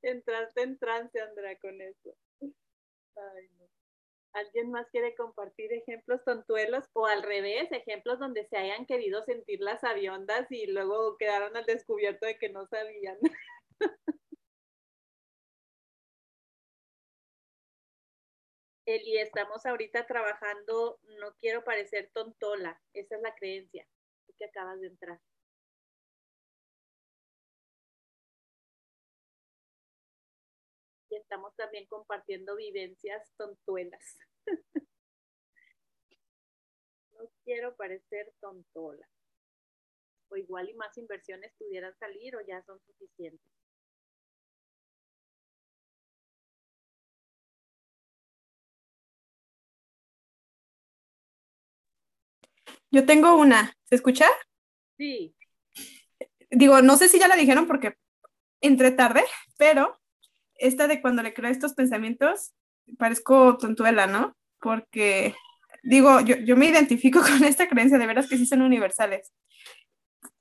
Entraste 0.03 0.63
en 0.63 0.79
trance, 0.79 1.21
Andrea, 1.21 1.59
con 1.59 1.81
eso. 1.81 2.15
¿Alguien 4.35 4.71
más 4.71 4.91
quiere 4.91 5.15
compartir 5.15 5.73
ejemplos 5.73 6.23
tontuelos 6.25 6.85
o 6.95 7.07
al 7.07 7.23
revés, 7.23 7.71
ejemplos 7.73 8.19
donde 8.19 8.45
se 8.45 8.57
hayan 8.59 8.85
querido 8.87 9.23
sentir 9.23 9.61
las 9.61 9.85
aviondas 9.85 10.47
y 10.51 10.67
luego 10.67 11.17
quedaron 11.19 11.57
al 11.57 11.65
descubierto 11.65 12.27
de 12.27 12.39
que 12.39 12.49
no 12.51 12.67
sabían? 12.67 13.19
Eli, 18.87 19.19
estamos 19.19 19.67
ahorita 19.67 20.07
trabajando, 20.07 21.01
no 21.19 21.35
quiero 21.41 21.65
parecer 21.65 22.11
tontola, 22.15 22.81
esa 22.93 23.17
es 23.17 23.23
la 23.23 23.35
creencia 23.35 23.87
que 24.39 24.45
acabas 24.45 24.81
de 24.81 24.87
entrar. 24.89 25.21
Y 31.13 31.17
estamos 31.17 31.55
también 31.57 31.87
compartiendo 31.87 32.57
vivencias 32.57 33.31
tontuelas. 33.37 34.19
no 37.13 37.31
quiero 37.45 37.77
parecer 37.77 38.33
tontola. 38.41 39.07
O 40.31 40.37
igual 40.37 40.71
y 40.71 40.75
más 40.75 40.97
inversiones 40.97 41.53
pudieran 41.59 41.95
salir 41.99 42.35
o 42.35 42.41
ya 42.41 42.63
son 42.63 42.81
suficientes. 42.81 43.47
Yo 52.91 53.05
tengo 53.05 53.37
una. 53.37 53.77
¿Se 53.85 53.97
escucha? 53.97 54.27
Sí. 54.97 55.37
Digo, 56.51 56.81
no 56.81 56.97
sé 56.97 57.09
si 57.09 57.19
ya 57.19 57.29
la 57.29 57.37
dijeron 57.37 57.67
porque 57.67 57.99
entré 58.63 58.93
tarde, 58.93 59.23
pero 59.59 60.02
esta 60.63 60.87
de 60.87 61.01
cuando 61.01 61.23
le 61.23 61.35
creo 61.35 61.51
estos 61.51 61.75
pensamientos, 61.75 62.53
parezco 62.99 63.59
tontuela, 63.59 64.07
¿no? 64.07 64.37
Porque, 64.61 65.35
digo, 65.83 66.21
yo, 66.21 66.37
yo 66.37 66.57
me 66.57 66.67
identifico 66.67 67.21
con 67.21 67.45
esta 67.45 67.69
creencia, 67.69 67.99
de 67.99 68.07
veras 68.07 68.29
que 68.29 68.39
sí 68.39 68.47
son 68.47 68.63
universales. 68.63 69.33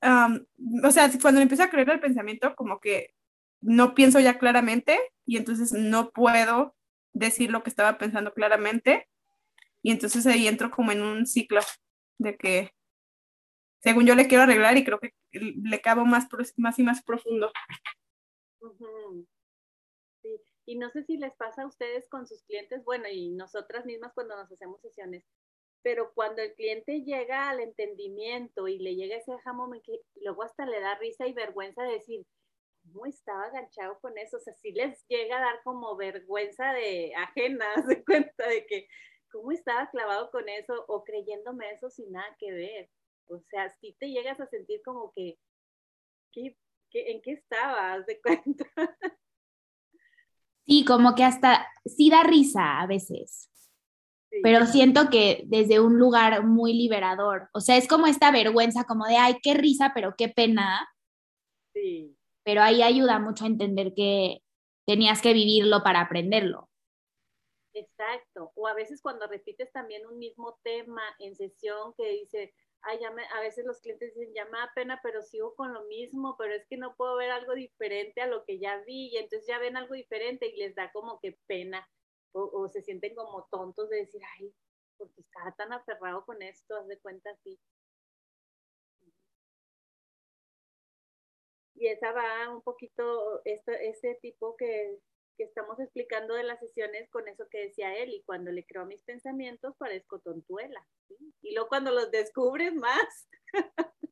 o 0.02 0.90
sea, 0.90 1.10
cuando 1.20 1.40
empiezo 1.40 1.64
a 1.64 1.70
creer 1.70 1.90
el 1.90 2.00
pensamiento, 2.00 2.54
como 2.54 2.80
que 2.80 3.14
no 3.60 3.94
pienso 3.94 4.20
ya 4.20 4.38
claramente 4.38 4.98
y 5.26 5.36
entonces 5.36 5.72
no 5.72 6.10
puedo 6.10 6.74
decir 7.12 7.50
lo 7.50 7.62
que 7.62 7.70
estaba 7.70 7.98
pensando 7.98 8.32
claramente 8.32 9.08
y 9.82 9.90
entonces 9.90 10.26
ahí 10.26 10.48
entro 10.48 10.70
como 10.70 10.92
en 10.92 11.02
un 11.02 11.26
ciclo 11.26 11.60
de 12.18 12.36
que 12.36 12.72
según 13.80 14.06
yo 14.06 14.14
le 14.14 14.28
quiero 14.28 14.44
arreglar 14.44 14.76
y 14.76 14.84
creo 14.84 15.00
que 15.00 15.12
le 15.32 15.80
cabo 15.80 16.04
más, 16.04 16.28
más 16.56 16.78
y 16.78 16.82
más 16.82 17.02
profundo. 17.02 17.52
Y 20.66 20.76
no 20.76 20.90
sé 20.90 21.02
si 21.04 21.16
les 21.16 21.34
pasa 21.34 21.62
a 21.62 21.66
ustedes 21.66 22.08
con 22.08 22.26
sus 22.26 22.42
clientes, 22.44 22.84
bueno, 22.84 23.08
y 23.08 23.30
nosotras 23.30 23.84
mismas 23.84 24.12
cuando 24.14 24.36
nos 24.36 24.50
hacemos 24.50 24.80
sesiones, 24.80 25.24
pero 25.82 26.12
cuando 26.14 26.42
el 26.42 26.54
cliente 26.54 27.02
llega 27.02 27.50
al 27.50 27.60
entendimiento 27.60 28.68
y 28.68 28.78
le 28.78 28.94
llega 28.94 29.16
ese 29.16 29.32
aha 29.32 29.52
que 29.84 30.00
luego 30.16 30.44
hasta 30.44 30.64
le 30.66 30.80
da 30.80 30.94
risa 30.96 31.26
y 31.26 31.32
vergüenza 31.32 31.82
de 31.82 31.94
decir, 31.94 32.24
¿cómo 32.84 33.06
estaba 33.06 33.44
aganchado 33.44 33.98
con 34.00 34.16
eso? 34.18 34.36
O 34.36 34.40
sea, 34.40 34.54
sí 34.54 34.72
les 34.72 35.04
llega 35.08 35.38
a 35.38 35.40
dar 35.40 35.62
como 35.64 35.96
vergüenza 35.96 36.72
de 36.72 37.12
ajena, 37.16 37.66
de 37.88 38.04
cuenta 38.04 38.48
de 38.48 38.66
que, 38.66 38.88
¿cómo 39.30 39.52
estaba 39.52 39.90
clavado 39.90 40.30
con 40.30 40.48
eso? 40.48 40.84
O 40.88 41.04
creyéndome 41.04 41.70
eso 41.70 41.90
sin 41.90 42.12
nada 42.12 42.36
que 42.38 42.52
ver. 42.52 42.90
O 43.26 43.40
sea, 43.50 43.70
si 43.80 43.94
te 43.94 44.08
llegas 44.10 44.40
a 44.40 44.46
sentir 44.46 44.80
como 44.84 45.12
que, 45.14 45.38
¿qué, 46.32 46.56
en 46.92 47.22
qué 47.22 47.32
estabas? 47.32 48.06
De 48.06 48.20
cuenta. 48.20 48.64
Sí, 50.66 50.84
como 50.84 51.14
que 51.14 51.24
hasta 51.24 51.66
sí 51.84 52.10
da 52.10 52.22
risa 52.22 52.80
a 52.80 52.86
veces. 52.86 53.48
pero 54.42 54.64
siento 54.64 55.10
que 55.10 55.42
desde 55.46 55.78
un 55.78 55.98
lugar 55.98 56.44
muy 56.44 56.72
liberador. 56.72 57.50
O 57.52 57.60
sea, 57.60 57.76
es 57.76 57.86
como 57.86 58.06
esta 58.06 58.30
vergüenza, 58.30 58.84
como 58.84 59.06
de, 59.06 59.16
ay, 59.16 59.36
qué 59.42 59.52
risa, 59.52 59.92
pero 59.94 60.14
qué 60.16 60.28
pena. 60.28 60.88
Sí. 61.74 62.16
Pero 62.42 62.62
ahí 62.62 62.82
ayuda 62.82 63.18
mucho 63.18 63.44
a 63.44 63.48
entender 63.48 63.92
que 63.94 64.38
tenías 64.86 65.20
que 65.20 65.34
vivirlo 65.34 65.82
para 65.82 66.00
aprenderlo. 66.00 66.70
Exacto. 67.74 68.52
O 68.54 68.66
a 68.66 68.74
veces 68.74 69.00
cuando 69.02 69.26
repites 69.26 69.70
también 69.72 70.06
un 70.06 70.18
mismo 70.18 70.58
tema 70.62 71.02
en 71.18 71.34
sesión 71.36 71.94
que 71.96 72.10
dice, 72.12 72.54
ay, 72.82 72.98
ya 73.00 73.08
a 73.08 73.40
veces 73.40 73.64
los 73.64 73.80
clientes 73.80 74.14
dicen, 74.14 74.34
ya 74.34 74.44
me 74.46 74.58
da 74.58 74.70
pena, 74.74 75.00
pero 75.02 75.22
sigo 75.22 75.54
con 75.54 75.72
lo 75.72 75.84
mismo, 75.84 76.36
pero 76.38 76.54
es 76.54 76.66
que 76.66 76.76
no 76.76 76.96
puedo 76.96 77.16
ver 77.16 77.30
algo 77.30 77.54
diferente 77.54 78.20
a 78.20 78.26
lo 78.26 78.44
que 78.44 78.58
ya 78.58 78.78
vi, 78.84 79.08
y 79.12 79.16
entonces 79.18 79.46
ya 79.46 79.58
ven 79.58 79.76
algo 79.76 79.94
diferente 79.94 80.46
y 80.46 80.56
les 80.56 80.74
da 80.74 80.90
como 80.92 81.20
que 81.20 81.38
pena, 81.46 81.88
o, 82.32 82.68
se 82.68 82.82
sienten 82.82 83.14
como 83.14 83.46
tontos 83.50 83.88
de 83.90 83.98
decir, 83.98 84.22
ay, 84.38 84.54
porque 84.96 85.20
estaba 85.20 85.52
tan 85.56 85.72
aferrado 85.72 86.24
con 86.24 86.42
esto, 86.42 86.76
haz 86.76 86.86
de 86.88 86.98
cuenta 87.00 87.30
así. 87.30 87.58
Y 91.74 91.88
esa 91.88 92.12
va 92.12 92.48
un 92.54 92.62
poquito, 92.62 93.42
esto, 93.44 93.72
ese 93.72 94.16
tipo 94.22 94.56
que 94.56 94.98
que 95.36 95.44
estamos 95.44 95.78
explicando 95.80 96.34
de 96.34 96.44
las 96.44 96.60
sesiones 96.60 97.08
con 97.10 97.28
eso 97.28 97.48
que 97.50 97.66
decía 97.66 97.94
él, 97.96 98.10
y 98.12 98.22
cuando 98.24 98.50
le 98.52 98.64
creo 98.64 98.86
mis 98.86 99.02
pensamientos 99.02 99.76
parezco 99.76 100.20
tontuela, 100.20 100.86
y 101.42 101.54
luego 101.54 101.68
cuando 101.68 101.90
los 101.90 102.10
descubres 102.10 102.74
más. 102.74 103.28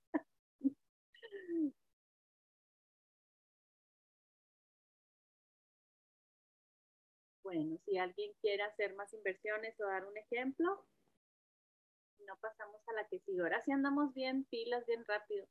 bueno, 7.42 7.78
si 7.84 7.98
alguien 7.98 8.32
quiere 8.40 8.62
hacer 8.62 8.94
más 8.94 9.12
inversiones 9.12 9.78
o 9.80 9.86
dar 9.86 10.04
un 10.06 10.16
ejemplo, 10.16 10.86
no 12.26 12.38
pasamos 12.40 12.80
a 12.88 12.92
la 12.92 13.08
que 13.08 13.18
sigue. 13.20 13.40
Ahora 13.40 13.60
sí 13.62 13.72
andamos 13.72 14.14
bien 14.14 14.44
pilas, 14.44 14.86
bien 14.86 15.04
rápido. 15.04 15.46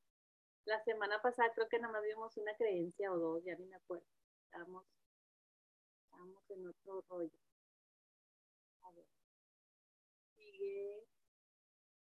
La 0.66 0.82
semana 0.84 1.22
pasada 1.22 1.52
creo 1.54 1.68
que 1.68 1.80
nada 1.80 1.94
más 1.94 2.04
vimos 2.04 2.38
una 2.38 2.56
creencia 2.56 3.12
o 3.12 3.18
dos, 3.18 3.44
ya 3.44 3.56
ni 3.56 3.66
me 3.66 3.76
acuerdo. 3.76 4.06
Estábamos 4.46 4.86
estamos 6.20 6.50
en 6.50 6.68
otro 6.68 7.06
rollo. 7.10 7.40
A 8.82 8.92
ver. 8.92 9.06
Sigue. 10.36 11.06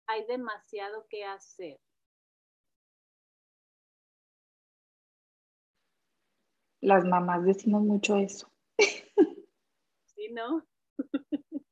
Hay 0.08 0.26
demasiado 0.26 1.06
que 1.10 1.24
hacer. 1.24 1.80
Las 6.82 7.06
mamás 7.06 7.46
decimos 7.46 7.84
mucho 7.84 8.18
eso. 8.18 8.52
Sí, 10.16 10.30
¿no? 10.32 10.64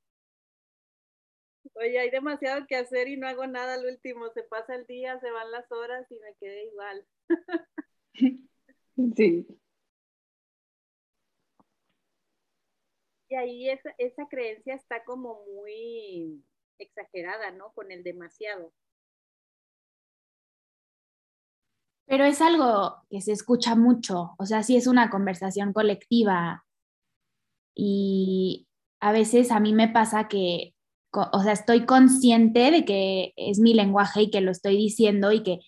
Oye, 1.76 2.00
hay 2.00 2.10
demasiado 2.10 2.65
que 2.65 2.76
hacer 2.76 3.08
y 3.08 3.17
no 3.17 3.28
hago 3.28 3.46
nada 3.46 3.76
al 3.76 3.86
último. 3.86 4.30
Se 4.32 4.41
pasa 4.44 4.74
el 4.76 4.88
día, 4.88 5.20
se 5.20 5.30
van 5.30 5.52
las 5.52 5.72
horas 5.72 6.12
y 6.12 6.15
me 6.20 6.34
quedé 6.39 6.65
igual. 6.65 7.06
Sí. 9.15 9.61
Y 13.32 13.36
ahí 13.36 13.70
esa, 13.70 13.96
esa 13.98 14.28
creencia 14.28 14.76
está 14.76 15.06
como 15.06 15.46
muy 15.46 16.44
exagerada, 16.78 17.52
¿no? 17.52 17.72
Con 17.72 17.89
el 17.89 18.04
demasiado. 18.04 18.74
Pero 22.08 22.26
es 22.26 22.41
algo 22.41 22.98
que 23.10 23.22
se 23.22 23.32
escucha 23.32 23.74
mucho, 23.76 24.36
o 24.38 24.46
sea, 24.46 24.63
sí 24.63 24.76
es 24.76 24.86
una 24.86 25.10
conversación 25.10 25.72
colectiva 25.72 26.65
y 27.74 28.67
a 29.00 29.13
veces 29.13 29.52
a 29.52 29.62
mí 29.62 29.72
me 29.72 29.88
pasa 29.88 30.28
que, 30.28 30.76
o 31.13 31.41
sea, 31.41 31.54
estoy 31.54 31.86
consciente 31.86 32.70
de 32.70 32.84
que 32.84 33.32
es 33.38 33.60
mi 33.60 33.74
lenguaje 33.74 34.24
y 34.24 34.30
que 34.30 34.41
lo 34.41 34.52
estoy 34.52 34.76
diciendo 34.76 35.32
y 35.32 35.41
que 35.41 35.60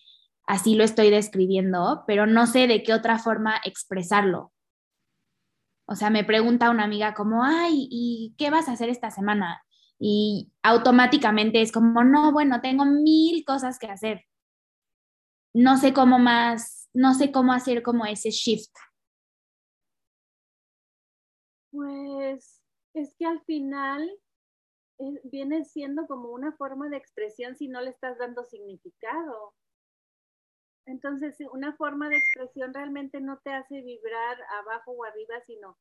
así 0.45 0.76
lo 0.76 0.84
estoy 0.84 1.12
describiendo, 1.12 2.04
pero 2.08 2.26
no 2.26 2.45
sé 2.45 2.67
de 2.67 2.84
qué 2.84 2.93
otra 2.93 3.19
forma 3.19 3.62
expresarlo. 3.63 4.53
O 5.86 5.96
sea, 5.96 6.10
me 6.10 6.24
pregunta 6.24 6.69
una 6.69 6.86
amiga 6.86 7.13
como, 7.13 7.43
ay, 7.43 7.88
¿y 7.91 8.36
qué 8.38 8.50
vas 8.50 8.69
a 8.69 8.74
hacer 8.74 8.89
esta 8.89 9.12
semana? 9.12 9.63
Y 10.00 10.52
automáticamente 10.63 11.62
es 11.62 11.72
como, 11.72 12.04
no, 12.04 12.32
bueno, 12.32 12.62
tengo 12.62 12.86
mil 12.86 13.43
cosas 13.46 13.80
que 13.80 13.88
hacer. 13.88 14.22
No 15.54 15.78
sé 15.78 15.93
cómo 15.93 16.19
más, 16.19 16.89
no 16.93 17.13
sé 17.13 17.32
cómo 17.32 17.54
hacer 17.54 17.84
como 17.84 18.06
ese 18.06 18.32
shift. 18.32 18.74
Pues 21.72 22.62
es 22.93 23.15
que 23.17 23.26
al 23.26 23.41
final 23.41 24.10
eh, 25.00 25.22
viene 25.24 25.65
siendo 25.65 26.08
como 26.08 26.30
una 26.30 26.52
forma 26.54 26.89
de 26.89 26.98
expresión 26.98 27.56
si 27.56 27.67
no 27.67 27.82
le 27.82 27.89
estás 27.89 28.17
dando 28.17 28.46
significado. 28.46 29.54
Entonces, 30.86 31.36
una 31.52 31.76
forma 31.76 32.10
de 32.10 32.17
expresión 32.17 32.74
realmente 32.74 33.22
no 33.22 33.39
te 33.43 33.52
hace 33.52 33.82
vibrar 33.82 34.38
abajo 34.62 34.91
o 34.91 35.04
arriba, 35.06 35.36
sino 35.46 35.78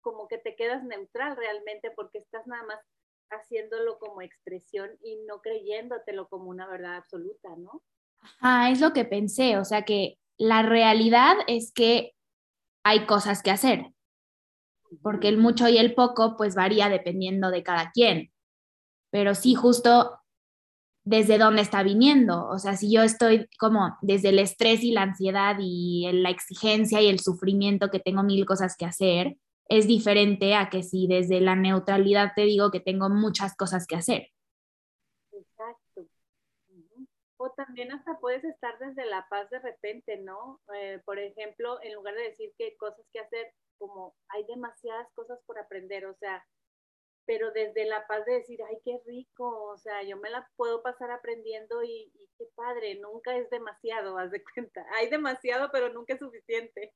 como 0.00 0.28
que 0.28 0.38
te 0.38 0.54
quedas 0.54 0.84
neutral 0.84 1.36
realmente 1.36 1.90
porque 1.90 2.18
estás 2.18 2.46
nada 2.46 2.62
más 2.64 2.78
haciéndolo 3.30 3.98
como 3.98 4.22
expresión 4.22 4.90
y 5.02 5.16
no 5.26 5.40
creyéndotelo 5.40 6.28
como 6.28 6.50
una 6.50 6.68
verdad 6.68 6.96
absoluta, 6.96 7.56
¿no? 7.56 7.82
Ah, 8.40 8.70
es 8.70 8.80
lo 8.80 8.92
que 8.92 9.04
pensé, 9.04 9.58
o 9.58 9.64
sea 9.64 9.82
que 9.82 10.18
la 10.38 10.62
realidad 10.62 11.36
es 11.46 11.72
que 11.72 12.12
hay 12.84 13.06
cosas 13.06 13.42
que 13.42 13.50
hacer, 13.50 13.86
porque 15.02 15.28
el 15.28 15.38
mucho 15.38 15.68
y 15.68 15.78
el 15.78 15.94
poco 15.94 16.36
pues 16.36 16.54
varía 16.54 16.88
dependiendo 16.88 17.50
de 17.50 17.62
cada 17.62 17.90
quien, 17.92 18.32
pero 19.10 19.34
sí 19.34 19.54
justo 19.54 20.20
desde 21.04 21.38
dónde 21.38 21.62
está 21.62 21.82
viniendo. 21.82 22.48
O 22.48 22.58
sea, 22.58 22.76
si 22.76 22.92
yo 22.92 23.02
estoy 23.02 23.48
como 23.58 23.96
desde 24.00 24.30
el 24.30 24.38
estrés 24.38 24.82
y 24.82 24.92
la 24.92 25.02
ansiedad 25.02 25.56
y 25.60 26.10
la 26.12 26.30
exigencia 26.30 27.00
y 27.00 27.08
el 27.08 27.20
sufrimiento 27.20 27.90
que 27.90 28.00
tengo 28.00 28.22
mil 28.22 28.46
cosas 28.46 28.76
que 28.76 28.86
hacer, 28.86 29.36
es 29.68 29.86
diferente 29.86 30.54
a 30.54 30.68
que 30.70 30.82
si 30.82 31.06
desde 31.06 31.40
la 31.40 31.56
neutralidad 31.56 32.32
te 32.34 32.42
digo 32.42 32.70
que 32.70 32.80
tengo 32.80 33.08
muchas 33.08 33.56
cosas 33.56 33.86
que 33.86 33.96
hacer. 33.96 34.28
Exacto. 35.32 36.06
O 37.36 37.50
también 37.50 37.92
hasta 37.92 38.18
puedes 38.18 38.44
estar 38.44 38.78
desde 38.78 39.04
la 39.06 39.26
paz 39.28 39.48
de 39.50 39.58
repente, 39.58 40.18
¿no? 40.18 40.60
Eh, 40.74 41.00
por 41.04 41.18
ejemplo, 41.18 41.78
en 41.82 41.94
lugar 41.94 42.14
de 42.14 42.22
decir 42.22 42.52
que 42.56 42.64
hay 42.64 42.76
cosas 42.76 43.04
que 43.12 43.20
hacer, 43.20 43.52
como 43.78 44.14
hay 44.28 44.44
demasiadas 44.46 45.08
cosas 45.14 45.38
por 45.46 45.58
aprender, 45.58 46.06
o 46.06 46.14
sea, 46.14 46.44
pero 47.26 47.50
desde 47.52 47.84
la 47.86 48.06
paz 48.06 48.24
de 48.26 48.34
decir, 48.34 48.58
ay, 48.68 48.78
qué 48.84 49.00
rico, 49.06 49.70
o 49.72 49.78
sea, 49.78 50.02
yo 50.02 50.16
me 50.18 50.30
la 50.30 50.48
puedo 50.56 50.82
pasar 50.82 51.10
aprendiendo 51.10 51.82
y, 51.82 52.12
qué 52.38 52.46
padre, 52.54 52.96
nunca 52.96 53.36
es 53.36 53.48
demasiado, 53.50 54.18
haz 54.18 54.30
de 54.30 54.42
cuenta. 54.42 54.84
Hay 54.98 55.08
demasiado, 55.08 55.70
pero 55.72 55.92
nunca 55.92 56.14
es 56.14 56.20
suficiente. 56.20 56.92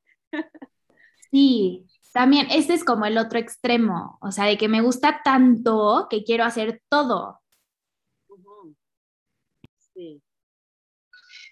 Sí, 1.30 1.86
también 2.12 2.48
este 2.50 2.74
es 2.74 2.84
como 2.84 3.04
el 3.04 3.18
otro 3.18 3.38
extremo, 3.38 4.18
o 4.20 4.32
sea, 4.32 4.46
de 4.46 4.56
que 4.56 4.68
me 4.68 4.80
gusta 4.80 5.20
tanto 5.22 6.06
que 6.08 6.24
quiero 6.24 6.44
hacer 6.44 6.82
todo. 6.88 7.40
Sí. 9.94 10.22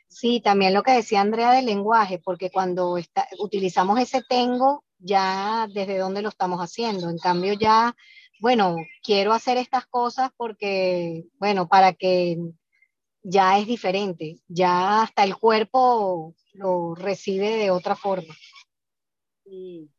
Sí, 0.09 0.41
también 0.41 0.73
lo 0.73 0.83
que 0.83 0.93
decía 0.93 1.21
Andrea 1.21 1.53
del 1.53 1.67
lenguaje, 1.67 2.19
porque 2.19 2.51
cuando 2.51 2.97
utilizamos 3.39 4.01
ese 4.01 4.23
tengo, 4.23 4.83
ya 4.99 5.69
desde 5.73 5.99
dónde 5.99 6.23
lo 6.23 6.31
estamos 6.31 6.59
haciendo. 6.61 7.11
En 7.11 7.19
cambio, 7.19 7.53
ya 7.53 7.95
bueno, 8.40 8.77
quiero 9.03 9.33
hacer 9.33 9.57
estas 9.57 9.87
cosas 9.87 10.31
porque, 10.37 11.25
bueno, 11.38 11.68
para 11.68 11.92
que 11.92 12.38
ya 13.22 13.59
es 13.59 13.66
diferente, 13.66 14.40
ya 14.46 15.03
hasta 15.03 15.25
el 15.25 15.37
cuerpo 15.37 16.35
lo 16.53 16.94
recibe 16.94 17.57
de 17.57 17.70
otra 17.70 17.96
forma. 17.96 18.35
Sí, 19.44 19.90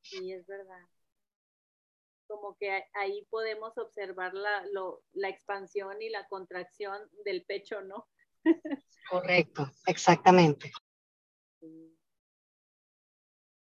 sí, 0.00 0.32
es 0.32 0.46
verdad. 0.46 0.80
Como 2.26 2.56
que 2.56 2.82
ahí 2.94 3.26
podemos 3.30 3.76
observar 3.76 4.32
la, 4.34 4.64
la 5.12 5.28
expansión 5.28 6.00
y 6.00 6.08
la 6.08 6.26
contracción 6.28 6.98
del 7.24 7.44
pecho, 7.44 7.82
¿no? 7.82 8.08
Correcto, 9.10 9.70
exactamente. 9.86 10.72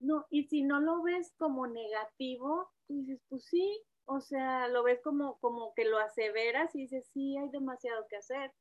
No, 0.03 0.25
y 0.29 0.43
si 0.43 0.63
no 0.63 0.81
lo 0.81 1.01
ves 1.01 1.33
como 1.37 1.65
negativo, 1.65 2.69
tú 2.87 2.95
dices, 2.95 3.21
pues 3.29 3.45
sí, 3.45 3.81
o 4.03 4.19
sea, 4.19 4.67
lo 4.67 4.83
ves 4.83 4.99
como, 5.01 5.39
como 5.39 5.73
que 5.75 5.85
lo 5.85 5.97
aseveras 5.97 6.75
y 6.75 6.81
dices, 6.81 7.09
sí, 7.13 7.37
hay 7.37 7.47
demasiado 7.49 8.05
que 8.09 8.17
hacer, 8.17 8.51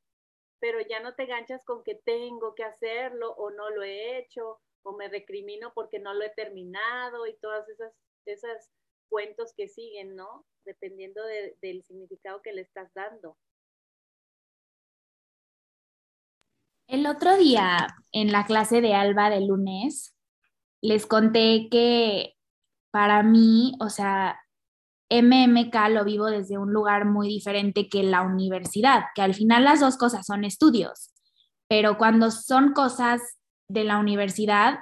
pero 0.60 0.78
ya 0.88 1.00
no 1.00 1.16
te 1.16 1.26
ganchas 1.26 1.64
con 1.64 1.82
que 1.82 1.96
tengo 1.96 2.54
que 2.54 2.62
hacerlo 2.62 3.32
o 3.32 3.50
no 3.50 3.70
lo 3.70 3.82
he 3.82 4.20
hecho 4.20 4.60
o 4.84 4.96
me 4.96 5.08
recrimino 5.08 5.72
porque 5.74 5.98
no 5.98 6.14
lo 6.14 6.22
he 6.22 6.30
terminado 6.30 7.26
y 7.26 7.36
todas 7.38 7.68
esas, 7.68 7.92
esas 8.24 8.70
cuentos 9.08 9.52
que 9.56 9.66
siguen, 9.66 10.14
¿no? 10.14 10.46
Dependiendo 10.64 11.22
del 11.60 11.82
significado 11.82 12.40
que 12.40 12.52
le 12.52 12.62
estás 12.62 12.94
dando. 12.94 13.36
El 16.86 17.04
otro 17.08 17.36
día, 17.36 17.88
en 18.12 18.30
la 18.30 18.46
clase 18.46 18.80
de 18.80 18.94
Alba 18.94 19.28
de 19.28 19.40
lunes, 19.40 20.14
les 20.82 21.06
conté 21.06 21.68
que 21.70 22.34
para 22.90 23.22
mí, 23.22 23.74
o 23.80 23.88
sea, 23.88 24.38
MMK 25.08 25.74
lo 25.90 26.04
vivo 26.04 26.26
desde 26.26 26.58
un 26.58 26.72
lugar 26.72 27.06
muy 27.06 27.28
diferente 27.28 27.88
que 27.88 28.02
la 28.02 28.22
universidad, 28.22 29.04
que 29.14 29.22
al 29.22 29.34
final 29.34 29.64
las 29.64 29.80
dos 29.80 29.96
cosas 29.96 30.26
son 30.26 30.44
estudios, 30.44 31.10
pero 31.68 31.96
cuando 31.96 32.30
son 32.30 32.72
cosas 32.72 33.20
de 33.68 33.84
la 33.84 33.98
universidad, 33.98 34.80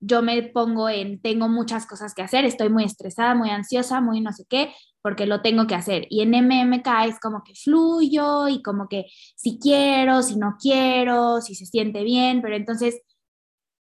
yo 0.00 0.20
me 0.20 0.42
pongo 0.42 0.88
en, 0.88 1.20
tengo 1.20 1.48
muchas 1.48 1.86
cosas 1.86 2.12
que 2.12 2.22
hacer, 2.22 2.44
estoy 2.44 2.68
muy 2.68 2.84
estresada, 2.84 3.34
muy 3.34 3.50
ansiosa, 3.50 4.00
muy 4.00 4.20
no 4.20 4.32
sé 4.32 4.44
qué, 4.48 4.74
porque 5.00 5.26
lo 5.26 5.42
tengo 5.42 5.68
que 5.68 5.76
hacer. 5.76 6.06
Y 6.10 6.22
en 6.22 6.30
MMK 6.30 6.88
es 7.06 7.20
como 7.20 7.44
que 7.44 7.54
fluyo 7.54 8.48
y 8.48 8.62
como 8.62 8.88
que 8.88 9.06
si 9.36 9.58
quiero, 9.60 10.22
si 10.22 10.36
no 10.36 10.56
quiero, 10.60 11.40
si 11.40 11.54
se 11.54 11.66
siente 11.66 12.02
bien, 12.02 12.42
pero 12.42 12.56
entonces 12.56 13.00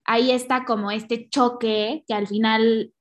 ahí 0.05 0.31
está 0.31 0.65
como 0.65 0.91
este 0.91 1.29
choque 1.29 2.05
que 2.07 2.15
al 2.15 2.27
final 2.27 2.93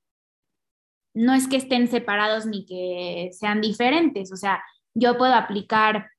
no 1.13 1.33
es 1.33 1.47
que 1.47 1.57
estén 1.57 1.89
separados 1.89 2.45
ni 2.45 2.65
que 2.65 3.29
sean 3.33 3.61
diferentes, 3.61 4.31
o 4.31 4.35
sea, 4.35 4.63
yo 4.93 5.17
puedo 5.17 5.33
aplicar 5.33 6.09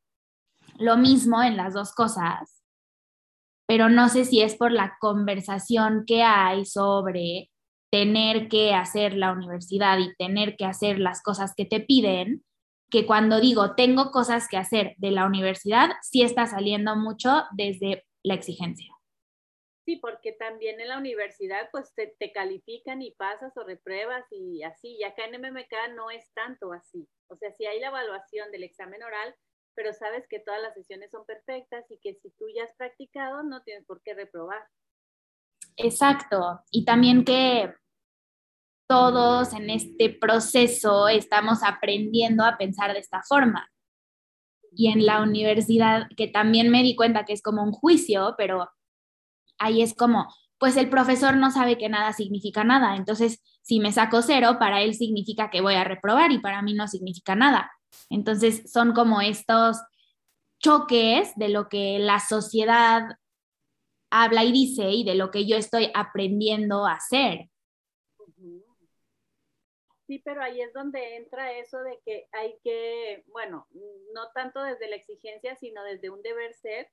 lo 0.78 0.96
mismo 0.96 1.42
en 1.42 1.56
las 1.56 1.74
dos 1.74 1.94
cosas, 1.94 2.62
pero 3.66 3.88
no 3.88 4.08
sé 4.08 4.24
si 4.24 4.42
es 4.42 4.54
por 4.54 4.72
la 4.72 4.96
conversación 5.00 6.04
que 6.06 6.22
hay 6.22 6.64
sobre 6.64 7.50
tener 7.90 8.48
que 8.48 8.74
hacer 8.74 9.14
la 9.14 9.32
universidad 9.32 9.98
y 9.98 10.14
tener 10.16 10.56
que 10.56 10.64
hacer 10.64 10.98
las 10.98 11.22
cosas 11.22 11.52
que 11.54 11.66
te 11.66 11.80
piden, 11.80 12.44
que 12.90 13.06
cuando 13.06 13.40
digo 13.40 13.74
tengo 13.74 14.10
cosas 14.10 14.48
que 14.48 14.56
hacer 14.56 14.94
de 14.98 15.10
la 15.10 15.26
universidad, 15.26 15.90
sí 16.02 16.22
está 16.22 16.46
saliendo 16.46 16.96
mucho 16.96 17.44
desde 17.52 18.04
la 18.22 18.34
exigencia. 18.34 18.92
Sí, 19.84 19.96
porque 19.96 20.32
también 20.32 20.80
en 20.80 20.88
la 20.88 20.98
universidad 20.98 21.68
pues 21.72 21.92
te, 21.94 22.14
te, 22.18 22.30
califican 22.30 23.02
y 23.02 23.10
pasas 23.12 23.56
o 23.56 23.64
repruebas 23.64 24.24
y 24.30 24.62
así, 24.62 24.96
y 24.96 25.02
acá 25.02 25.24
en 25.24 25.40
MMK 25.40 25.94
no 25.96 26.10
es 26.10 26.32
tanto 26.34 26.72
así. 26.72 27.08
O 27.28 27.36
sea, 27.36 27.52
sí 27.52 27.66
hay 27.66 27.80
la 27.80 27.88
evaluación 27.88 28.52
del 28.52 28.62
examen 28.62 29.02
oral, 29.02 29.34
pero 29.74 29.92
sabes 29.92 30.26
que 30.28 30.38
todas 30.38 30.62
las 30.62 30.74
sesiones 30.74 31.10
son 31.10 31.24
perfectas 31.26 31.84
y 31.90 31.98
que 31.98 32.14
si 32.14 32.30
tú 32.38 32.46
ya 32.54 32.64
has 32.64 32.74
practicado 32.76 33.42
no 33.42 33.62
tienes 33.62 33.84
por 33.84 34.00
qué 34.02 34.14
reprobar. 34.14 34.62
Exacto, 35.76 36.62
y 36.70 36.84
también 36.84 37.24
que 37.24 37.74
todos 38.88 39.54
en 39.54 39.70
este 39.70 40.10
proceso 40.10 41.08
estamos 41.08 41.62
aprendiendo 41.64 42.44
a 42.44 42.58
pensar 42.58 42.92
de 42.92 42.98
esta 42.98 43.22
forma. 43.22 43.68
Y 44.74 44.92
en 44.92 45.06
la 45.06 45.22
universidad, 45.22 46.08
que 46.16 46.28
también 46.28 46.70
me 46.70 46.82
di 46.82 46.94
cuenta 46.94 47.24
que 47.24 47.32
es 47.32 47.42
como 47.42 47.62
un 47.62 47.72
juicio, 47.72 48.34
pero 48.36 48.70
ahí 49.62 49.82
es 49.82 49.94
como, 49.94 50.32
pues 50.58 50.76
el 50.76 50.88
profesor 50.88 51.36
no 51.36 51.50
sabe 51.50 51.78
que 51.78 51.88
nada 51.88 52.12
significa 52.12 52.64
nada, 52.64 52.96
entonces 52.96 53.42
si 53.62 53.80
me 53.80 53.92
saco 53.92 54.22
cero, 54.22 54.56
para 54.58 54.82
él 54.82 54.94
significa 54.94 55.50
que 55.50 55.60
voy 55.60 55.74
a 55.74 55.84
reprobar 55.84 56.32
y 56.32 56.40
para 56.40 56.62
mí 56.62 56.74
no 56.74 56.88
significa 56.88 57.34
nada. 57.34 57.70
Entonces 58.10 58.70
son 58.70 58.92
como 58.92 59.20
estos 59.20 59.78
choques 60.58 61.32
de 61.36 61.48
lo 61.48 61.68
que 61.68 61.98
la 61.98 62.20
sociedad 62.20 63.02
habla 64.10 64.44
y 64.44 64.52
dice 64.52 64.90
y 64.90 65.04
de 65.04 65.14
lo 65.14 65.30
que 65.30 65.46
yo 65.46 65.56
estoy 65.56 65.90
aprendiendo 65.94 66.86
a 66.86 66.94
hacer. 66.94 67.48
Sí, 70.06 70.20
pero 70.24 70.42
ahí 70.42 70.60
es 70.60 70.72
donde 70.74 71.16
entra 71.16 71.52
eso 71.52 71.78
de 71.78 71.98
que 72.04 72.26
hay 72.32 72.58
que, 72.62 73.24
bueno, 73.28 73.66
no 74.12 74.30
tanto 74.34 74.62
desde 74.62 74.88
la 74.88 74.96
exigencia, 74.96 75.56
sino 75.56 75.82
desde 75.84 76.10
un 76.10 76.20
deber 76.22 76.52
ser, 76.54 76.90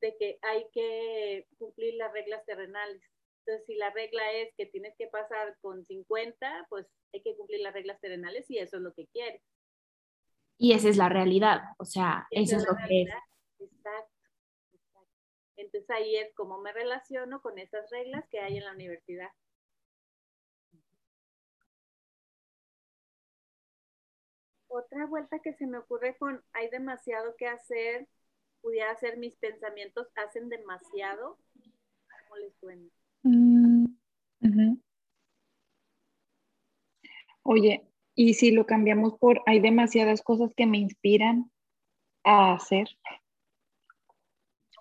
de 0.00 0.16
que 0.16 0.38
hay 0.42 0.66
que 0.72 1.46
cumplir 1.58 1.94
las 1.94 2.12
reglas 2.12 2.44
terrenales. 2.44 3.02
Entonces, 3.40 3.66
si 3.66 3.74
la 3.76 3.90
regla 3.90 4.32
es 4.32 4.54
que 4.56 4.66
tienes 4.66 4.94
que 4.96 5.06
pasar 5.06 5.56
con 5.60 5.84
50, 5.86 6.66
pues 6.68 6.86
hay 7.14 7.22
que 7.22 7.36
cumplir 7.36 7.60
las 7.60 7.72
reglas 7.72 8.00
terrenales 8.00 8.44
y 8.50 8.58
eso 8.58 8.76
es 8.76 8.82
lo 8.82 8.92
que 8.92 9.06
quieres. 9.06 9.42
Y 10.58 10.72
esa 10.72 10.88
es 10.88 10.96
la 10.96 11.08
realidad, 11.08 11.60
o 11.78 11.84
sea, 11.84 12.26
eso 12.30 12.56
es, 12.56 12.66
lo 12.66 12.74
que 12.74 13.02
es. 13.02 13.08
Exacto, 13.60 14.12
exacto. 14.72 15.08
Entonces 15.56 15.88
ahí 15.90 16.16
es 16.16 16.34
cómo 16.34 16.60
me 16.60 16.72
relaciono 16.72 17.40
con 17.40 17.58
esas 17.58 17.88
reglas 17.90 18.28
que 18.28 18.40
hay 18.40 18.58
en 18.58 18.64
la 18.64 18.72
universidad. 18.72 19.30
Otra 24.66 25.06
vuelta 25.06 25.38
que 25.38 25.54
se 25.54 25.66
me 25.66 25.78
ocurre 25.78 26.16
con 26.18 26.44
hay 26.52 26.68
demasiado 26.68 27.34
que 27.36 27.46
hacer, 27.46 28.06
pudiera 28.60 28.94
ser 28.96 29.18
mis 29.18 29.36
pensamientos 29.36 30.08
hacen 30.16 30.48
demasiado. 30.48 31.38
¿Cómo 31.54 32.36
les 32.36 32.54
suena? 32.58 32.88
Mm, 33.22 33.86
Oye, 37.42 37.88
y 38.14 38.34
si 38.34 38.50
lo 38.50 38.66
cambiamos 38.66 39.14
por 39.18 39.40
hay 39.46 39.60
demasiadas 39.60 40.22
cosas 40.22 40.52
que 40.54 40.66
me 40.66 40.78
inspiran 40.78 41.50
a 42.24 42.52
hacer, 42.52 42.88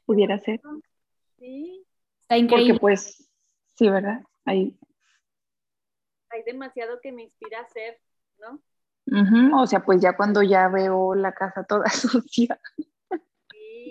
pudiera 0.06 0.38
ser. 0.40 0.60
Sí. 1.40 1.86
Está 2.24 2.38
increíble. 2.38 2.74
Porque 2.74 2.80
pues, 2.82 3.30
sí, 3.76 3.90
¿verdad? 3.90 4.22
Hay, 4.44 4.78
hay 6.30 6.44
demasiado 6.44 7.00
que 7.00 7.12
me 7.12 7.24
inspira 7.24 7.60
a 7.60 7.64
hacer, 7.64 8.00
¿no? 8.40 8.62
o 9.54 9.68
sea, 9.68 9.86
pues 9.86 10.02
ya 10.02 10.18
cuando 10.18 10.44
ya 10.44 10.68
veo 10.68 11.16
la 11.16 11.32
casa 11.34 11.64
toda 11.64 11.86
sucia, 11.90 12.60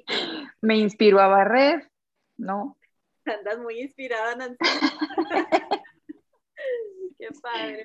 me 0.60 0.76
inspiro 0.76 1.20
a 1.20 1.28
barrer, 1.28 1.90
¿no? 2.36 2.76
Andas 3.24 3.58
muy 3.58 3.80
inspirada, 3.80 4.36
Nancy. 4.36 4.58
Qué 7.18 7.28
padre. 7.42 7.84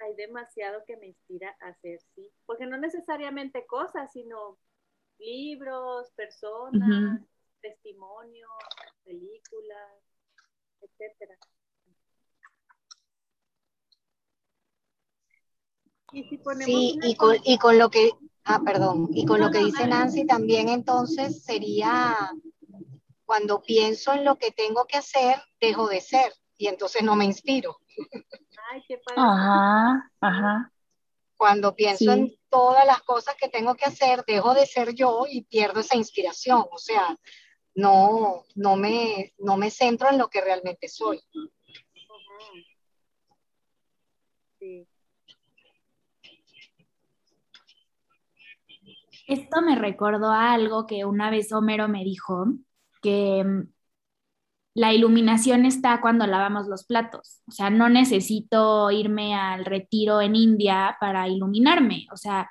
Hay 0.00 0.14
demasiado 0.16 0.84
que 0.84 0.96
me 0.96 1.08
inspira 1.08 1.56
a 1.60 1.68
hacer, 1.68 2.00
sí. 2.14 2.28
Porque 2.44 2.66
no 2.66 2.76
necesariamente 2.76 3.64
cosas, 3.66 4.10
sino 4.12 4.58
libros, 5.18 6.10
personas, 6.16 7.20
testimonios, 7.60 8.50
películas, 9.04 10.02
etcétera. 10.80 11.36
sí, 16.64 16.98
y 17.02 17.16
con, 17.16 17.36
y 17.44 17.58
con 17.58 17.78
lo 17.78 17.88
que, 17.88 18.10
ah, 18.44 18.60
perdón, 18.64 19.08
y 19.12 19.26
con 19.26 19.40
lo 19.40 19.50
que 19.50 19.58
dice 19.58 19.86
Nancy 19.86 20.26
también 20.26 20.68
entonces 20.68 21.44
sería 21.44 22.16
cuando 23.24 23.62
pienso 23.62 24.12
en 24.12 24.24
lo 24.24 24.36
que 24.36 24.50
tengo 24.50 24.86
que 24.86 24.98
hacer, 24.98 25.42
dejo 25.60 25.88
de 25.88 26.00
ser 26.00 26.32
y 26.56 26.66
entonces 26.66 27.02
no 27.02 27.16
me 27.16 27.24
inspiro. 27.24 27.78
Ay, 28.72 28.82
qué 28.86 28.98
padre. 28.98 29.22
Ajá, 29.22 30.12
ajá. 30.20 30.72
Cuando 31.36 31.74
pienso 31.74 32.12
en 32.12 32.36
todas 32.48 32.86
las 32.86 33.02
cosas 33.02 33.34
que 33.34 33.48
tengo 33.48 33.74
que 33.74 33.86
hacer, 33.86 34.24
dejo 34.26 34.54
de 34.54 34.66
ser 34.66 34.94
yo 34.94 35.24
y 35.28 35.42
pierdo 35.42 35.80
esa 35.80 35.96
inspiración. 35.96 36.64
O 36.70 36.78
sea, 36.78 37.18
no, 37.74 38.44
no, 38.54 38.76
me, 38.76 39.32
no 39.38 39.56
me 39.56 39.70
centro 39.70 40.10
en 40.10 40.18
lo 40.18 40.28
que 40.28 40.40
realmente 40.40 40.88
soy. 40.88 41.20
Sí. 44.58 44.86
Esto 49.26 49.62
me 49.62 49.76
recordó 49.76 50.30
a 50.30 50.52
algo 50.52 50.86
que 50.86 51.04
una 51.04 51.30
vez 51.30 51.52
Homero 51.52 51.88
me 51.88 52.04
dijo, 52.04 52.46
que 53.02 53.44
mm, 53.44 53.68
la 54.74 54.94
iluminación 54.94 55.66
está 55.66 56.00
cuando 56.00 56.26
lavamos 56.26 56.68
los 56.68 56.84
platos. 56.84 57.42
O 57.46 57.52
sea, 57.52 57.70
no 57.70 57.88
necesito 57.88 58.90
irme 58.90 59.34
al 59.34 59.64
retiro 59.66 60.20
en 60.22 60.36
India 60.36 60.96
para 61.00 61.28
iluminarme. 61.28 62.06
O 62.12 62.16
sea, 62.16 62.50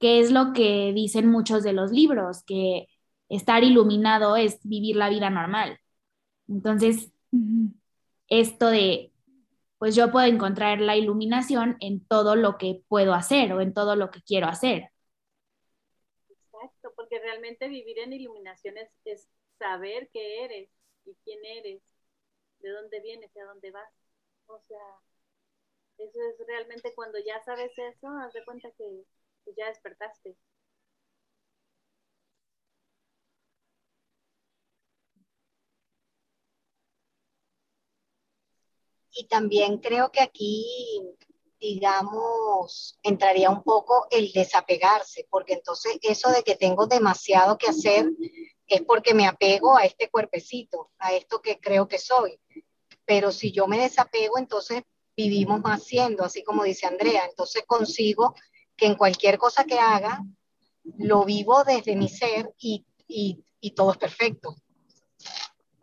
¿qué 0.00 0.20
es 0.20 0.30
lo 0.32 0.52
que 0.52 0.92
dicen 0.94 1.28
muchos 1.30 1.62
de 1.64 1.72
los 1.72 1.92
libros? 1.92 2.44
Que 2.44 2.88
estar 3.28 3.64
iluminado 3.64 4.36
es 4.36 4.60
vivir 4.64 4.96
la 4.96 5.08
vida 5.10 5.30
normal. 5.30 5.78
Entonces, 6.48 7.12
esto 8.28 8.68
de, 8.68 9.12
pues 9.78 9.94
yo 9.96 10.12
puedo 10.12 10.26
encontrar 10.26 10.80
la 10.80 10.96
iluminación 10.96 11.76
en 11.80 12.04
todo 12.06 12.36
lo 12.36 12.58
que 12.58 12.82
puedo 12.88 13.14
hacer 13.14 13.52
o 13.54 13.60
en 13.60 13.74
todo 13.74 13.96
lo 13.96 14.10
que 14.10 14.22
quiero 14.22 14.48
hacer 14.48 14.91
realmente 17.22 17.68
vivir 17.68 17.98
en 18.00 18.12
iluminación 18.12 18.76
es, 19.04 19.28
saber 19.58 20.08
qué 20.12 20.44
eres 20.44 20.68
y 21.04 21.14
quién 21.24 21.44
eres, 21.44 21.82
de 22.60 22.70
dónde 22.70 23.00
vienes 23.00 23.30
y 23.34 23.40
a 23.40 23.44
dónde 23.46 23.70
vas. 23.70 23.92
O 24.46 24.60
sea, 24.68 25.00
eso 25.98 26.18
es 26.20 26.46
realmente 26.46 26.94
cuando 26.94 27.18
ya 27.18 27.42
sabes 27.44 27.72
eso, 27.78 28.08
haz 28.08 28.32
de 28.34 28.44
cuenta 28.44 28.70
que 28.72 29.04
ya 29.56 29.68
despertaste. 29.68 30.36
Y 39.14 39.26
también 39.28 39.78
creo 39.78 40.10
que 40.10 40.20
aquí 40.22 41.16
digamos, 41.62 42.98
entraría 43.04 43.48
un 43.48 43.62
poco 43.62 44.08
el 44.10 44.32
desapegarse, 44.32 45.28
porque 45.30 45.52
entonces 45.52 45.96
eso 46.02 46.28
de 46.30 46.42
que 46.42 46.56
tengo 46.56 46.88
demasiado 46.88 47.56
que 47.56 47.68
hacer 47.68 48.10
es 48.66 48.82
porque 48.82 49.14
me 49.14 49.28
apego 49.28 49.76
a 49.76 49.84
este 49.84 50.10
cuerpecito, 50.10 50.90
a 50.98 51.12
esto 51.12 51.40
que 51.40 51.60
creo 51.60 51.86
que 51.86 51.98
soy. 51.98 52.40
Pero 53.04 53.30
si 53.30 53.52
yo 53.52 53.68
me 53.68 53.78
desapego, 53.78 54.38
entonces 54.38 54.82
vivimos 55.16 55.60
más 55.60 55.84
siendo, 55.84 56.24
así 56.24 56.42
como 56.42 56.64
dice 56.64 56.88
Andrea. 56.88 57.26
Entonces 57.30 57.62
consigo 57.64 58.34
que 58.76 58.86
en 58.86 58.96
cualquier 58.96 59.38
cosa 59.38 59.62
que 59.62 59.78
haga, 59.78 60.20
lo 60.98 61.24
vivo 61.24 61.62
desde 61.62 61.94
mi 61.94 62.08
ser 62.08 62.52
y, 62.58 62.84
y, 63.06 63.44
y 63.60 63.70
todo 63.70 63.92
es 63.92 63.98
perfecto. 63.98 64.56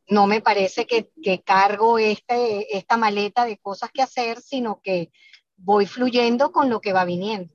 No 0.09 0.27
me 0.27 0.41
parece 0.41 0.85
que, 0.85 1.09
que 1.23 1.41
cargo 1.41 1.99
este, 1.99 2.75
esta 2.77 2.97
maleta 2.97 3.45
de 3.45 3.57
cosas 3.59 3.91
que 3.93 4.01
hacer, 4.01 4.41
sino 4.41 4.81
que 4.81 5.09
voy 5.59 5.85
fluyendo 5.85 6.51
con 6.51 6.69
lo 6.69 6.81
que 6.81 6.93
va 6.93 7.05
viniendo. 7.05 7.53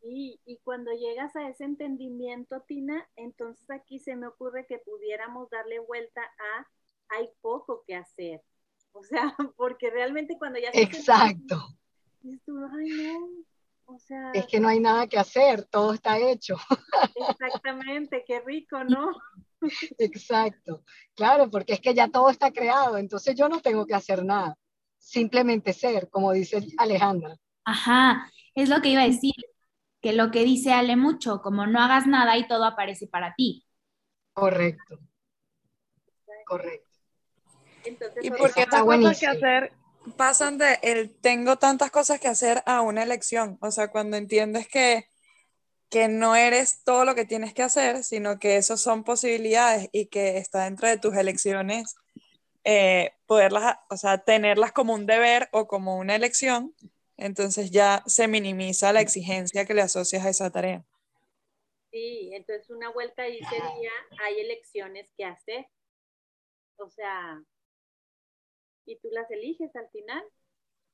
Sí, 0.00 0.40
y 0.46 0.58
cuando 0.58 0.92
llegas 0.92 1.36
a 1.36 1.48
ese 1.48 1.64
entendimiento, 1.64 2.62
Tina, 2.66 3.06
entonces 3.16 3.68
aquí 3.70 3.98
se 3.98 4.16
me 4.16 4.26
ocurre 4.26 4.66
que 4.66 4.78
pudiéramos 4.78 5.50
darle 5.50 5.78
vuelta 5.78 6.22
a 6.22 6.66
hay 7.10 7.28
poco 7.40 7.84
que 7.86 7.96
hacer. 7.96 8.42
O 8.92 9.04
sea, 9.04 9.36
porque 9.56 9.88
realmente 9.88 10.36
cuando 10.36 10.58
ya... 10.58 10.70
Exacto. 10.72 11.56
ay, 12.24 12.88
no. 12.88 13.28
O 13.84 13.98
sea, 14.00 14.32
es 14.34 14.46
que 14.46 14.58
no 14.58 14.66
hay 14.66 14.80
nada 14.80 15.06
que 15.06 15.16
hacer, 15.16 15.64
todo 15.66 15.92
está 15.94 16.18
hecho. 16.18 16.56
Exactamente, 17.28 18.24
qué 18.26 18.40
rico, 18.40 18.82
¿no? 18.82 19.12
Exacto, 19.98 20.82
claro, 21.14 21.48
porque 21.50 21.74
es 21.74 21.80
que 21.80 21.94
ya 21.94 22.08
todo 22.08 22.30
está 22.30 22.50
creado, 22.50 22.96
entonces 22.96 23.36
yo 23.36 23.48
no 23.48 23.60
tengo 23.60 23.86
que 23.86 23.94
hacer 23.94 24.24
nada, 24.24 24.58
simplemente 25.00 25.72
ser, 25.72 26.08
como 26.10 26.32
dice 26.32 26.64
Alejandra. 26.78 27.36
Ajá, 27.64 28.30
es 28.54 28.68
lo 28.68 28.80
que 28.80 28.90
iba 28.90 29.02
a 29.02 29.08
decir, 29.08 29.34
que 30.00 30.12
lo 30.12 30.30
que 30.30 30.44
dice 30.44 30.72
Ale 30.72 30.96
mucho, 30.96 31.40
como 31.42 31.66
no 31.66 31.80
hagas 31.80 32.06
nada 32.06 32.36
y 32.36 32.46
todo 32.46 32.64
aparece 32.64 33.06
para 33.06 33.34
ti. 33.34 33.66
Correcto, 34.32 35.00
correcto. 36.46 36.88
y 38.22 38.30
porque 38.30 38.62
estas 38.62 38.82
cosas 38.82 39.18
que 39.18 39.26
hacer 39.26 39.72
pasan 40.16 40.56
de 40.56 40.78
el 40.82 41.14
tengo 41.14 41.56
tantas 41.56 41.90
cosas 41.90 42.20
que 42.20 42.28
hacer 42.28 42.62
a 42.66 42.80
una 42.80 43.02
elección, 43.02 43.58
o 43.60 43.70
sea, 43.70 43.90
cuando 43.90 44.16
entiendes 44.16 44.68
que 44.68 45.10
que 45.90 46.06
no 46.06 46.36
eres 46.36 46.84
todo 46.84 47.04
lo 47.04 47.16
que 47.16 47.24
tienes 47.24 47.52
que 47.52 47.64
hacer, 47.64 48.04
sino 48.04 48.38
que 48.38 48.56
esos 48.56 48.80
son 48.80 49.02
posibilidades 49.02 49.88
y 49.92 50.06
que 50.06 50.38
está 50.38 50.64
dentro 50.64 50.86
de 50.86 50.98
tus 50.98 51.16
elecciones 51.16 51.96
eh, 52.64 53.12
poderlas, 53.26 53.78
o 53.88 53.96
sea, 53.96 54.18
tenerlas 54.18 54.72
como 54.72 54.94
un 54.94 55.06
deber 55.06 55.48
o 55.52 55.66
como 55.66 55.96
una 55.96 56.14
elección, 56.14 56.74
entonces 57.16 57.70
ya 57.70 58.02
se 58.06 58.28
minimiza 58.28 58.92
la 58.92 59.00
exigencia 59.00 59.66
que 59.66 59.74
le 59.74 59.82
asocias 59.82 60.24
a 60.24 60.30
esa 60.30 60.50
tarea. 60.50 60.84
Sí, 61.90 62.30
entonces 62.32 62.70
una 62.70 62.90
vuelta 62.90 63.22
ahí 63.22 63.38
sería, 63.38 63.90
hay 64.22 64.40
elecciones 64.40 65.08
que 65.16 65.24
hacer. 65.24 65.66
O 66.76 66.88
sea, 66.88 67.42
y 68.86 68.96
tú 68.96 69.08
las 69.10 69.30
eliges 69.30 69.74
al 69.76 69.88
final. 69.90 70.22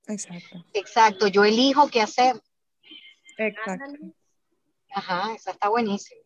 Exacto. 0.08 0.64
Exacto, 0.72 1.28
yo 1.28 1.44
elijo 1.44 1.88
qué 1.88 2.00
hacer. 2.00 2.36
Exacto. 3.38 3.84
Ajá, 4.90 5.34
esa 5.34 5.50
está 5.50 5.68
buenísima. 5.68 6.22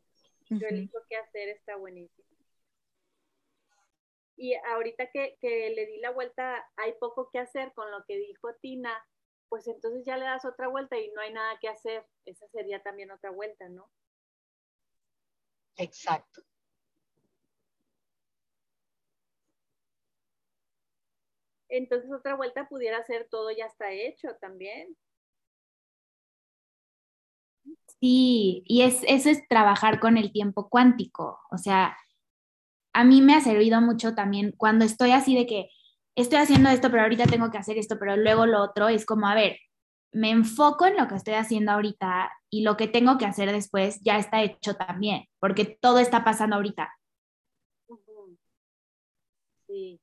Yo 0.48 0.66
elijo 0.68 0.98
qué 1.08 1.16
hacer, 1.16 1.48
está 1.48 1.76
buenísimo. 1.76 2.29
Y 4.42 4.54
ahorita 4.54 5.10
que, 5.10 5.36
que, 5.38 5.68
le 5.68 5.84
di 5.84 5.98
la 5.98 6.12
vuelta, 6.12 6.66
hay 6.76 6.94
poco 6.98 7.28
que 7.30 7.38
hacer 7.38 7.74
con 7.74 7.90
lo 7.90 8.02
que 8.06 8.16
dijo 8.16 8.54
Tina, 8.62 8.90
pues 9.50 9.68
entonces 9.68 10.02
ya 10.06 10.16
le 10.16 10.24
das 10.24 10.46
otra 10.46 10.68
vuelta 10.68 10.96
y 10.96 11.10
no 11.12 11.20
hay 11.20 11.30
nada 11.30 11.58
que 11.60 11.68
hacer. 11.68 12.06
Esa 12.24 12.48
sería 12.48 12.82
también 12.82 13.10
otra 13.10 13.30
vuelta, 13.32 13.68
¿no? 13.68 13.90
Exacto. 15.76 16.40
Entonces 21.68 22.10
otra 22.10 22.34
vuelta 22.34 22.66
pudiera 22.66 23.04
ser 23.04 23.28
todo 23.28 23.50
ya 23.50 23.66
está 23.66 23.92
hecho 23.92 24.36
también. 24.40 24.96
Sí, 28.00 28.62
y 28.64 28.80
es, 28.84 29.02
eso 29.06 29.28
es 29.28 29.46
trabajar 29.48 30.00
con 30.00 30.16
el 30.16 30.32
tiempo 30.32 30.70
cuántico. 30.70 31.38
O 31.50 31.58
sea, 31.58 31.94
a 32.92 33.04
mí 33.04 33.22
me 33.22 33.34
ha 33.34 33.40
servido 33.40 33.80
mucho 33.80 34.14
también 34.14 34.52
cuando 34.56 34.84
estoy 34.84 35.12
así 35.12 35.34
de 35.36 35.46
que 35.46 35.68
estoy 36.16 36.38
haciendo 36.38 36.70
esto, 36.70 36.90
pero 36.90 37.02
ahorita 37.02 37.26
tengo 37.26 37.50
que 37.50 37.58
hacer 37.58 37.78
esto, 37.78 37.98
pero 37.98 38.16
luego 38.16 38.46
lo 38.46 38.62
otro, 38.62 38.88
es 38.88 39.06
como, 39.06 39.28
a 39.28 39.34
ver, 39.34 39.58
me 40.12 40.30
enfoco 40.30 40.86
en 40.86 40.96
lo 40.96 41.08
que 41.08 41.14
estoy 41.16 41.34
haciendo 41.34 41.72
ahorita 41.72 42.30
y 42.50 42.62
lo 42.62 42.76
que 42.76 42.88
tengo 42.88 43.18
que 43.18 43.26
hacer 43.26 43.52
después 43.52 44.00
ya 44.02 44.18
está 44.18 44.42
hecho 44.42 44.74
también, 44.74 45.24
porque 45.38 45.78
todo 45.80 45.98
está 45.98 46.24
pasando 46.24 46.56
ahorita. 46.56 46.90
Sí. 49.66 50.00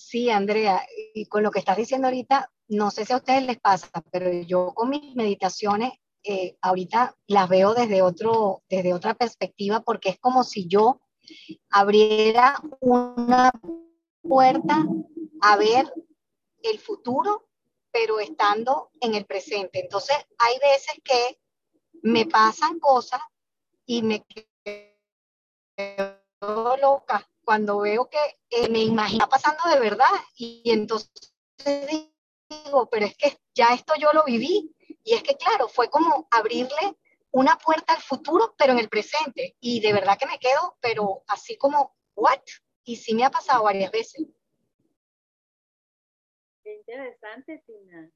Sí, 0.00 0.30
Andrea, 0.30 0.86
y 1.12 1.26
con 1.26 1.42
lo 1.42 1.50
que 1.50 1.58
estás 1.58 1.76
diciendo 1.76 2.06
ahorita, 2.06 2.52
no 2.68 2.92
sé 2.92 3.04
si 3.04 3.12
a 3.12 3.16
ustedes 3.16 3.42
les 3.42 3.58
pasa, 3.58 3.88
pero 4.12 4.30
yo 4.30 4.72
con 4.72 4.90
mis 4.90 5.16
meditaciones 5.16 5.90
eh, 6.22 6.56
ahorita 6.62 7.16
las 7.26 7.48
veo 7.48 7.74
desde, 7.74 8.00
otro, 8.00 8.62
desde 8.68 8.94
otra 8.94 9.14
perspectiva 9.14 9.80
porque 9.80 10.10
es 10.10 10.20
como 10.20 10.44
si 10.44 10.68
yo 10.68 11.00
abriera 11.70 12.62
una 12.78 13.50
puerta 14.22 14.86
a 15.40 15.56
ver 15.56 15.92
el 16.62 16.78
futuro, 16.78 17.48
pero 17.90 18.20
estando 18.20 18.92
en 19.00 19.16
el 19.16 19.26
presente. 19.26 19.80
Entonces, 19.80 20.16
hay 20.38 20.58
veces 20.60 20.94
que 21.02 21.40
me 22.02 22.24
pasan 22.24 22.78
cosas 22.78 23.20
y 23.84 24.02
me 24.02 24.24
quedo 25.74 26.76
loca 26.76 27.28
cuando 27.48 27.80
veo 27.80 28.10
que 28.10 28.18
eh, 28.50 28.68
me 28.68 28.82
imagino 28.82 29.26
pasando 29.26 29.62
de 29.72 29.80
verdad 29.80 30.04
y, 30.36 30.60
entonces 30.66 31.10
digo, 31.66 32.90
pero 32.90 33.06
es 33.06 33.16
que 33.16 33.38
ya 33.54 33.68
esto 33.72 33.94
yo 33.98 34.10
lo 34.12 34.22
viví 34.24 34.76
y 35.02 35.14
es 35.14 35.22
que 35.22 35.34
claro, 35.34 35.66
fue 35.66 35.88
como 35.88 36.28
abrirle 36.30 36.98
una 37.30 37.56
puerta 37.56 37.94
al 37.94 38.02
futuro, 38.02 38.54
pero 38.58 38.74
en 38.74 38.80
el 38.80 38.90
presente 38.90 39.56
y 39.60 39.80
de 39.80 39.94
verdad 39.94 40.18
que 40.18 40.26
me 40.26 40.38
quedo, 40.38 40.76
pero 40.82 41.22
así 41.26 41.56
como, 41.56 41.96
¿what? 42.14 42.42
Y 42.84 42.96
sí 42.96 43.14
me 43.14 43.24
ha 43.24 43.30
pasado 43.30 43.64
varias 43.64 43.90
veces. 43.92 44.26
Qué 46.62 46.74
interesante, 46.74 47.64
Tina. 47.66 48.10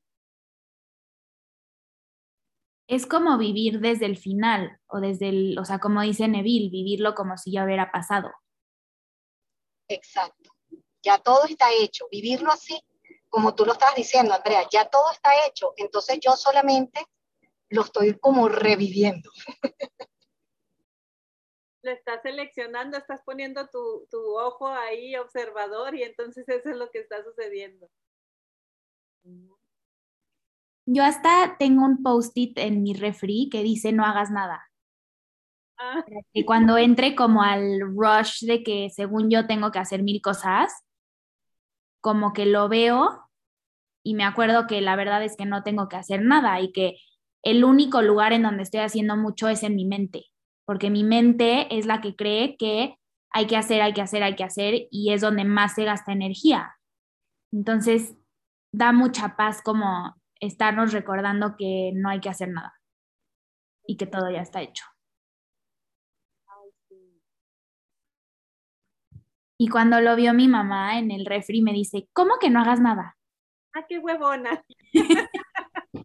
Es 2.86 3.06
como 3.06 3.38
vivir 3.38 3.80
desde 3.80 4.04
el 4.04 4.18
final, 4.18 4.78
o 4.88 5.00
desde 5.00 5.30
el, 5.30 5.58
o 5.58 5.64
sea, 5.64 5.78
como 5.78 6.02
dice 6.02 6.28
Neville, 6.28 6.68
vivirlo 6.68 7.14
como 7.14 7.38
si 7.38 7.50
ya 7.52 7.64
hubiera 7.64 7.90
pasado. 7.90 8.30
Exacto. 9.92 10.50
Ya 11.02 11.18
todo 11.18 11.44
está 11.44 11.72
hecho. 11.72 12.06
Vivirlo 12.10 12.50
así, 12.50 12.80
como 13.28 13.54
tú 13.54 13.64
lo 13.64 13.72
estabas 13.72 13.96
diciendo, 13.96 14.34
Andrea, 14.34 14.66
ya 14.70 14.88
todo 14.88 15.10
está 15.12 15.30
hecho. 15.46 15.72
Entonces 15.76 16.18
yo 16.20 16.32
solamente 16.32 17.04
lo 17.68 17.82
estoy 17.82 18.18
como 18.18 18.48
reviviendo. 18.48 19.30
Lo 21.84 21.90
estás 21.90 22.22
seleccionando, 22.22 22.96
estás 22.96 23.22
poniendo 23.24 23.66
tu, 23.66 24.06
tu 24.08 24.38
ojo 24.38 24.68
ahí 24.68 25.16
observador 25.16 25.96
y 25.96 26.04
entonces 26.04 26.48
eso 26.48 26.70
es 26.70 26.76
lo 26.76 26.88
que 26.92 27.00
está 27.00 27.24
sucediendo. 27.24 27.90
Yo 30.86 31.02
hasta 31.02 31.56
tengo 31.58 31.84
un 31.84 32.04
post-it 32.04 32.56
en 32.58 32.84
mi 32.84 32.94
refri 32.94 33.48
que 33.50 33.64
dice 33.64 33.90
no 33.90 34.04
hagas 34.04 34.30
nada. 34.30 34.71
Y 36.32 36.44
cuando 36.44 36.78
entre 36.78 37.14
como 37.14 37.42
al 37.42 37.80
rush 37.80 38.44
de 38.44 38.62
que 38.62 38.90
según 38.90 39.30
yo 39.30 39.46
tengo 39.46 39.70
que 39.70 39.78
hacer 39.78 40.02
mil 40.02 40.20
cosas, 40.20 40.72
como 42.00 42.32
que 42.32 42.46
lo 42.46 42.68
veo 42.68 43.28
y 44.04 44.14
me 44.14 44.24
acuerdo 44.24 44.66
que 44.66 44.80
la 44.80 44.96
verdad 44.96 45.22
es 45.22 45.36
que 45.36 45.46
no 45.46 45.62
tengo 45.62 45.88
que 45.88 45.96
hacer 45.96 46.22
nada 46.22 46.60
y 46.60 46.72
que 46.72 46.96
el 47.42 47.64
único 47.64 48.02
lugar 48.02 48.32
en 48.32 48.42
donde 48.42 48.62
estoy 48.62 48.80
haciendo 48.80 49.16
mucho 49.16 49.48
es 49.48 49.62
en 49.62 49.76
mi 49.76 49.84
mente, 49.84 50.26
porque 50.64 50.90
mi 50.90 51.04
mente 51.04 51.76
es 51.76 51.86
la 51.86 52.00
que 52.00 52.16
cree 52.16 52.56
que 52.56 52.96
hay 53.30 53.46
que 53.46 53.56
hacer, 53.56 53.80
hay 53.82 53.92
que 53.92 54.02
hacer, 54.02 54.22
hay 54.22 54.36
que 54.36 54.44
hacer 54.44 54.88
y 54.90 55.12
es 55.12 55.20
donde 55.20 55.44
más 55.44 55.74
se 55.74 55.84
gasta 55.84 56.12
energía. 56.12 56.76
Entonces, 57.52 58.14
da 58.72 58.92
mucha 58.92 59.36
paz 59.36 59.62
como 59.62 60.14
estarnos 60.40 60.92
recordando 60.92 61.56
que 61.56 61.92
no 61.94 62.08
hay 62.08 62.20
que 62.20 62.28
hacer 62.28 62.48
nada 62.48 62.74
y 63.86 63.96
que 63.96 64.06
todo 64.06 64.30
ya 64.30 64.42
está 64.42 64.62
hecho. 64.62 64.84
Y 69.62 69.68
cuando 69.68 70.00
lo 70.00 70.16
vio 70.16 70.34
mi 70.34 70.48
mamá 70.48 70.98
en 70.98 71.12
el 71.12 71.24
refri, 71.24 71.62
me 71.62 71.72
dice, 71.72 72.08
¿cómo 72.12 72.40
que 72.40 72.50
no 72.50 72.62
hagas 72.62 72.80
nada? 72.80 73.16
Ah, 73.72 73.86
qué 73.88 74.00
huevona. 74.00 74.60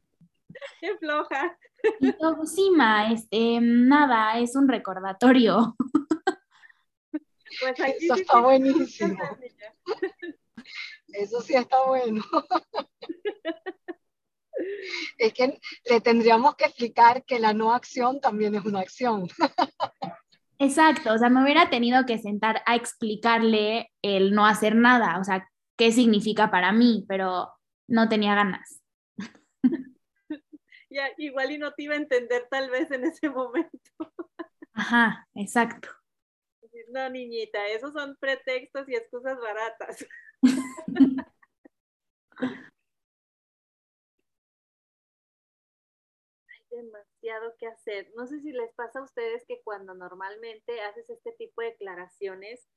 qué 0.80 0.96
floja. 1.00 1.58
Y 2.00 2.12
yo, 2.12 2.46
sí, 2.46 2.70
ma, 2.70 3.12
este, 3.12 3.58
nada, 3.60 4.38
es 4.38 4.56
un 4.56 4.68
recordatorio. 4.68 5.76
Pues 7.60 7.80
Eso 8.00 8.14
está 8.14 8.42
buenísimo. 8.42 9.18
Eso 11.08 11.42
sí 11.42 11.56
está 11.56 11.84
bueno. 11.88 12.24
Es 15.18 15.34
que 15.34 15.60
le 15.86 16.02
tendríamos 16.02 16.56
que 16.56 16.66
explicar 16.66 17.24
que 17.26 17.40
la 17.40 17.54
no 17.54 17.74
acción 17.74 18.20
también 18.20 18.54
es 18.54 18.66
una 18.66 18.82
acción. 18.82 19.28
Exacto, 20.60 21.14
o 21.14 21.18
sea, 21.18 21.30
me 21.30 21.44
hubiera 21.44 21.70
tenido 21.70 22.06
que 22.06 22.18
sentar 22.18 22.62
a 22.66 22.76
explicarle 22.76 23.92
el 24.02 24.34
no 24.34 24.46
hacer 24.46 24.76
nada, 24.76 25.20
o 25.20 25.24
sea, 25.24 25.48
qué 25.78 25.92
significa 25.92 26.50
para 26.50 26.72
mí, 26.72 27.06
pero 27.08 27.50
no 27.88 28.10
tenía 28.10 28.36
ganas. 28.36 28.82
Ya, 30.90 31.10
igual 31.18 31.52
y 31.52 31.58
no 31.58 31.74
te 31.74 31.84
iba 31.84 31.96
a 31.96 31.98
entender 31.98 32.48
tal 32.50 32.70
vez 32.70 32.90
en 32.92 33.04
ese 33.06 33.30
momento. 33.30 33.92
Ajá, 34.74 35.28
exacto. 35.36 35.90
No, 36.90 37.10
niñita, 37.10 37.68
esos 37.68 37.92
son 37.94 38.16
pretextos 38.20 38.88
y 38.88 38.96
excusas 38.96 39.38
baratas. 39.40 40.06
Hay 46.50 46.62
demasiado 47.28 47.56
que 47.58 47.68
hacer. 47.68 48.12
No 48.16 48.28
sé 48.28 48.40
si 48.42 48.52
les 48.52 48.74
pasa 48.74 49.00
a 49.00 49.04
ustedes 49.04 49.44
que 49.48 49.62
cuando 49.64 49.94
normalmente 49.94 50.82
haces 50.82 51.10
este 51.10 51.32
tipo 51.34 51.62
de 51.62 51.72
declaraciones, 51.72 52.68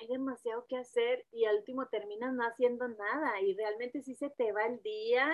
hay 0.00 0.08
demasiado 0.08 0.66
que 0.66 0.76
hacer 0.76 1.26
y 1.30 1.44
al 1.44 1.56
último 1.56 1.86
terminas 1.88 2.32
no 2.32 2.44
haciendo 2.44 2.88
nada 2.88 3.40
y 3.42 3.54
realmente 3.54 4.02
sí 4.02 4.14
se 4.14 4.30
te 4.30 4.52
va 4.52 4.66
el 4.66 4.82
día 4.82 5.28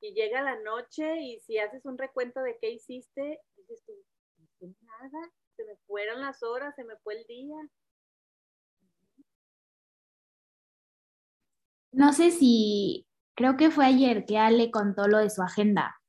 y 0.00 0.12
llega 0.14 0.42
la 0.42 0.60
noche 0.60 1.20
y 1.20 1.40
si 1.40 1.58
haces 1.58 1.84
un 1.86 1.96
recuento 1.96 2.42
de 2.42 2.58
qué 2.60 2.70
hiciste, 2.70 3.40
dices 3.56 3.82
tú, 3.86 3.92
no 4.60 4.74
nada, 4.80 5.32
se 5.56 5.64
me 5.64 5.76
fueron 5.86 6.20
las 6.20 6.42
horas, 6.42 6.74
se 6.74 6.84
me 6.84 6.96
fue 6.98 7.20
el 7.20 7.26
día. 7.26 7.56
No 11.92 12.12
sé 12.12 12.30
si, 12.30 13.06
creo 13.34 13.56
que 13.56 13.70
fue 13.70 13.86
ayer 13.86 14.24
que 14.24 14.38
Ale 14.38 14.70
contó 14.70 15.06
lo 15.08 15.18
de 15.18 15.30
su 15.30 15.42
agenda, 15.42 15.99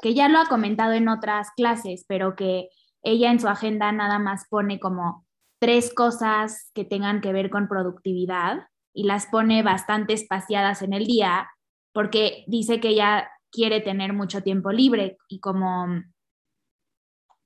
que 0.00 0.14
ya 0.14 0.28
lo 0.28 0.38
ha 0.38 0.46
comentado 0.46 0.92
en 0.92 1.08
otras 1.08 1.50
clases, 1.56 2.04
pero 2.08 2.36
que 2.36 2.68
ella 3.02 3.30
en 3.30 3.40
su 3.40 3.48
agenda 3.48 3.92
nada 3.92 4.18
más 4.18 4.46
pone 4.48 4.80
como 4.80 5.26
tres 5.58 5.94
cosas 5.94 6.70
que 6.74 6.84
tengan 6.84 7.20
que 7.20 7.32
ver 7.32 7.50
con 7.50 7.68
productividad 7.68 8.68
y 8.92 9.04
las 9.04 9.26
pone 9.26 9.62
bastante 9.62 10.12
espaciadas 10.12 10.82
en 10.82 10.92
el 10.92 11.06
día 11.06 11.48
porque 11.92 12.44
dice 12.46 12.80
que 12.80 12.88
ella 12.88 13.30
quiere 13.50 13.80
tener 13.80 14.12
mucho 14.12 14.42
tiempo 14.42 14.70
libre 14.70 15.16
y 15.28 15.40
como, 15.40 15.86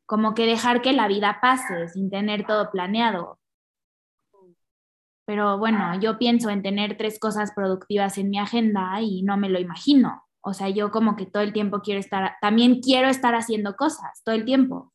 como 0.06 0.34
que 0.34 0.46
dejar 0.46 0.82
que 0.82 0.92
la 0.92 1.06
vida 1.06 1.38
pase 1.40 1.88
sin 1.88 2.10
tener 2.10 2.46
todo 2.46 2.70
planeado. 2.70 3.38
Pero 5.24 5.58
bueno, 5.58 6.00
yo 6.00 6.18
pienso 6.18 6.50
en 6.50 6.62
tener 6.62 6.96
tres 6.96 7.20
cosas 7.20 7.52
productivas 7.54 8.18
en 8.18 8.30
mi 8.30 8.38
agenda 8.40 9.00
y 9.00 9.22
no 9.22 9.36
me 9.36 9.48
lo 9.48 9.60
imagino. 9.60 10.24
O 10.42 10.54
sea, 10.54 10.68
yo 10.70 10.90
como 10.90 11.16
que 11.16 11.26
todo 11.26 11.42
el 11.42 11.52
tiempo 11.52 11.80
quiero 11.80 12.00
estar, 12.00 12.36
también 12.40 12.80
quiero 12.80 13.08
estar 13.08 13.34
haciendo 13.34 13.76
cosas, 13.76 14.22
todo 14.24 14.34
el 14.34 14.44
tiempo. 14.44 14.92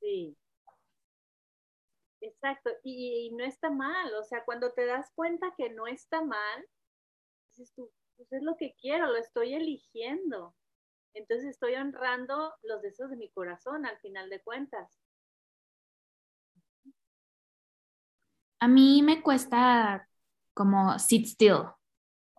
Sí. 0.00 0.36
Exacto, 2.20 2.70
y, 2.82 3.28
y 3.28 3.30
no 3.34 3.44
está 3.44 3.70
mal, 3.70 4.14
o 4.14 4.24
sea, 4.24 4.44
cuando 4.44 4.72
te 4.72 4.86
das 4.86 5.10
cuenta 5.14 5.54
que 5.56 5.70
no 5.70 5.86
está 5.86 6.22
mal, 6.22 6.66
dices 7.50 7.72
tú, 7.74 7.90
pues 8.16 8.32
es 8.32 8.42
lo 8.42 8.56
que 8.56 8.74
quiero, 8.80 9.06
lo 9.06 9.16
estoy 9.16 9.54
eligiendo. 9.54 10.54
Entonces 11.14 11.46
estoy 11.46 11.74
honrando 11.74 12.52
los 12.62 12.82
deseos 12.82 13.10
de 13.10 13.16
mi 13.16 13.30
corazón 13.30 13.86
al 13.86 13.98
final 14.00 14.28
de 14.28 14.42
cuentas. 14.42 14.98
A 18.60 18.68
mí 18.68 19.02
me 19.02 19.22
cuesta 19.22 20.08
como 20.54 20.98
sit 20.98 21.26
still, 21.26 21.68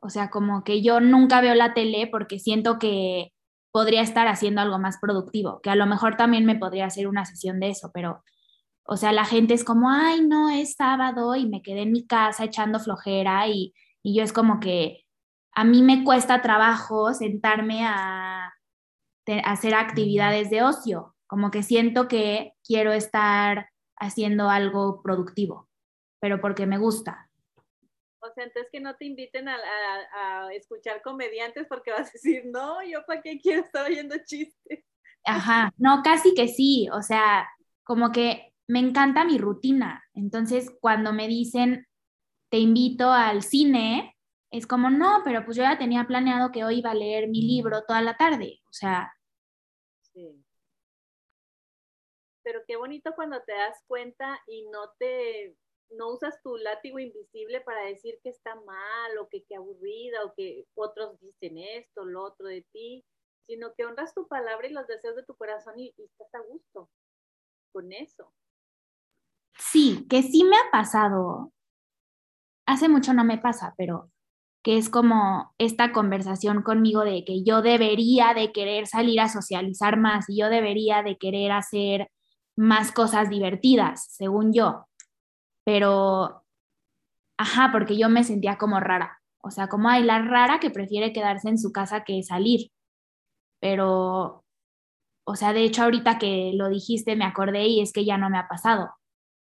o 0.02 0.10
sea, 0.10 0.30
como 0.30 0.64
que 0.64 0.82
yo 0.82 1.00
nunca 1.00 1.42
veo 1.42 1.56
la 1.56 1.74
tele 1.74 2.08
porque 2.08 2.40
siento 2.40 2.80
que 2.80 3.34
podría 3.72 4.02
estar 4.02 4.28
haciendo 4.28 4.62
algo 4.62 4.80
más 4.80 4.98
productivo, 5.00 5.62
que 5.62 5.70
a 5.70 5.76
lo 5.76 5.86
mejor 5.86 6.18
también 6.18 6.46
me 6.46 6.56
podría 6.56 6.86
hacer 6.86 7.08
una 7.08 7.26
sesión 7.26 7.60
de 7.60 7.70
eso, 7.70 7.92
pero, 7.94 8.24
o 8.86 8.98
sea, 8.98 9.12
la 9.12 9.26
gente 9.26 9.54
es 9.54 9.64
como, 9.64 9.90
ay, 9.92 10.22
no, 10.22 10.50
es 10.50 10.76
sábado 10.76 11.36
y 11.36 11.48
me 11.48 11.62
quedé 11.62 11.84
en 11.84 11.92
mi 11.92 12.08
casa 12.08 12.46
echando 12.46 12.80
flojera 12.80 13.48
y, 13.48 13.74
y 14.04 14.16
yo 14.18 14.24
es 14.24 14.34
como 14.34 14.60
que 14.60 15.06
a 15.58 15.64
mí 15.64 15.82
me 15.82 16.04
cuesta 16.04 16.44
trabajo 16.44 17.16
sentarme 17.16 17.84
a, 17.84 18.54
hacer 19.44 19.74
actividades 19.74 20.52
de 20.52 20.62
ocio, 20.62 21.16
como 21.26 21.50
que 21.50 21.64
siento 21.64 22.08
que 22.08 22.54
quiero 22.64 22.94
estar 22.94 23.70
haciendo 23.98 24.50
algo 24.50 25.02
productivo, 25.02 25.68
pero 26.22 26.40
porque 26.40 26.68
me 26.68 26.78
gusta. 26.78 27.27
O 28.28 28.34
sea, 28.34 28.44
entonces 28.44 28.70
que 28.72 28.80
no 28.80 28.96
te 28.96 29.06
inviten 29.06 29.48
a, 29.48 29.56
a, 29.56 30.54
escuchar 30.54 31.02
comediantes 31.02 31.66
porque 31.68 31.92
vas 31.92 32.10
a 32.10 32.12
decir, 32.12 32.44
no, 32.46 32.84
yo 32.84 33.04
para 33.06 33.22
qué 33.22 33.40
quiero 33.40 33.62
estar 33.64 33.86
oyendo 33.86 34.16
chistes. 34.26 34.84
Ajá, 35.24 35.72
no, 35.78 36.02
casi 36.04 36.34
que 36.34 36.48
sí, 36.48 36.88
o 36.94 37.02
sea, 37.02 37.48
como 37.84 38.12
que 38.12 38.54
me 38.68 38.80
encanta 38.80 39.26
mi 39.26 39.38
rutina. 39.38 40.04
Entonces, 40.14 40.72
cuando 40.82 41.14
me 41.14 41.28
dicen, 41.28 41.88
te 42.50 42.58
invito 42.60 43.12
al 43.12 43.44
cine, 43.44 44.16
es 44.52 44.68
como, 44.68 44.90
no, 44.90 45.22
pero 45.24 45.44
pues 45.46 45.58
yo 45.58 45.64
ya 45.64 45.78
tenía 45.78 46.06
planeado 46.06 46.52
que 46.52 46.64
hoy 46.64 46.80
iba 46.80 46.92
a 46.92 46.96
leer 46.96 47.28
mi 47.28 47.42
libro 47.42 47.84
toda 47.86 48.02
la 48.02 48.16
tarde, 48.16 48.60
o 48.70 48.74
sea. 48.74 49.14
Sí. 50.02 50.44
Pero 52.44 52.62
qué 52.66 52.78
bonito 52.78 53.14
cuando 53.16 53.42
te 53.44 53.52
das 53.52 53.84
cuenta 53.88 54.40
y 54.48 54.66
no 54.70 54.92
te, 54.98 55.56
no 55.92 56.14
usas 56.14 56.42
tu 56.42 56.58
látigo 56.58 57.00
invisible 57.00 57.62
para 57.62 57.86
decir 57.86 58.20
que 58.24 58.30
está 58.30 58.56
mal 58.56 59.18
o 59.20 59.30
que 59.30 59.44
qué 59.46 59.56
aburrida 59.56 60.26
o 60.26 60.34
que 60.34 60.66
otros 60.76 61.20
dicen 61.20 61.58
esto, 61.58 62.06
lo 62.06 62.24
otro 62.24 62.48
de 62.48 62.66
ti, 62.74 63.06
sino 63.46 63.74
que 63.76 63.86
honras 63.86 64.14
tu 64.14 64.28
palabra 64.28 64.68
y 64.68 64.74
los 64.74 64.88
deseos 64.88 65.16
de 65.16 65.24
tu 65.24 65.36
corazón 65.36 65.80
y, 65.80 65.94
y 65.98 66.04
estás 66.04 66.34
a 66.36 66.40
gusto 66.42 66.90
con 67.72 67.92
eso. 67.94 68.34
Sí, 69.58 70.06
que 70.10 70.22
sí 70.22 70.44
me 70.44 70.58
ha 70.58 70.72
pasado. 70.72 71.52
Hace 72.66 72.90
mucho 72.90 73.14
no 73.14 73.24
me 73.24 73.38
pasa, 73.38 73.74
pero 73.78 74.12
que 74.64 74.78
es 74.78 74.90
como 74.90 75.54
esta 75.58 75.94
conversación 75.94 76.62
conmigo 76.62 77.06
de 77.06 77.24
que 77.24 77.44
yo 77.44 77.62
debería 77.62 78.34
de 78.34 78.52
querer 78.52 78.88
salir 78.88 79.22
a 79.22 79.30
socializar 79.30 79.98
más 79.98 80.30
y 80.30 80.40
yo 80.40 80.50
debería 80.50 81.04
de 81.04 81.18
querer 81.18 81.54
hacer 81.54 82.12
más 82.58 82.92
cosas 82.92 83.30
divertidas, 83.30 84.08
según 84.10 84.52
yo. 84.52 84.86
Pero, 85.68 86.46
ajá, 87.38 87.72
porque 87.74 87.98
yo 87.98 88.08
me 88.08 88.24
sentía 88.24 88.58
como 88.58 88.80
rara. 88.80 89.22
O 89.44 89.52
sea, 89.52 89.68
como 89.68 89.90
hay 89.90 90.02
la 90.02 90.22
rara 90.22 90.62
que 90.62 90.70
prefiere 90.70 91.12
quedarse 91.12 91.50
en 91.50 91.58
su 91.58 91.74
casa 91.74 92.06
que 92.06 92.24
salir. 92.24 92.72
Pero, 93.60 94.46
o 95.26 95.36
sea, 95.36 95.52
de 95.52 95.66
hecho 95.66 95.84
ahorita 95.84 96.20
que 96.20 96.54
lo 96.56 96.70
dijiste 96.70 97.18
me 97.18 97.26
acordé 97.26 97.66
y 97.68 97.82
es 97.82 97.92
que 97.92 98.06
ya 98.06 98.18
no 98.18 98.30
me 98.30 98.38
ha 98.38 98.48
pasado. 98.48 98.96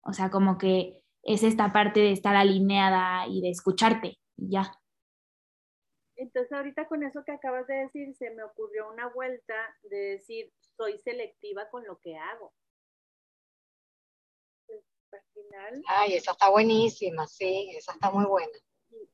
O 0.01 0.11
sea, 0.11 0.29
como 0.29 0.57
que 0.57 0.97
es 1.23 1.43
esta 1.43 1.71
parte 1.71 2.01
de 2.01 2.11
estar 2.11 2.35
alineada 2.35 3.25
y 3.29 3.39
de 3.39 3.51
escucharte 3.51 4.17
y 4.35 4.51
ya. 4.51 4.73
Entonces 6.17 6.51
ahorita 6.51 6.89
con 6.89 7.03
eso 7.03 7.23
que 7.23 7.31
acabas 7.31 7.65
de 7.67 7.75
decir, 7.75 8.13
se 8.15 8.29
me 8.31 8.43
ocurrió 8.43 8.91
una 8.91 9.07
vuelta 9.07 9.55
de 9.83 10.17
decir, 10.17 10.51
soy 10.75 10.97
selectiva 10.97 11.69
con 11.69 11.85
lo 11.85 11.97
que 11.99 12.17
hago. 12.17 12.51
Al 15.11 15.23
final... 15.33 15.83
Ay, 15.87 16.13
esa 16.13 16.31
está 16.31 16.49
buenísima, 16.49 17.27
sí, 17.27 17.71
esa 17.75 17.93
está 17.93 18.11
muy 18.11 18.25
buena. 18.25 18.57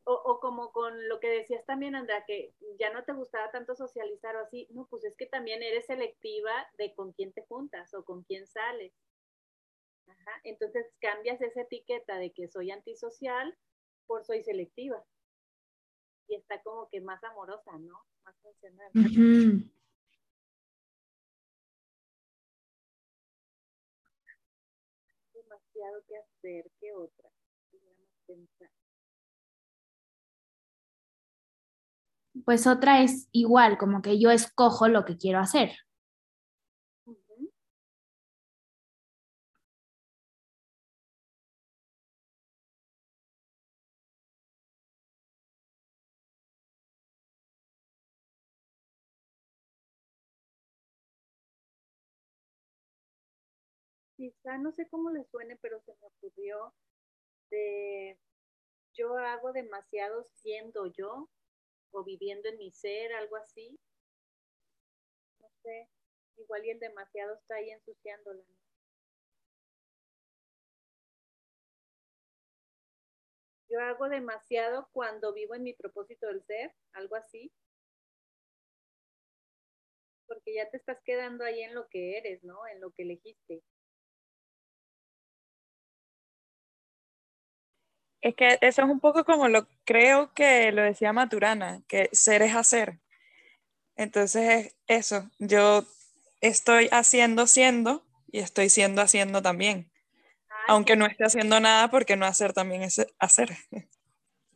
O, 0.06 0.14
o, 0.14 0.40
como 0.40 0.72
con 0.72 1.10
lo 1.10 1.20
que 1.20 1.30
decías 1.30 1.66
también, 1.66 1.96
Andrea, 1.96 2.24
que 2.26 2.54
ya 2.80 2.94
no 2.94 3.04
te 3.04 3.14
gustaba 3.14 3.52
tanto 3.52 3.76
socializar 3.76 4.36
o 4.36 4.40
así, 4.40 4.68
no, 4.72 4.88
pues 4.88 5.04
es 5.04 5.16
que 5.16 5.26
también 5.26 5.64
eres 5.64 5.86
selectiva 5.86 6.68
de 6.78 6.94
con 6.94 7.12
quién 7.14 7.34
te 7.34 7.46
juntas 7.46 7.94
o 7.94 8.06
con 8.06 8.24
quién 8.24 8.48
sales. 8.48 8.94
Ajá. 10.08 10.42
Entonces 10.44 10.86
cambias 11.00 11.42
esa 11.42 11.62
etiqueta 11.62 12.18
de 12.18 12.32
que 12.32 12.48
soy 12.48 12.72
antisocial 12.72 13.58
por 14.06 14.24
soy 14.24 14.44
selectiva 14.44 15.04
y 16.28 16.36
está 16.36 16.62
como 16.62 16.90
que 16.90 17.02
más 17.02 17.24
amorosa, 17.24 17.78
¿no? 17.80 18.06
Más 18.24 18.36
funcional. 18.42 18.92
Demasiado 25.56 26.04
que 26.08 26.18
hacer 26.18 26.72
que 26.80 26.94
otra. 26.94 27.30
Pues 32.44 32.68
otra 32.68 33.02
es 33.02 33.30
igual, 33.32 33.78
como 33.78 34.02
que 34.02 34.20
yo 34.20 34.32
escojo 34.32 34.88
lo 34.88 35.06
que 35.06 35.18
quiero 35.18 35.40
hacer. 35.40 35.72
quizá 54.32 54.58
no 54.58 54.72
sé 54.72 54.88
cómo 54.90 55.12
le 55.12 55.24
suene, 55.26 55.58
pero 55.58 55.80
se 55.82 55.94
me 56.02 56.08
ocurrió 56.08 56.74
de 57.52 58.20
yo 58.94 59.18
hago 59.18 59.52
demasiado 59.54 60.24
siendo 60.24 60.88
yo 60.88 61.30
o 61.92 62.04
viviendo 62.04 62.50
en 62.50 62.58
mi 62.58 62.72
ser, 62.72 63.14
algo 63.14 63.36
así. 63.38 63.80
No 65.40 65.50
sé, 65.62 65.90
igual 66.38 66.66
y 66.66 66.72
el 66.72 66.80
demasiado 66.80 67.36
está 67.36 67.56
ahí 67.56 67.70
ensuciándola. 67.72 68.44
Yo 73.70 73.80
hago 73.82 74.10
demasiado 74.10 74.90
cuando 74.92 75.34
vivo 75.34 75.56
en 75.56 75.64
mi 75.64 75.74
propósito 75.74 76.28
del 76.28 76.44
ser, 76.44 76.74
algo 76.94 77.16
así. 77.16 77.52
Porque 80.28 80.56
ya 80.56 80.70
te 80.70 80.78
estás 80.78 81.00
quedando 81.04 81.44
ahí 81.44 81.62
en 81.62 81.76
lo 81.76 81.88
que 81.90 82.18
eres, 82.18 82.44
¿no? 82.44 82.66
En 82.68 82.80
lo 82.82 82.92
que 82.92 83.04
elegiste. 83.04 83.64
Es 88.26 88.34
que 88.34 88.58
eso 88.62 88.82
es 88.82 88.90
un 88.90 89.00
poco 89.00 89.24
como 89.24 89.48
lo 89.50 89.68
creo 89.84 90.34
que 90.34 90.72
lo 90.72 90.82
decía 90.82 91.14
Maturana, 91.14 91.84
que 91.88 92.10
ser 92.12 92.42
es 92.42 92.56
hacer. 92.56 92.98
Entonces 93.96 94.74
es 94.88 95.04
eso, 95.04 95.30
yo 95.38 95.86
estoy 96.42 96.90
haciendo 96.92 97.46
siendo 97.46 98.04
y 98.32 98.40
estoy 98.40 98.70
siendo 98.70 99.04
haciendo 99.04 99.44
también. 99.44 99.92
Aunque 100.68 100.96
no 100.96 101.06
esté 101.06 101.24
haciendo 101.24 101.60
nada 101.60 101.92
porque 101.92 102.16
no 102.16 102.26
hacer 102.26 102.54
también 102.54 102.82
es 102.82 103.06
hacer. 103.20 103.52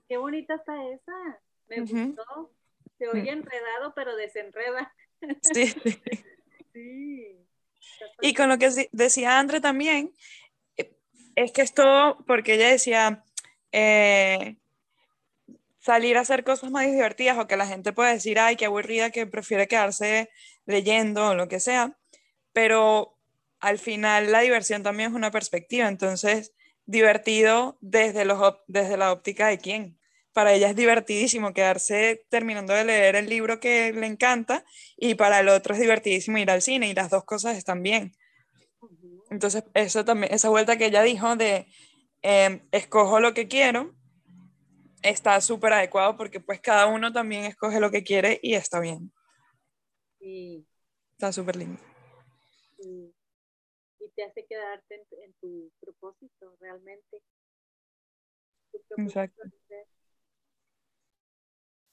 Qué 0.07 0.17
bonita 0.17 0.55
está 0.55 0.73
esa. 0.89 1.39
Me 1.67 1.81
gustó. 1.81 2.51
Se 2.97 3.07
oye 3.07 3.29
enredado, 3.29 3.93
pero 3.93 4.15
desenreda. 4.15 4.91
Sí. 5.43 5.67
sí. 6.73 7.45
Y 8.21 8.33
con 8.33 8.49
lo 8.49 8.57
que 8.57 8.89
decía 8.93 9.37
Andre 9.37 9.61
también, 9.61 10.11
eh, 10.75 10.91
es 11.35 11.51
que 11.51 11.61
esto, 11.61 12.17
porque 12.25 12.55
ella 12.55 12.69
decía, 12.69 13.23
eh, 13.71 14.57
salir 15.79 16.17
a 16.17 16.21
hacer 16.21 16.43
cosas 16.43 16.71
más 16.71 16.85
divertidas 16.85 17.37
o 17.37 17.47
que 17.47 17.57
la 17.57 17.67
gente 17.67 17.93
puede 17.93 18.13
decir, 18.13 18.39
ay, 18.39 18.55
qué 18.55 18.65
aburrida, 18.65 19.09
que 19.11 19.25
prefiere 19.27 19.67
quedarse 19.67 20.29
leyendo 20.65 21.29
o 21.29 21.35
lo 21.35 21.47
que 21.47 21.59
sea, 21.59 21.97
pero 22.53 23.17
al 23.59 23.79
final 23.79 24.31
la 24.31 24.41
diversión 24.41 24.83
también 24.83 25.09
es 25.09 25.15
una 25.15 25.31
perspectiva, 25.31 25.87
entonces 25.87 26.53
divertido 26.85 27.77
desde, 27.81 28.25
los, 28.25 28.55
desde 28.67 28.97
la 28.97 29.11
óptica 29.11 29.47
de 29.47 29.59
quién. 29.59 29.99
Para 30.33 30.53
ella 30.53 30.69
es 30.69 30.75
divertidísimo 30.75 31.53
quedarse 31.53 32.25
terminando 32.29 32.73
de 32.73 32.85
leer 32.85 33.15
el 33.15 33.27
libro 33.29 33.59
que 33.59 33.91
le 33.93 34.05
encanta 34.05 34.63
y 34.95 35.15
para 35.15 35.39
el 35.39 35.49
otro 35.49 35.73
es 35.73 35.79
divertidísimo 35.79 36.37
ir 36.37 36.49
al 36.51 36.61
cine 36.61 36.87
y 36.87 36.93
las 36.93 37.09
dos 37.09 37.25
cosas 37.25 37.57
están 37.57 37.83
bien. 37.83 38.13
Entonces, 39.29 39.63
eso 39.73 40.05
también, 40.05 40.33
esa 40.33 40.49
vuelta 40.49 40.77
que 40.77 40.87
ella 40.87 41.03
dijo 41.03 41.35
de 41.35 41.67
Em, 42.21 42.67
escojo 42.71 43.19
lo 43.19 43.33
que 43.33 43.47
quiero, 43.47 43.95
está 45.01 45.39
súper 45.41 45.73
adecuado 45.73 46.17
porque 46.17 46.39
pues 46.39 46.59
cada 46.59 46.87
uno 46.87 47.13
también 47.13 47.45
escoge 47.45 47.79
lo 47.79 47.91
que 47.91 48.03
quiere 48.03 48.39
y 48.41 48.55
está 48.55 48.79
bien. 48.79 49.11
Sí. 50.19 50.65
Está 51.13 51.31
súper 51.31 51.55
lindo. 51.55 51.81
Y 52.81 53.13
te 54.15 54.23
hace 54.23 54.45
quedarte 54.45 54.95
en, 54.95 55.33
tu 55.41 55.71
propósito 55.79 56.55
realmente. 56.59 57.21
Exacto. 58.97 59.41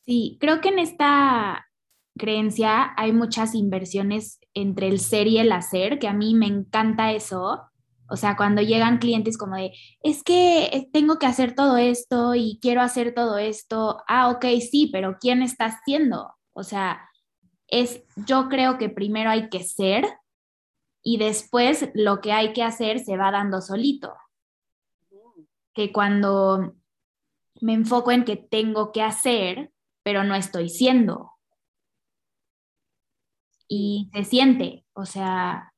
Sí, 0.04 0.38
creo 0.40 0.60
que 0.60 0.68
en 0.68 0.78
esta 0.78 1.68
creencia 2.16 2.94
hay 2.96 3.12
muchas 3.12 3.54
inversiones 3.54 4.40
entre 4.54 4.88
el 4.88 5.00
ser 5.00 5.26
y 5.26 5.38
el 5.38 5.52
hacer, 5.52 5.98
que 5.98 6.08
a 6.08 6.12
mí 6.12 6.34
me 6.34 6.46
encanta 6.46 7.12
eso, 7.12 7.68
o 8.08 8.16
sea, 8.16 8.36
cuando 8.36 8.62
llegan 8.62 8.98
clientes 8.98 9.36
como 9.36 9.56
de, 9.56 9.72
es 10.02 10.22
que 10.22 10.66
eh, 10.66 10.88
tengo 10.92 11.18
que 11.18 11.26
hacer 11.26 11.54
todo 11.54 11.76
esto 11.76 12.34
y 12.34 12.58
quiero 12.62 12.80
hacer 12.82 13.14
todo 13.14 13.38
esto. 13.38 14.02
Ah, 14.06 14.30
ok, 14.30 14.44
sí, 14.60 14.88
pero 14.92 15.16
¿quién 15.20 15.42
está 15.42 15.66
haciendo? 15.66 16.34
O 16.52 16.62
sea, 16.62 17.08
es, 17.66 18.04
yo 18.14 18.48
creo 18.48 18.78
que 18.78 18.88
primero 18.88 19.30
hay 19.30 19.48
que 19.48 19.64
ser 19.64 20.06
y 21.02 21.18
después 21.18 21.90
lo 21.94 22.20
que 22.20 22.32
hay 22.32 22.52
que 22.52 22.62
hacer 22.62 23.00
se 23.00 23.16
va 23.16 23.30
dando 23.30 23.60
solito. 23.60 24.14
Que 25.72 25.92
cuando 25.92 26.74
me 27.60 27.74
enfoco 27.74 28.12
en 28.12 28.24
que 28.24 28.36
tengo 28.36 28.92
que 28.92 29.02
hacer, 29.02 29.72
pero 30.02 30.24
no 30.24 30.34
estoy 30.34 30.68
siendo. 30.68 31.32
Y 33.68 34.08
se 34.12 34.24
siente, 34.24 34.86
o 34.92 35.06
sea, 35.06 35.74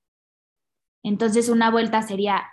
entonces 1.02 1.48
una 1.48 1.70
vuelta 1.70 2.02
sería, 2.02 2.44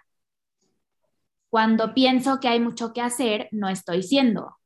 cuando 1.49 1.93
pienso 1.93 2.39
que 2.39 2.47
hay 2.47 2.59
mucho 2.59 2.93
que 2.93 3.01
hacer, 3.01 3.47
no 3.51 3.69
estoy 3.69 4.03
siendo. 4.03 4.57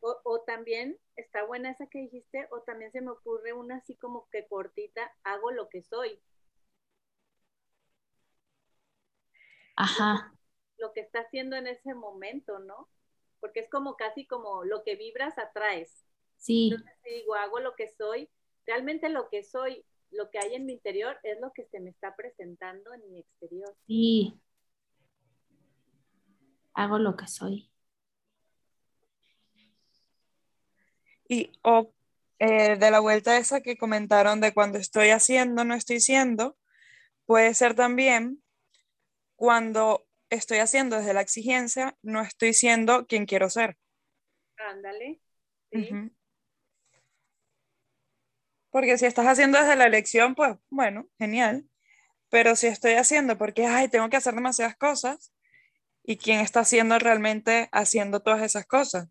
O, 0.00 0.40
también, 0.40 0.98
está 1.16 1.46
buena 1.46 1.70
esa 1.70 1.86
que 1.86 2.00
dijiste, 2.00 2.46
o 2.50 2.60
también 2.60 2.92
se 2.92 3.00
me 3.00 3.10
ocurre 3.10 3.54
una 3.54 3.76
así 3.76 3.96
como 3.96 4.28
que 4.30 4.46
cortita, 4.46 5.10
hago 5.22 5.50
lo 5.50 5.70
que 5.70 5.82
soy. 5.82 6.20
Ajá. 9.76 10.34
Lo 10.76 10.92
que 10.92 11.00
está 11.00 11.20
haciendo 11.20 11.56
en 11.56 11.66
ese 11.66 11.94
momento, 11.94 12.58
¿no? 12.58 12.90
Porque 13.40 13.60
es 13.60 13.70
como 13.70 13.96
casi 13.96 14.26
como 14.26 14.64
lo 14.64 14.84
que 14.84 14.96
vibras 14.96 15.38
atraes. 15.38 16.04
Sí. 16.36 16.68
Entonces, 16.70 16.98
digo, 17.04 17.34
hago 17.36 17.60
lo 17.60 17.74
que 17.74 17.88
soy, 17.88 18.28
realmente 18.66 19.08
lo 19.08 19.30
que 19.30 19.42
soy 19.42 19.86
lo 20.14 20.30
que 20.30 20.38
hay 20.38 20.54
en 20.54 20.66
mi 20.66 20.72
interior 20.72 21.18
es 21.22 21.40
lo 21.40 21.52
que 21.52 21.66
se 21.66 21.80
me 21.80 21.90
está 21.90 22.14
presentando 22.16 22.92
en 22.94 23.10
mi 23.10 23.20
exterior. 23.20 23.74
Sí. 23.86 24.40
Hago 26.74 26.98
lo 26.98 27.16
que 27.16 27.26
soy. 27.26 27.70
Y 31.28 31.52
o 31.62 31.92
eh, 32.38 32.76
de 32.76 32.90
la 32.90 33.00
vuelta 33.00 33.36
esa 33.36 33.60
que 33.60 33.76
comentaron 33.76 34.40
de 34.40 34.52
cuando 34.52 34.78
estoy 34.78 35.10
haciendo, 35.10 35.64
no 35.64 35.74
estoy 35.74 36.00
siendo, 36.00 36.56
puede 37.26 37.54
ser 37.54 37.74
también 37.74 38.42
cuando 39.36 40.06
estoy 40.30 40.58
haciendo 40.58 40.96
desde 40.96 41.14
la 41.14 41.20
exigencia, 41.20 41.96
no 42.02 42.22
estoy 42.22 42.54
siendo 42.54 43.06
quien 43.06 43.26
quiero 43.26 43.48
ser. 43.50 43.76
Ándale. 44.56 45.20
Sí. 45.70 45.88
Porque 48.74 48.98
si 48.98 49.06
estás 49.06 49.28
haciendo 49.28 49.56
desde 49.56 49.76
la 49.76 49.86
elección, 49.86 50.34
pues 50.34 50.56
bueno, 50.68 51.06
genial. 51.16 51.64
Pero 52.28 52.56
si 52.56 52.66
estoy 52.66 52.94
haciendo 52.94 53.38
porque, 53.38 53.66
ay, 53.66 53.86
tengo 53.86 54.10
que 54.10 54.16
hacer 54.16 54.34
demasiadas 54.34 54.74
cosas, 54.74 55.32
¿y 56.02 56.16
quién 56.16 56.40
está 56.40 56.58
haciendo 56.58 56.98
realmente 56.98 57.68
haciendo 57.70 58.20
todas 58.20 58.42
esas 58.42 58.66
cosas? 58.66 59.08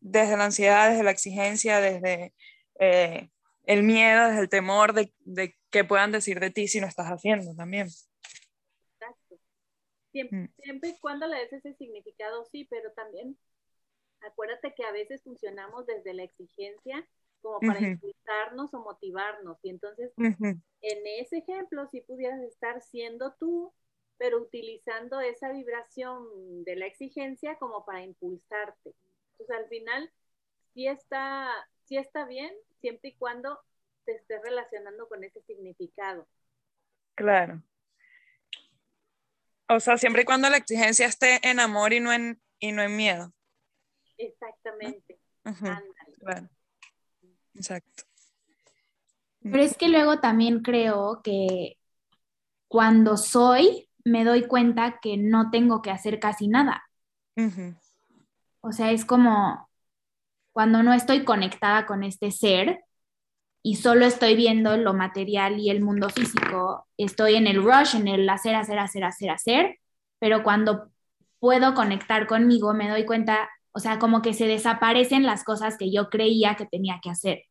desde 0.00 0.38
la 0.38 0.46
ansiedad, 0.46 0.88
desde 0.88 1.02
la 1.02 1.10
exigencia, 1.10 1.80
desde 1.80 2.32
eh, 2.80 3.28
el 3.64 3.82
miedo, 3.82 4.28
desde 4.28 4.40
el 4.40 4.48
temor 4.48 4.94
de, 4.94 5.12
de 5.18 5.58
qué 5.70 5.84
puedan 5.84 6.10
decir 6.10 6.40
de 6.40 6.50
ti 6.50 6.66
si 6.66 6.80
no 6.80 6.86
estás 6.86 7.08
haciendo 7.08 7.54
también. 7.56 7.88
Exacto. 8.94 9.38
Siempre, 10.12 10.38
mm. 10.38 10.48
siempre 10.56 10.88
y 10.90 10.98
cuando 10.98 11.26
le 11.26 11.40
des 11.40 11.52
ese 11.52 11.74
significado, 11.74 12.46
sí, 12.46 12.66
pero 12.70 12.90
también 12.92 13.36
acuérdate 14.20 14.72
que 14.74 14.84
a 14.84 14.92
veces 14.92 15.22
funcionamos 15.22 15.84
desde 15.86 16.14
la 16.14 16.22
exigencia 16.22 17.06
como 17.40 17.60
para 17.60 17.80
impulsarnos 17.80 18.72
o 18.74 18.80
motivarnos. 18.80 19.58
Y 19.62 19.70
entonces, 19.70 20.12
en 20.16 20.62
ese 20.80 21.38
ejemplo, 21.38 21.86
si 21.88 22.00
pudieras 22.00 22.40
estar 22.42 22.82
siendo 22.82 23.34
tú, 23.34 23.72
pero 24.18 24.42
utilizando 24.42 25.20
esa 25.20 25.52
vibración 25.52 26.64
de 26.64 26.76
la 26.76 26.86
exigencia 26.86 27.56
como 27.58 27.84
para 27.84 28.02
impulsarte. 28.02 28.94
Entonces, 29.32 29.56
al 29.56 29.68
final, 29.68 30.12
sí 30.74 30.86
está, 30.86 31.50
sí 31.84 31.96
está 31.96 32.26
bien, 32.26 32.52
siempre 32.80 33.10
y 33.10 33.16
cuando 33.16 33.60
te 34.04 34.12
estés 34.16 34.42
relacionando 34.42 35.08
con 35.08 35.22
ese 35.22 35.40
significado. 35.42 36.26
Claro. 37.14 37.62
O 39.68 39.80
sea, 39.80 39.98
siempre 39.98 40.22
y 40.22 40.24
cuando 40.24 40.48
la 40.48 40.56
exigencia 40.56 41.06
esté 41.06 41.40
en 41.42 41.60
amor 41.60 41.92
y 41.92 42.00
no 42.00 42.12
en, 42.12 42.40
y 42.58 42.72
no 42.72 42.82
en 42.82 42.96
miedo. 42.96 43.32
Exactamente. 44.16 45.18
Claro. 46.18 46.48
Exacto. 47.58 48.04
Pero 49.42 49.62
es 49.62 49.76
que 49.76 49.88
luego 49.88 50.20
también 50.20 50.62
creo 50.62 51.20
que 51.22 51.78
cuando 52.68 53.16
soy, 53.16 53.88
me 54.04 54.24
doy 54.24 54.46
cuenta 54.46 54.98
que 55.00 55.16
no 55.16 55.50
tengo 55.50 55.82
que 55.82 55.90
hacer 55.90 56.18
casi 56.18 56.48
nada. 56.48 56.84
O 58.60 58.72
sea, 58.72 58.90
es 58.90 59.04
como 59.04 59.68
cuando 60.52 60.82
no 60.82 60.92
estoy 60.92 61.24
conectada 61.24 61.86
con 61.86 62.02
este 62.02 62.30
ser 62.30 62.84
y 63.62 63.76
solo 63.76 64.06
estoy 64.06 64.34
viendo 64.34 64.76
lo 64.76 64.92
material 64.92 65.58
y 65.58 65.70
el 65.70 65.80
mundo 65.80 66.10
físico, 66.10 66.86
estoy 66.96 67.36
en 67.36 67.46
el 67.46 67.62
rush, 67.62 67.94
en 67.94 68.08
el 68.08 68.28
hacer, 68.28 68.54
hacer, 68.56 68.78
hacer, 68.78 69.04
hacer, 69.04 69.30
hacer, 69.30 69.78
pero 70.18 70.42
cuando 70.42 70.90
puedo 71.38 71.74
conectar 71.74 72.26
conmigo, 72.26 72.74
me 72.74 72.88
doy 72.88 73.04
cuenta, 73.04 73.48
o 73.72 73.78
sea, 73.78 73.98
como 74.00 74.20
que 74.20 74.34
se 74.34 74.46
desaparecen 74.46 75.24
las 75.24 75.44
cosas 75.44 75.76
que 75.78 75.92
yo 75.92 76.10
creía 76.10 76.56
que 76.56 76.66
tenía 76.66 76.98
que 77.02 77.10
hacer 77.10 77.47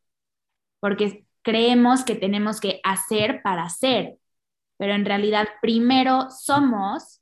porque 0.79 1.25
creemos 1.41 2.03
que 2.03 2.15
tenemos 2.15 2.59
que 2.59 2.79
hacer 2.83 3.41
para 3.41 3.69
ser, 3.69 4.17
pero 4.77 4.93
en 4.93 5.05
realidad 5.05 5.47
primero 5.61 6.29
somos 6.29 7.21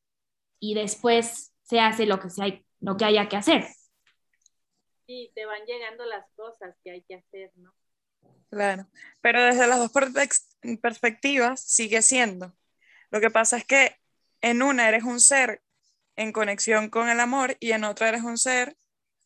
y 0.60 0.74
después 0.74 1.54
se 1.64 1.80
hace 1.80 2.06
lo 2.06 2.20
que, 2.20 2.30
se 2.30 2.66
lo 2.80 2.98
que 2.98 3.06
haya 3.06 3.30
que 3.30 3.38
hacer. 3.38 3.66
Sí, 5.06 5.32
te 5.36 5.46
van 5.46 5.64
llegando 5.66 6.06
las 6.06 6.26
cosas 6.36 6.76
que 6.84 6.92
hay 6.92 7.04
que 7.04 7.16
hacer, 7.16 7.52
¿no? 7.56 7.72
Claro, 8.50 8.88
pero 9.22 9.44
desde 9.44 9.68
las 9.68 9.80
dos 9.80 9.92
perspectivas 10.82 11.62
sigue 11.62 12.02
siendo. 12.02 12.56
Lo 13.12 13.20
que 13.20 13.30
pasa 13.30 13.58
es 13.58 13.66
que 13.66 13.98
en 14.42 14.62
una 14.62 14.88
eres 14.88 15.04
un 15.04 15.20
ser 15.20 15.62
en 16.16 16.32
conexión 16.32 16.90
con 16.90 17.10
el 17.10 17.20
amor 17.20 17.58
y 17.60 17.72
en 17.72 17.84
otra 17.84 18.10
eres 18.10 18.24
un 18.24 18.38
ser 18.38 18.78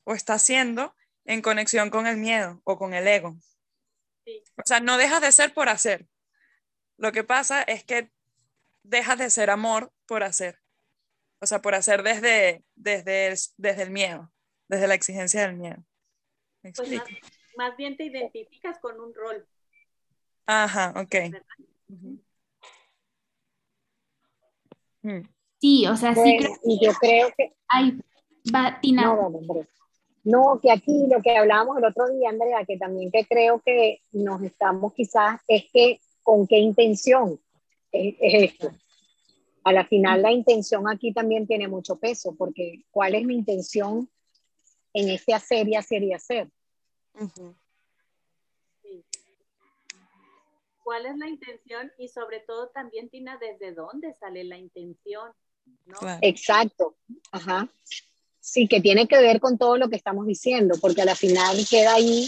o 0.04 0.14
estás 0.14 0.42
siendo 0.42 0.96
en 1.26 1.42
conexión 1.42 1.90
con 1.90 2.08
el 2.08 2.18
miedo 2.18 2.62
o 2.64 2.78
con 2.78 2.94
el 2.94 3.08
ego. 3.08 3.38
O 4.58 4.62
sea, 4.66 4.80
no 4.80 4.98
dejas 4.98 5.22
de 5.22 5.32
ser 5.32 5.54
por 5.54 5.70
hacer. 5.70 6.08
Lo 6.98 7.12
que 7.12 7.24
pasa 7.24 7.62
es 7.62 7.84
que 7.84 8.12
dejas 8.84 9.18
de 9.18 9.30
ser 9.30 9.50
amor 9.50 9.92
por 10.06 10.24
hacer. 10.24 10.60
O 11.40 11.46
sea, 11.46 11.62
por 11.62 11.76
hacer 11.76 12.04
desde, 12.04 12.64
desde, 12.76 13.34
desde 13.58 13.84
el 13.84 13.92
miedo, 13.92 14.32
desde 14.68 14.88
la 14.88 14.96
exigencia 14.96 15.42
del 15.42 15.56
miedo. 15.56 15.84
Pues 16.62 16.92
más, 17.56 17.78
bien 17.78 17.96
te 17.96 18.06
identificas 18.06 18.80
con 18.80 19.00
un 19.00 19.14
rol. 19.14 19.48
Ajá, 20.46 20.94
ok. 20.96 21.16
Mm. 25.02 25.22
Sí, 25.62 25.88
o 25.88 25.96
sea, 25.96 26.14
sí. 26.16 26.38
Creo 26.38 26.58
yo 26.82 26.94
creo 27.00 27.34
que... 27.38 27.56
Ay, 27.68 28.00
va, 28.54 28.80
Tina. 28.82 29.04
No, 29.04 29.30
no, 29.30 29.68
que 30.62 30.72
aquí 30.72 31.08
lo 31.08 31.22
que 31.22 31.38
hablábamos 31.38 31.78
el 31.78 31.86
otro 31.86 32.10
día, 32.10 32.30
Andrea, 32.30 32.66
que 32.66 32.78
también 32.78 33.12
que 33.12 33.26
creo 33.26 33.62
que 33.62 34.02
nos 34.12 34.42
estamos 34.44 34.94
quizás, 34.94 35.42
es 35.48 35.66
que 35.72 36.00
con 36.24 36.48
qué 36.48 36.58
intención 36.58 37.40
es, 37.92 38.16
esto. 38.20 38.72
A 39.64 39.74
la 39.74 39.86
final 39.86 40.22
la 40.22 40.32
intención 40.32 40.88
aquí 40.88 41.14
también 41.14 41.46
tiene 41.46 41.68
mucho 41.68 41.98
peso, 41.98 42.36
porque 42.38 42.86
¿cuál 42.92 43.16
es 43.16 43.26
mi 43.26 43.36
intención 43.36 44.10
en 44.94 45.10
este 45.10 45.34
hacer 45.34 45.68
y 45.68 45.76
hacer 45.76 46.04
y 46.04 46.14
hacer? 46.14 46.50
¿Cuál 50.84 51.06
es 51.06 51.18
la 51.18 51.28
intención? 51.28 51.92
Y 51.98 52.08
sobre 52.08 52.40
todo 52.40 52.70
también, 52.70 53.10
Tina, 53.10 53.38
¿desde 53.38 53.74
dónde 53.74 54.14
sale 54.14 54.44
la 54.44 54.58
intención? 54.58 55.32
Exacto. 56.22 56.96
Ajá. 57.32 57.70
Sí, 58.50 58.68
que 58.68 58.82
tiene 58.82 59.08
que 59.08 59.22
ver 59.22 59.40
con 59.40 59.60
todo 59.60 59.78
lo 59.78 59.90
que 59.90 59.96
estamos 59.96 60.26
diciendo, 60.26 60.74
porque 60.82 61.04
a 61.04 61.06
la 61.06 61.16
final 61.16 61.56
queda 61.70 61.94
ahí, 61.94 62.28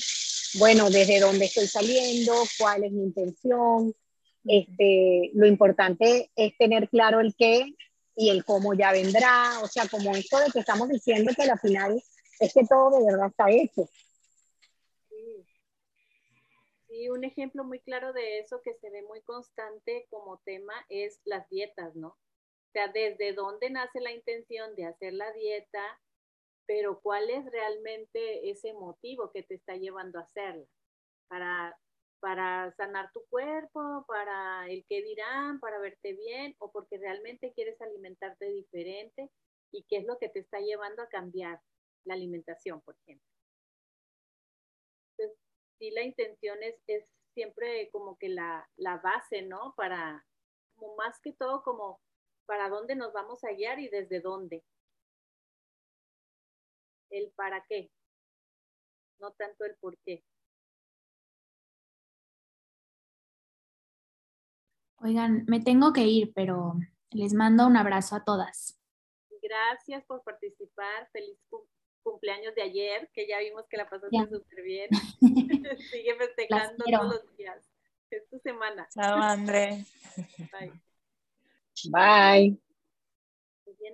bueno, 0.60 0.92
desde 0.92 1.20
dónde 1.20 1.46
estoy 1.46 1.66
saliendo, 1.66 2.32
cuál 2.60 2.84
es 2.84 2.92
mi 2.92 3.06
intención. 3.06 3.92
Este, 4.46 5.32
lo 5.34 5.48
importante 5.48 6.30
es 6.36 6.56
tener 6.60 6.90
claro 6.90 7.22
el 7.22 7.34
qué 7.36 7.74
y 8.16 8.30
el 8.30 8.46
cómo 8.46 8.76
ya 8.76 8.92
vendrá, 8.92 9.62
o 9.64 9.68
sea, 9.68 9.88
como 9.88 10.16
esto 10.16 10.38
de 10.38 10.52
que 10.52 10.60
estamos 10.60 10.90
diciendo 10.90 11.32
que 11.36 11.42
a 11.42 11.48
la 11.48 11.58
final 11.58 12.00
es 12.40 12.54
que 12.54 12.68
todo 12.68 13.00
de 13.00 13.12
verdad 13.12 13.30
está 13.30 13.50
hecho. 13.50 13.90
Sí, 16.88 17.10
un 17.10 17.24
ejemplo 17.24 17.64
muy 17.64 17.80
claro 17.80 18.14
de 18.14 18.38
eso 18.38 18.62
que 18.64 18.76
se 18.76 18.92
ve 18.92 19.02
muy 19.08 19.22
constante 19.22 20.06
como 20.12 20.38
tema 20.46 20.74
es 20.88 21.20
las 21.26 21.50
dietas, 21.50 21.96
¿no? 21.96 22.10
O 22.10 22.72
sea, 22.74 22.90
desde 22.90 23.34
dónde 23.34 23.72
nace 23.72 24.00
la 24.02 24.12
intención 24.12 24.76
de 24.76 24.86
hacer 24.86 25.14
la 25.14 25.32
dieta, 25.34 26.00
pero 26.72 27.02
cuál 27.02 27.30
es 27.30 27.44
realmente 27.52 28.50
ese 28.50 28.72
motivo 28.72 29.30
que 29.34 29.44
te 29.44 29.56
está 29.56 29.76
llevando 29.76 30.20
a 30.20 30.22
hacerla. 30.22 30.66
Para, 31.28 31.78
para 32.22 32.72
sanar 32.78 33.12
tu 33.12 33.26
cuerpo, 33.26 34.06
para 34.08 34.70
el 34.70 34.86
qué 34.88 35.02
dirán, 35.02 35.60
para 35.60 35.80
verte 35.80 36.14
bien, 36.14 36.56
o 36.60 36.72
porque 36.72 36.98
realmente 36.98 37.52
quieres 37.54 37.82
alimentarte 37.82 38.46
diferente 38.46 39.30
y 39.74 39.84
qué 39.84 39.98
es 39.98 40.06
lo 40.06 40.18
que 40.18 40.30
te 40.30 40.40
está 40.40 40.62
llevando 40.62 41.04
a 41.04 41.10
cambiar 41.10 41.60
la 42.06 42.14
alimentación, 42.14 42.80
por 42.80 42.96
ejemplo. 43.02 43.28
Entonces, 45.18 45.38
sí, 45.78 45.92
la 45.92 46.04
intención 46.04 46.64
es, 46.64 46.82
es 46.88 47.04
siempre 47.34 47.90
como 47.92 48.18
que 48.18 48.30
la, 48.30 48.66
la 48.78 48.96
base, 48.96 49.42
¿no? 49.42 49.74
Para, 49.76 50.26
como 50.78 50.96
más 50.96 51.20
que 51.20 51.34
todo, 51.34 51.64
como 51.64 52.00
para 52.46 52.70
dónde 52.70 52.96
nos 52.96 53.12
vamos 53.12 53.44
a 53.44 53.52
guiar 53.52 53.78
y 53.82 53.90
desde 53.90 54.22
dónde. 54.22 54.64
El 57.12 57.32
para 57.36 57.64
qué, 57.70 57.92
no 59.20 59.32
tanto 59.32 59.64
el 59.66 59.76
por 59.76 59.98
qué. 60.00 60.24
Oigan, 64.98 65.46
me 65.48 65.60
tengo 65.60 65.94
que 65.94 66.06
ir, 66.06 66.32
pero 66.34 66.74
les 67.10 67.34
mando 67.34 67.66
un 67.66 67.76
abrazo 67.76 68.16
a 68.16 68.24
todas. 68.24 68.80
Gracias 69.42 70.04
por 70.06 70.24
participar. 70.24 71.10
Feliz 71.12 71.38
cumpleaños 72.04 72.54
de 72.56 72.62
ayer, 72.62 73.10
que 73.14 73.28
ya 73.28 73.40
vimos 73.40 73.66
que 73.68 73.78
la 73.78 73.90
pasaste 73.90 74.18
súper 74.30 74.64
bien. 74.64 74.90
Sigue 75.92 76.16
festejando 76.16 76.86
todos 76.86 77.14
los 77.16 77.38
días. 77.38 77.68
Es 78.10 78.28
tu 78.30 78.40
semana. 78.40 78.88
Chao, 78.94 79.18
André. 79.18 79.86
Bye. 80.52 80.74
Bye. 81.90 82.62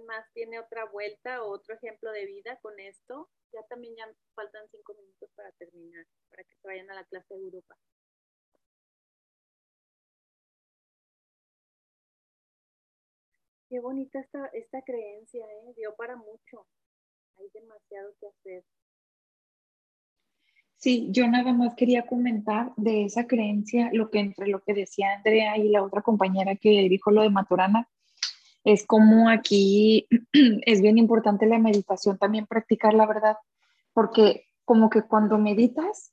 ¿Alguien 0.07 0.19
más 0.19 0.31
tiene 0.33 0.59
otra 0.59 0.85
vuelta 0.85 1.43
o 1.43 1.51
otro 1.51 1.75
ejemplo 1.75 2.11
de 2.11 2.25
vida 2.25 2.57
con 2.61 2.79
esto? 2.79 3.29
Ya 3.51 3.61
también 3.69 3.95
ya 3.95 4.05
faltan 4.35 4.67
cinco 4.71 4.93
minutos 4.93 5.29
para 5.35 5.51
terminar, 5.53 6.05
para 6.29 6.43
que 6.43 6.55
se 6.55 6.67
vayan 6.67 6.89
a 6.91 6.95
la 6.95 7.03
clase 7.05 7.33
de 7.33 7.41
Europa. 7.41 7.75
Qué 13.69 13.79
bonita 13.79 14.19
esta, 14.19 14.47
esta 14.53 14.81
creencia, 14.81 15.45
¿eh? 15.45 15.73
Dio 15.75 15.93
para 15.95 16.15
mucho. 16.15 16.65
Hay 17.37 17.49
demasiado 17.53 18.13
que 18.19 18.27
hacer. 18.27 18.63
Sí, 20.77 21.07
yo 21.11 21.27
nada 21.27 21.53
más 21.53 21.75
quería 21.75 22.05
comentar 22.05 22.71
de 22.77 23.05
esa 23.05 23.27
creencia, 23.27 23.89
lo 23.91 24.09
que 24.09 24.19
entre 24.19 24.47
lo 24.47 24.61
que 24.61 24.73
decía 24.73 25.15
Andrea 25.15 25.57
y 25.57 25.69
la 25.69 25.83
otra 25.83 26.01
compañera 26.01 26.55
que 26.55 26.87
dijo 26.87 27.11
lo 27.11 27.23
de 27.23 27.29
Maturana, 27.29 27.89
es 28.63 28.85
como 28.85 29.29
aquí 29.29 30.07
es 30.65 30.81
bien 30.81 30.97
importante 30.97 31.45
la 31.45 31.59
meditación, 31.59 32.17
también 32.17 32.47
practicar 32.47 32.93
la 32.93 33.05
verdad, 33.05 33.37
porque 33.93 34.45
como 34.65 34.89
que 34.89 35.03
cuando 35.03 35.37
meditas, 35.37 36.11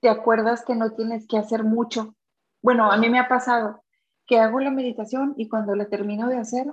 te 0.00 0.08
acuerdas 0.08 0.64
que 0.64 0.74
no 0.74 0.92
tienes 0.92 1.26
que 1.26 1.38
hacer 1.38 1.64
mucho. 1.64 2.14
Bueno, 2.62 2.90
a 2.90 2.96
mí 2.96 3.08
me 3.08 3.18
ha 3.18 3.28
pasado 3.28 3.82
que 4.26 4.38
hago 4.38 4.60
la 4.60 4.70
meditación 4.70 5.34
y 5.36 5.48
cuando 5.48 5.74
la 5.74 5.88
termino 5.88 6.28
de 6.28 6.38
hacer, 6.38 6.66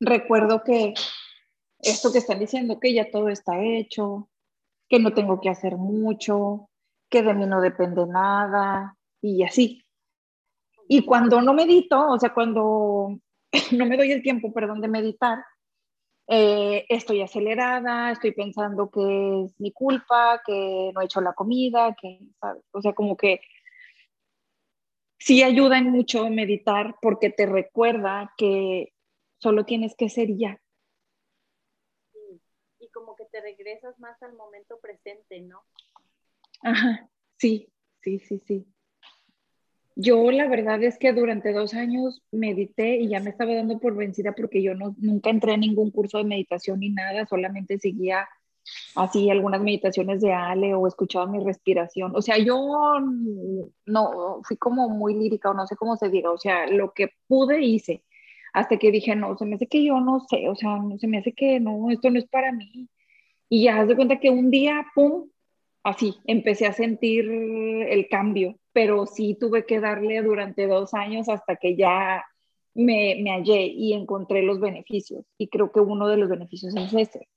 recuerdo 0.00 0.62
que 0.62 0.94
esto 1.78 2.12
que 2.12 2.18
están 2.18 2.38
diciendo, 2.38 2.80
que 2.80 2.94
ya 2.94 3.10
todo 3.10 3.28
está 3.28 3.62
hecho, 3.62 4.28
que 4.88 4.98
no 4.98 5.12
tengo 5.12 5.40
que 5.40 5.50
hacer 5.50 5.76
mucho, 5.76 6.68
que 7.08 7.22
de 7.22 7.34
mí 7.34 7.46
no 7.46 7.60
depende 7.60 8.06
nada 8.06 8.96
y 9.20 9.42
así. 9.42 9.84
Y 10.88 11.04
cuando 11.04 11.40
no 11.40 11.54
medito, 11.54 12.08
o 12.08 12.18
sea, 12.18 12.34
cuando 12.34 13.18
no 13.78 13.86
me 13.86 13.96
doy 13.96 14.12
el 14.12 14.22
tiempo, 14.22 14.52
perdón, 14.52 14.80
de 14.80 14.88
meditar, 14.88 15.38
eh, 16.26 16.84
estoy 16.88 17.22
acelerada, 17.22 18.12
estoy 18.12 18.32
pensando 18.32 18.90
que 18.90 19.44
es 19.44 19.60
mi 19.60 19.72
culpa, 19.72 20.42
que 20.44 20.90
no 20.94 21.00
he 21.00 21.04
hecho 21.04 21.20
la 21.20 21.34
comida, 21.34 21.94
que, 22.00 22.20
O 22.72 22.80
sea, 22.80 22.92
como 22.92 23.16
que 23.16 23.40
sí 25.18 25.42
ayuda 25.42 25.78
en 25.78 25.90
mucho 25.90 26.28
meditar 26.30 26.96
porque 27.00 27.30
te 27.30 27.46
recuerda 27.46 28.32
que 28.36 28.92
solo 29.38 29.64
tienes 29.64 29.94
que 29.96 30.08
ser 30.08 30.28
ya 30.36 30.60
como 32.94 33.16
que 33.16 33.26
te 33.26 33.40
regresas 33.42 33.98
más 33.98 34.22
al 34.22 34.34
momento 34.34 34.78
presente, 34.78 35.40
¿no? 35.40 35.64
Ajá, 36.62 37.10
sí, 37.36 37.70
sí, 38.00 38.20
sí, 38.20 38.40
sí. 38.46 38.73
Yo 39.96 40.30
la 40.30 40.48
verdad 40.48 40.82
es 40.82 40.98
que 40.98 41.12
durante 41.12 41.52
dos 41.52 41.74
años 41.74 42.22
medité 42.32 42.96
y 42.96 43.08
ya 43.08 43.20
me 43.20 43.30
estaba 43.30 43.54
dando 43.54 43.78
por 43.78 43.96
vencida 43.96 44.32
porque 44.32 44.62
yo 44.62 44.74
no, 44.74 44.94
nunca 44.98 45.30
entré 45.30 45.54
en 45.54 45.60
ningún 45.60 45.90
curso 45.90 46.18
de 46.18 46.24
meditación 46.24 46.80
ni 46.80 46.90
nada, 46.90 47.26
solamente 47.26 47.78
seguía 47.78 48.28
así 48.96 49.30
algunas 49.30 49.60
meditaciones 49.60 50.20
de 50.20 50.32
Ale 50.32 50.74
o 50.74 50.88
escuchaba 50.88 51.26
mi 51.26 51.42
respiración. 51.44 52.12
O 52.16 52.22
sea, 52.22 52.38
yo 52.38 52.56
no 53.86 54.40
fui 54.44 54.56
como 54.56 54.88
muy 54.88 55.14
lírica 55.14 55.50
o 55.50 55.54
no 55.54 55.66
sé 55.66 55.76
cómo 55.76 55.96
se 55.96 56.08
diga, 56.08 56.30
o 56.30 56.38
sea, 56.38 56.66
lo 56.66 56.92
que 56.92 57.10
pude 57.28 57.62
hice 57.62 58.02
hasta 58.54 58.78
que 58.78 58.92
dije, 58.92 59.16
no, 59.16 59.36
se 59.36 59.44
me 59.46 59.56
hace 59.56 59.66
que 59.66 59.84
yo 59.84 60.00
no 60.00 60.20
sé, 60.28 60.48
o 60.48 60.54
sea, 60.54 60.78
se 60.98 61.08
me 61.08 61.18
hace 61.18 61.32
que 61.32 61.60
no, 61.60 61.90
esto 61.90 62.08
no 62.10 62.18
es 62.18 62.26
para 62.26 62.52
mí. 62.52 62.88
Y 63.48 63.64
ya 63.64 63.84
de 63.84 63.96
cuenta 63.96 64.20
que 64.20 64.30
un 64.30 64.50
día, 64.50 64.86
pum, 64.94 65.28
así, 65.84 66.16
empecé 66.24 66.66
a 66.66 66.72
sentir 66.72 67.30
el 67.30 68.08
cambio, 68.08 68.58
pero 68.72 69.06
sí 69.06 69.36
tuve 69.38 69.66
que 69.66 69.80
darle 69.80 70.22
durante 70.22 70.66
dos 70.66 70.94
años 70.94 71.28
hasta 71.28 71.56
que 71.56 71.76
ya 71.76 72.24
me, 72.74 73.16
me 73.22 73.30
hallé 73.30 73.66
y 73.66 73.92
encontré 73.92 74.42
los 74.42 74.58
beneficios. 74.58 75.24
Y 75.38 75.48
creo 75.48 75.70
que 75.70 75.80
uno 75.80 76.08
de 76.08 76.16
los 76.16 76.28
beneficios 76.28 76.74
es 76.74 76.92
ese. 76.92 77.28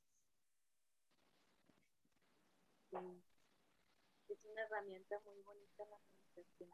Es 4.30 4.40
una 4.44 4.62
herramienta 4.64 5.16
muy 5.26 5.36
bonita 5.44 5.84
la 5.86 5.98
meditación. 6.00 6.70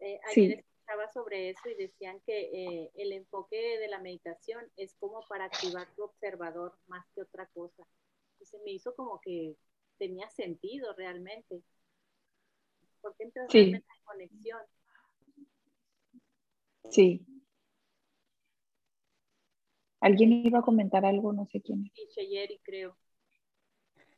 Eh, 0.00 0.20
sí 0.32 0.64
sobre 1.12 1.50
eso 1.50 1.68
y 1.68 1.74
decían 1.74 2.20
que 2.26 2.50
eh, 2.52 2.90
el 2.94 3.12
enfoque 3.12 3.78
de 3.78 3.88
la 3.88 4.00
meditación 4.00 4.64
es 4.76 4.94
como 4.98 5.20
para 5.28 5.46
activar 5.46 5.86
tu 5.94 6.04
observador 6.04 6.76
más 6.86 7.04
que 7.14 7.22
otra 7.22 7.46
cosa. 7.54 7.86
Y 8.40 8.46
se 8.46 8.58
me 8.60 8.72
hizo 8.72 8.94
como 8.94 9.20
que 9.20 9.56
tenía 9.98 10.28
sentido 10.30 10.94
realmente. 10.96 11.62
Porque 13.00 13.24
entras 13.24 13.54
en 13.54 13.82
conexión. 14.04 14.60
Sí. 16.90 17.26
Alguien 20.00 20.32
iba 20.32 20.58
a 20.58 20.62
comentar 20.62 21.04
algo, 21.04 21.32
no 21.32 21.46
sé 21.46 21.62
quién. 21.62 21.90
Y 21.94 22.08
Cheyeri, 22.08 22.60
creo. 22.62 22.96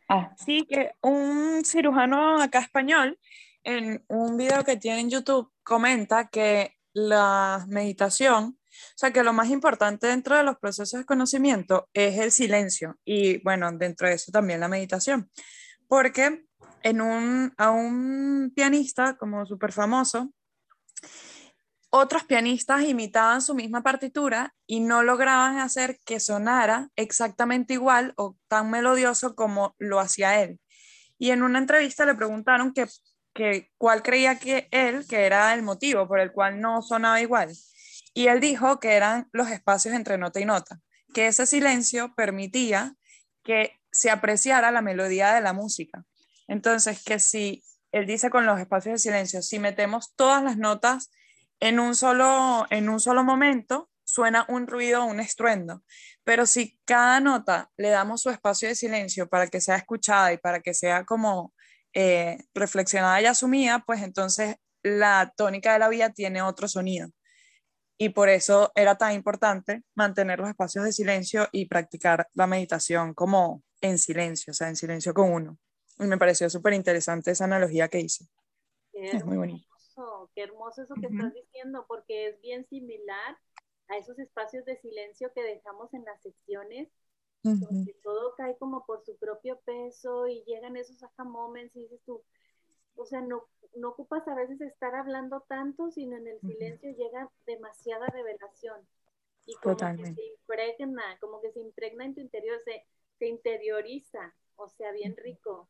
Ah. 0.09 0.35
Sí, 0.37 0.67
que 0.69 0.93
un 1.03 1.65
cirujano 1.65 2.41
acá 2.41 2.61
español, 2.61 3.19
en 3.63 4.05
un 4.09 4.37
video 4.37 4.65
que 4.65 4.77
tiene 4.77 5.01
en 5.01 5.11
YouTube, 5.11 5.53
comenta 5.63 6.29
que 6.29 6.75
la 6.93 7.65
meditación, 7.69 8.59
o 8.71 8.97
sea, 8.97 9.13
que 9.13 9.23
lo 9.23 9.33
más 9.33 9.51
importante 9.51 10.07
dentro 10.07 10.37
de 10.37 10.45
los 10.45 10.59
procesos 10.59 11.01
de 11.01 11.07
conocimiento 11.07 11.89
es 11.93 12.19
el 12.19 12.31
silencio 12.31 12.99
y, 13.05 13.39
bueno, 13.43 13.71
dentro 13.73 14.09
de 14.09 14.15
eso 14.15 14.33
también 14.33 14.61
la 14.61 14.69
meditación. 14.69 15.31
Porque 15.89 16.45
a 16.83 17.71
un 17.71 18.53
pianista 18.55 19.17
como 19.17 19.47
súper 19.47 19.73
famoso, 19.73 20.33
otros 21.91 22.25
pianistas 22.25 22.83
imitaban 22.83 23.41
su 23.41 23.55
misma 23.55 23.83
partitura 23.83 24.55
y 24.67 24.81
no 24.81 25.03
lograban 25.03 25.59
hacer 25.59 25.99
que 26.05 26.21
sonara 26.21 26.91
exactamente 26.97 27.75
igual 27.75 28.13
o 28.17 28.37
tan 28.49 28.71
melodioso 28.71 29.35
como 29.35 29.75
lo 29.79 30.01
hacía 30.01 30.43
él. 30.43 30.61
Y 31.19 31.31
en 31.31 31.43
una 31.43 31.59
entrevista 31.59 32.05
le 32.05 32.15
preguntaron 32.15 32.75
que 32.75 33.71
cuál 33.79 34.03
creía 34.03 34.39
que 34.39 34.69
él, 34.71 35.07
que 35.09 35.25
era 35.25 35.55
el 35.55 35.63
motivo 35.63 36.07
por 36.07 36.21
el 36.21 36.33
cual 36.33 36.61
no 36.61 36.83
sonaba 36.83 37.21
igual. 37.21 37.51
Y 38.13 38.29
él 38.29 38.41
dijo 38.41 38.81
que 38.81 38.93
eran 38.93 39.29
los 39.33 39.51
espacios 39.51 39.95
entre 39.95 40.19
nota 40.19 40.41
y 40.41 40.45
nota, 40.45 40.81
que 41.15 41.29
ese 41.29 41.47
silencio 41.47 42.15
permitía 42.15 42.95
que 43.43 43.79
se 43.97 44.11
apreciara 44.11 44.71
la 44.71 44.83
melodía 44.83 45.35
de 45.35 45.41
la 45.41 45.53
música. 45.53 46.05
Entonces, 46.49 47.03
que 47.03 47.19
si 47.19 47.65
él 47.93 48.07
dice 48.07 48.31
con 48.31 48.47
los 48.47 48.61
espacios 48.61 48.95
de 48.95 48.99
silencio, 48.99 49.43
si 49.43 49.59
metemos 49.59 50.15
todas 50.15 50.43
las 50.43 50.57
notas 50.57 51.11
en 51.61 51.81
un 51.81 51.97
solo, 51.97 52.67
en 52.71 52.89
un 52.89 53.01
solo 53.01 53.25
momento, 53.25 53.91
suena 54.05 54.45
un 54.49 54.67
ruido 54.67 55.05
un 55.05 55.21
estruendo. 55.21 55.83
Pero 56.25 56.47
si 56.47 56.79
cada 56.85 57.21
nota 57.21 57.71
le 57.77 57.91
damos 57.91 58.23
su 58.23 58.31
espacio 58.31 58.69
de 58.69 58.75
silencio 58.75 59.29
para 59.29 59.49
que 59.49 59.61
sea 59.61 59.77
escuchada 59.77 60.33
y 60.33 60.39
para 60.39 60.61
que 60.61 60.75
sea 60.75 61.05
como 61.05 61.55
eh, 61.93 62.39
reflexionada 62.55 63.21
y 63.21 63.27
asumida, 63.27 63.83
pues 63.87 64.03
entonces 64.03 64.57
la 64.83 65.33
tónica 65.37 65.73
de 65.73 65.79
la 65.79 65.89
vida 65.89 66.11
tiene 66.11 66.43
otro 66.43 66.69
sonido. 66.69 67.09
Y 67.99 68.11
por 68.11 68.29
eso 68.29 68.73
era 68.75 68.97
tan 68.97 69.15
importante 69.15 69.83
mantener 69.95 70.39
los 70.39 70.51
espacios 70.51 70.85
de 70.85 70.93
silencio 70.93 71.49
y 71.51 71.67
practicar 71.67 72.29
la 72.35 72.47
meditación 72.47 73.15
como 73.15 73.63
en 73.81 73.99
silencio, 73.99 74.51
o 74.51 74.55
sea, 74.55 74.69
en 74.69 74.77
silencio 74.77 75.15
con 75.15 75.33
uno. 75.33 75.59
Y 75.99 76.05
me 76.05 76.19
pareció 76.19 76.51
súper 76.51 76.75
interesante 76.75 77.31
esa 77.31 77.45
analogía 77.45 77.89
que 77.89 78.01
hice. 78.01 78.27
es 78.93 79.25
muy 79.25 79.37
bonito. 79.37 79.67
Qué 80.35 80.43
hermoso 80.43 80.83
eso 80.83 80.95
que 80.95 81.07
estás 81.07 81.33
diciendo, 81.33 81.87
porque 81.89 82.29
es 82.29 82.41
bien 82.43 82.67
similar 82.69 83.39
a 83.89 83.97
esos 83.97 84.19
espacios 84.19 84.67
de 84.67 84.77
silencio 84.77 85.33
que 85.33 85.43
dejamos 85.43 85.95
en 85.95 86.05
las 86.05 86.21
secciones, 86.21 86.89
donde 87.43 87.95
todo 88.03 88.35
cae 88.37 88.59
como 88.59 88.85
por 88.85 89.05
su 89.05 89.17
propio 89.17 89.59
peso 89.61 90.27
y 90.27 90.43
llegan 90.45 90.77
esos 90.77 91.03
aha 91.03 91.25
moments 91.25 91.75
y 91.77 91.83
dices 91.83 92.01
tú, 92.05 92.23
o 92.97 93.07
sea, 93.07 93.21
no, 93.21 93.45
no 93.77 93.91
ocupas 93.91 94.27
a 94.29 94.35
veces 94.35 94.61
estar 94.61 94.95
hablando 94.95 95.41
tanto, 95.49 95.91
sino 95.91 96.17
en 96.17 96.27
el 96.27 96.41
silencio 96.41 96.91
llega 96.91 97.31
demasiada 97.47 98.07
revelación. 98.09 98.87
Y 99.47 99.55
como 99.55 99.77
que 99.77 100.13
se 100.13 100.25
impregna, 100.25 101.19
como 101.21 101.41
que 101.41 101.53
se 101.53 101.61
impregna 101.61 102.05
en 102.05 102.15
tu 102.15 102.21
interior, 102.21 102.61
se, 102.65 102.85
se 103.19 103.29
interioriza, 103.29 104.35
o 104.57 104.69
sea, 104.69 104.93
bien 104.93 105.17
rico. 105.17 105.69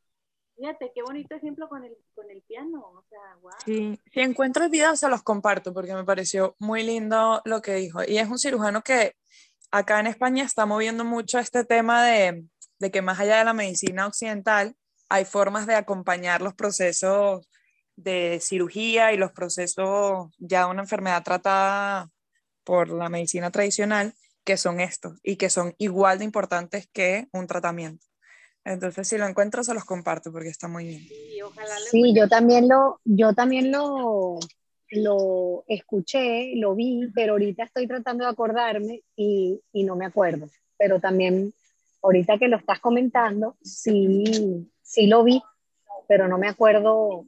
Fíjate, 0.57 0.91
qué 0.95 1.03
bonito 1.03 1.35
ejemplo 1.35 1.69
con 1.69 1.85
el, 1.85 1.97
con 2.15 2.31
el 2.31 2.41
piano. 2.43 2.81
O 2.81 3.05
sea, 3.09 3.21
wow. 3.43 3.53
Sí, 3.65 4.01
si 4.13 4.21
encuentro 4.21 4.65
el 4.65 4.71
video 4.71 4.97
se 4.97 5.09
los 5.09 5.23
comparto 5.23 5.75
porque 5.75 5.95
me 5.95 6.05
pareció 6.05 6.57
muy 6.59 6.83
lindo 6.83 7.43
lo 7.45 7.61
que 7.61 7.75
dijo. 7.75 8.01
Y 8.07 8.19
es 8.19 8.29
un 8.29 8.39
cirujano 8.39 8.83
que 8.83 9.15
acá 9.71 10.01
en 10.01 10.07
España 10.07 10.45
está 10.45 10.65
moviendo 10.65 11.05
mucho 11.05 11.39
este 11.39 11.65
tema 11.65 12.07
de, 12.07 12.47
de 12.79 12.91
que 12.91 13.03
más 13.03 13.21
allá 13.21 13.39
de 13.39 13.45
la 13.45 13.53
medicina 13.53 14.07
occidental, 14.07 14.75
hay 15.09 15.25
formas 15.25 15.67
de 15.67 15.75
acompañar 15.75 16.41
los 16.41 16.55
procesos 16.55 17.47
de 17.97 18.39
cirugía 18.41 19.13
y 19.13 19.17
los 19.17 19.33
procesos 19.33 20.29
ya 20.39 20.65
de 20.65 20.71
una 20.71 20.83
enfermedad 20.83 21.23
tratada 21.23 22.11
por 22.65 22.89
la 22.89 23.09
medicina 23.09 23.51
tradicional, 23.51 24.15
que 24.47 24.57
son 24.57 24.81
estos 24.81 25.19
y 25.25 25.37
que 25.37 25.51
son 25.51 25.75
igual 25.77 26.21
de 26.21 26.25
importantes 26.25 26.89
que 26.93 27.27
un 27.33 27.49
tratamiento. 27.49 28.07
Entonces, 28.65 29.07
si 29.09 29.19
lo 29.19 29.27
encuentro, 29.27 29.65
se 29.65 29.75
los 29.75 29.85
comparto 29.85 30.33
porque 30.33 30.49
está 30.49 30.69
muy 30.69 30.85
bien. 30.87 31.03
Sí, 31.91 32.15
yo 32.15 32.29
también 32.29 32.69
lo, 32.69 33.01
yo 33.05 33.35
también 33.35 33.73
lo, 33.73 34.39
lo 34.91 35.65
escuché, 35.67 36.53
lo 36.57 36.77
vi, 36.77 37.11
pero 37.13 37.33
ahorita 37.33 37.65
estoy 37.65 37.89
tratando 37.89 38.25
de 38.25 38.31
acordarme 38.31 39.03
y, 39.17 39.61
y, 39.73 39.83
no 39.83 39.97
me 39.97 40.07
acuerdo. 40.07 40.49
Pero 40.79 41.01
también, 41.01 41.53
ahorita 42.03 42.39
que 42.39 42.49
lo 42.49 42.57
estás 42.57 42.79
comentando, 42.79 43.57
sí, 43.63 44.69
sí 44.83 45.07
lo 45.09 45.25
vi, 45.25 45.43
pero 46.07 46.29
no 46.29 46.39
me 46.39 46.49
acuerdo 46.49 47.27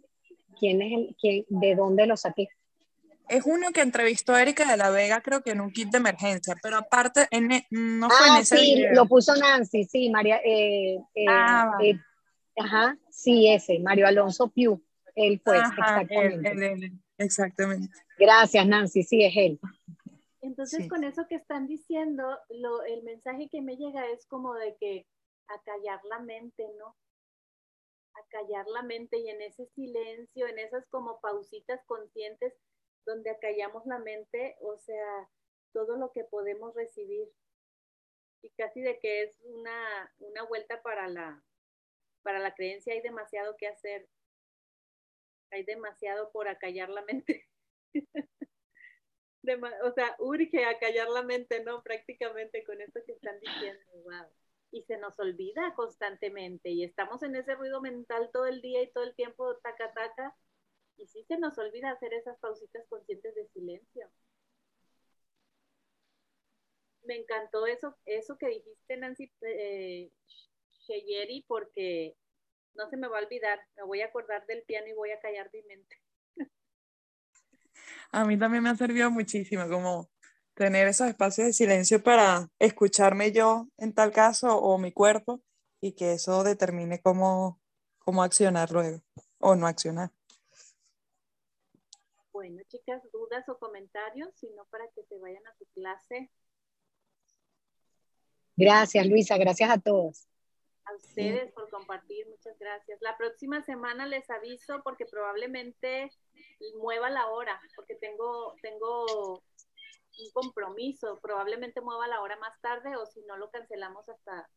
quién 0.58 0.82
es 0.82 0.92
el, 0.92 1.16
quién, 1.20 1.44
de 1.48 1.74
dónde 1.74 2.06
lo 2.06 2.16
saqué 2.16 2.48
es 3.28 3.44
uno 3.44 3.70
que 3.72 3.80
entrevistó 3.80 4.34
a 4.34 4.42
Erika 4.42 4.70
de 4.70 4.76
la 4.76 4.90
Vega, 4.90 5.20
creo 5.20 5.42
que 5.42 5.50
en 5.50 5.60
un 5.60 5.72
kit 5.72 5.90
de 5.90 5.98
emergencia, 5.98 6.56
pero 6.62 6.76
aparte, 6.76 7.26
en, 7.30 7.52
e, 7.52 7.66
no 7.70 8.08
fue 8.10 8.26
en 8.26 8.32
ah, 8.34 8.40
ese 8.40 8.56
sí, 8.56 8.84
lo 8.92 9.06
puso 9.06 9.34
Nancy, 9.36 9.84
sí, 9.84 10.10
María. 10.10 10.40
Eh, 10.44 10.96
eh, 11.14 11.26
ah, 11.28 11.78
eh, 11.82 11.98
ajá, 12.56 12.96
sí, 13.10 13.48
ese, 13.48 13.78
Mario 13.80 14.06
Alonso 14.06 14.48
Piu, 14.48 14.82
él 15.14 15.40
fue, 15.44 15.58
exactamente. 15.58 16.92
exactamente. 17.18 17.92
Gracias, 18.18 18.66
Nancy, 18.66 19.02
sí, 19.02 19.24
es 19.24 19.36
él. 19.36 19.60
Entonces, 20.40 20.88
con 20.88 21.04
eso 21.04 21.26
que 21.28 21.34
están 21.34 21.66
diciendo, 21.66 22.24
lo, 22.48 22.82
el 22.84 23.02
mensaje 23.02 23.48
que 23.50 23.60
me 23.60 23.76
llega 23.76 24.06
es 24.06 24.26
como 24.26 24.54
de 24.54 24.76
que 24.80 25.06
acallar 25.48 26.00
la 26.04 26.20
mente, 26.20 26.64
¿no? 26.78 26.96
Acallar 28.14 28.66
la 28.68 28.82
mente 28.82 29.18
y 29.18 29.28
en 29.28 29.42
ese 29.42 29.66
silencio, 29.66 30.46
en 30.46 30.58
esas 30.58 30.86
como 30.88 31.20
pausitas 31.20 31.80
conscientes, 31.86 32.54
donde 33.08 33.30
acallamos 33.30 33.86
la 33.86 33.98
mente, 33.98 34.56
o 34.60 34.76
sea, 34.78 35.28
todo 35.72 35.96
lo 35.96 36.12
que 36.12 36.24
podemos 36.24 36.74
recibir. 36.74 37.26
Y 38.42 38.50
casi 38.50 38.82
de 38.82 38.98
que 39.00 39.22
es 39.22 39.40
una, 39.44 40.14
una 40.18 40.42
vuelta 40.44 40.82
para 40.82 41.08
la, 41.08 41.42
para 42.22 42.38
la 42.38 42.54
creencia, 42.54 42.92
hay 42.92 43.00
demasiado 43.00 43.56
que 43.56 43.66
hacer. 43.66 44.06
Hay 45.50 45.64
demasiado 45.64 46.30
por 46.30 46.48
acallar 46.48 46.90
la 46.90 47.02
mente. 47.02 47.48
o 49.82 49.92
sea, 49.92 50.14
urge 50.18 50.66
acallar 50.66 51.08
la 51.08 51.22
mente, 51.22 51.64
¿no? 51.64 51.82
Prácticamente 51.82 52.62
con 52.64 52.80
esto 52.82 53.00
que 53.06 53.12
están 53.12 53.40
diciendo. 53.40 53.82
Wow. 54.04 54.28
Y 54.70 54.82
se 54.82 54.98
nos 54.98 55.18
olvida 55.18 55.74
constantemente 55.74 56.68
y 56.68 56.84
estamos 56.84 57.22
en 57.22 57.34
ese 57.36 57.54
ruido 57.54 57.80
mental 57.80 58.28
todo 58.30 58.44
el 58.44 58.60
día 58.60 58.82
y 58.82 58.92
todo 58.92 59.04
el 59.04 59.14
tiempo, 59.14 59.56
taca, 59.62 59.94
taca, 59.94 60.36
y 60.98 61.06
sí 61.06 61.24
se 61.24 61.38
nos 61.38 61.56
olvida 61.58 61.90
hacer 61.90 62.12
esas 62.12 62.38
pausitas 62.38 62.84
conscientes 62.88 63.34
de 63.34 63.46
silencio. 63.48 64.10
Me 67.04 67.16
encantó 67.16 67.66
eso, 67.66 67.96
eso 68.04 68.36
que 68.36 68.48
dijiste, 68.48 68.96
Nancy 68.96 69.32
eh, 69.42 70.10
porque 71.46 72.16
no 72.74 72.88
se 72.88 72.96
me 72.96 73.08
va 73.08 73.18
a 73.18 73.22
olvidar. 73.22 73.60
Me 73.76 73.84
voy 73.84 74.00
a 74.00 74.06
acordar 74.06 74.46
del 74.46 74.62
piano 74.64 74.88
y 74.88 74.92
voy 74.92 75.10
a 75.10 75.20
callar 75.20 75.50
mi 75.52 75.62
mente. 75.62 75.96
A 78.12 78.24
mí 78.24 78.38
también 78.38 78.62
me 78.62 78.70
ha 78.70 78.76
servido 78.76 79.10
muchísimo, 79.10 79.68
como 79.68 80.10
tener 80.54 80.88
esos 80.88 81.08
espacios 81.08 81.46
de 81.46 81.52
silencio 81.52 82.02
para 82.02 82.48
escucharme 82.58 83.32
yo 83.32 83.68
en 83.76 83.94
tal 83.94 84.12
caso 84.12 84.58
o 84.58 84.76
mi 84.78 84.92
cuerpo 84.92 85.40
y 85.80 85.92
que 85.92 86.14
eso 86.14 86.42
determine 86.42 87.00
cómo, 87.00 87.60
cómo 88.00 88.22
accionar 88.22 88.72
luego 88.72 89.00
o 89.38 89.54
no 89.54 89.66
accionar. 89.66 90.10
Bueno, 92.38 92.62
chicas, 92.68 93.02
dudas 93.12 93.48
o 93.48 93.58
comentarios, 93.58 94.28
sino 94.36 94.64
para 94.66 94.86
que 94.94 95.02
se 95.02 95.18
vayan 95.18 95.44
a 95.44 95.52
su 95.54 95.66
clase. 95.74 96.30
Gracias, 98.56 99.04
Luisa, 99.08 99.36
gracias 99.36 99.68
a 99.68 99.80
todos. 99.80 100.28
A 100.84 100.94
ustedes 100.94 101.50
por 101.50 101.68
compartir, 101.68 102.28
muchas 102.28 102.56
gracias. 102.60 103.02
La 103.02 103.16
próxima 103.16 103.64
semana 103.64 104.06
les 104.06 104.30
aviso 104.30 104.80
porque 104.84 105.04
probablemente 105.04 106.12
mueva 106.80 107.10
la 107.10 107.26
hora, 107.26 107.60
porque 107.74 107.96
tengo, 107.96 108.54
tengo 108.62 109.42
un 109.42 110.30
compromiso, 110.32 111.18
probablemente 111.20 111.80
mueva 111.80 112.06
la 112.06 112.20
hora 112.20 112.36
más 112.36 112.52
tarde 112.60 112.94
o 112.94 113.04
si 113.06 113.20
no 113.22 113.36
lo 113.36 113.50
cancelamos 113.50 114.08
hasta 114.08 114.48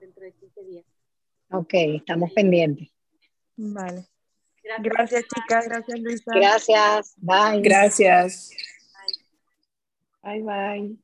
dentro 0.00 0.24
de 0.24 0.32
15 0.32 0.64
días. 0.64 0.86
Ok, 1.52 1.72
estamos 1.72 2.32
pendientes. 2.32 2.88
Vale. 3.56 4.08
Gracias, 4.78 5.26
chicas. 5.28 5.68
Gracias, 5.68 6.00
Luisa. 6.00 6.32
Gracias. 6.34 7.14
Bye. 7.18 7.62
Gracias. 7.62 8.50
Bye, 10.22 10.42
bye. 10.42 10.96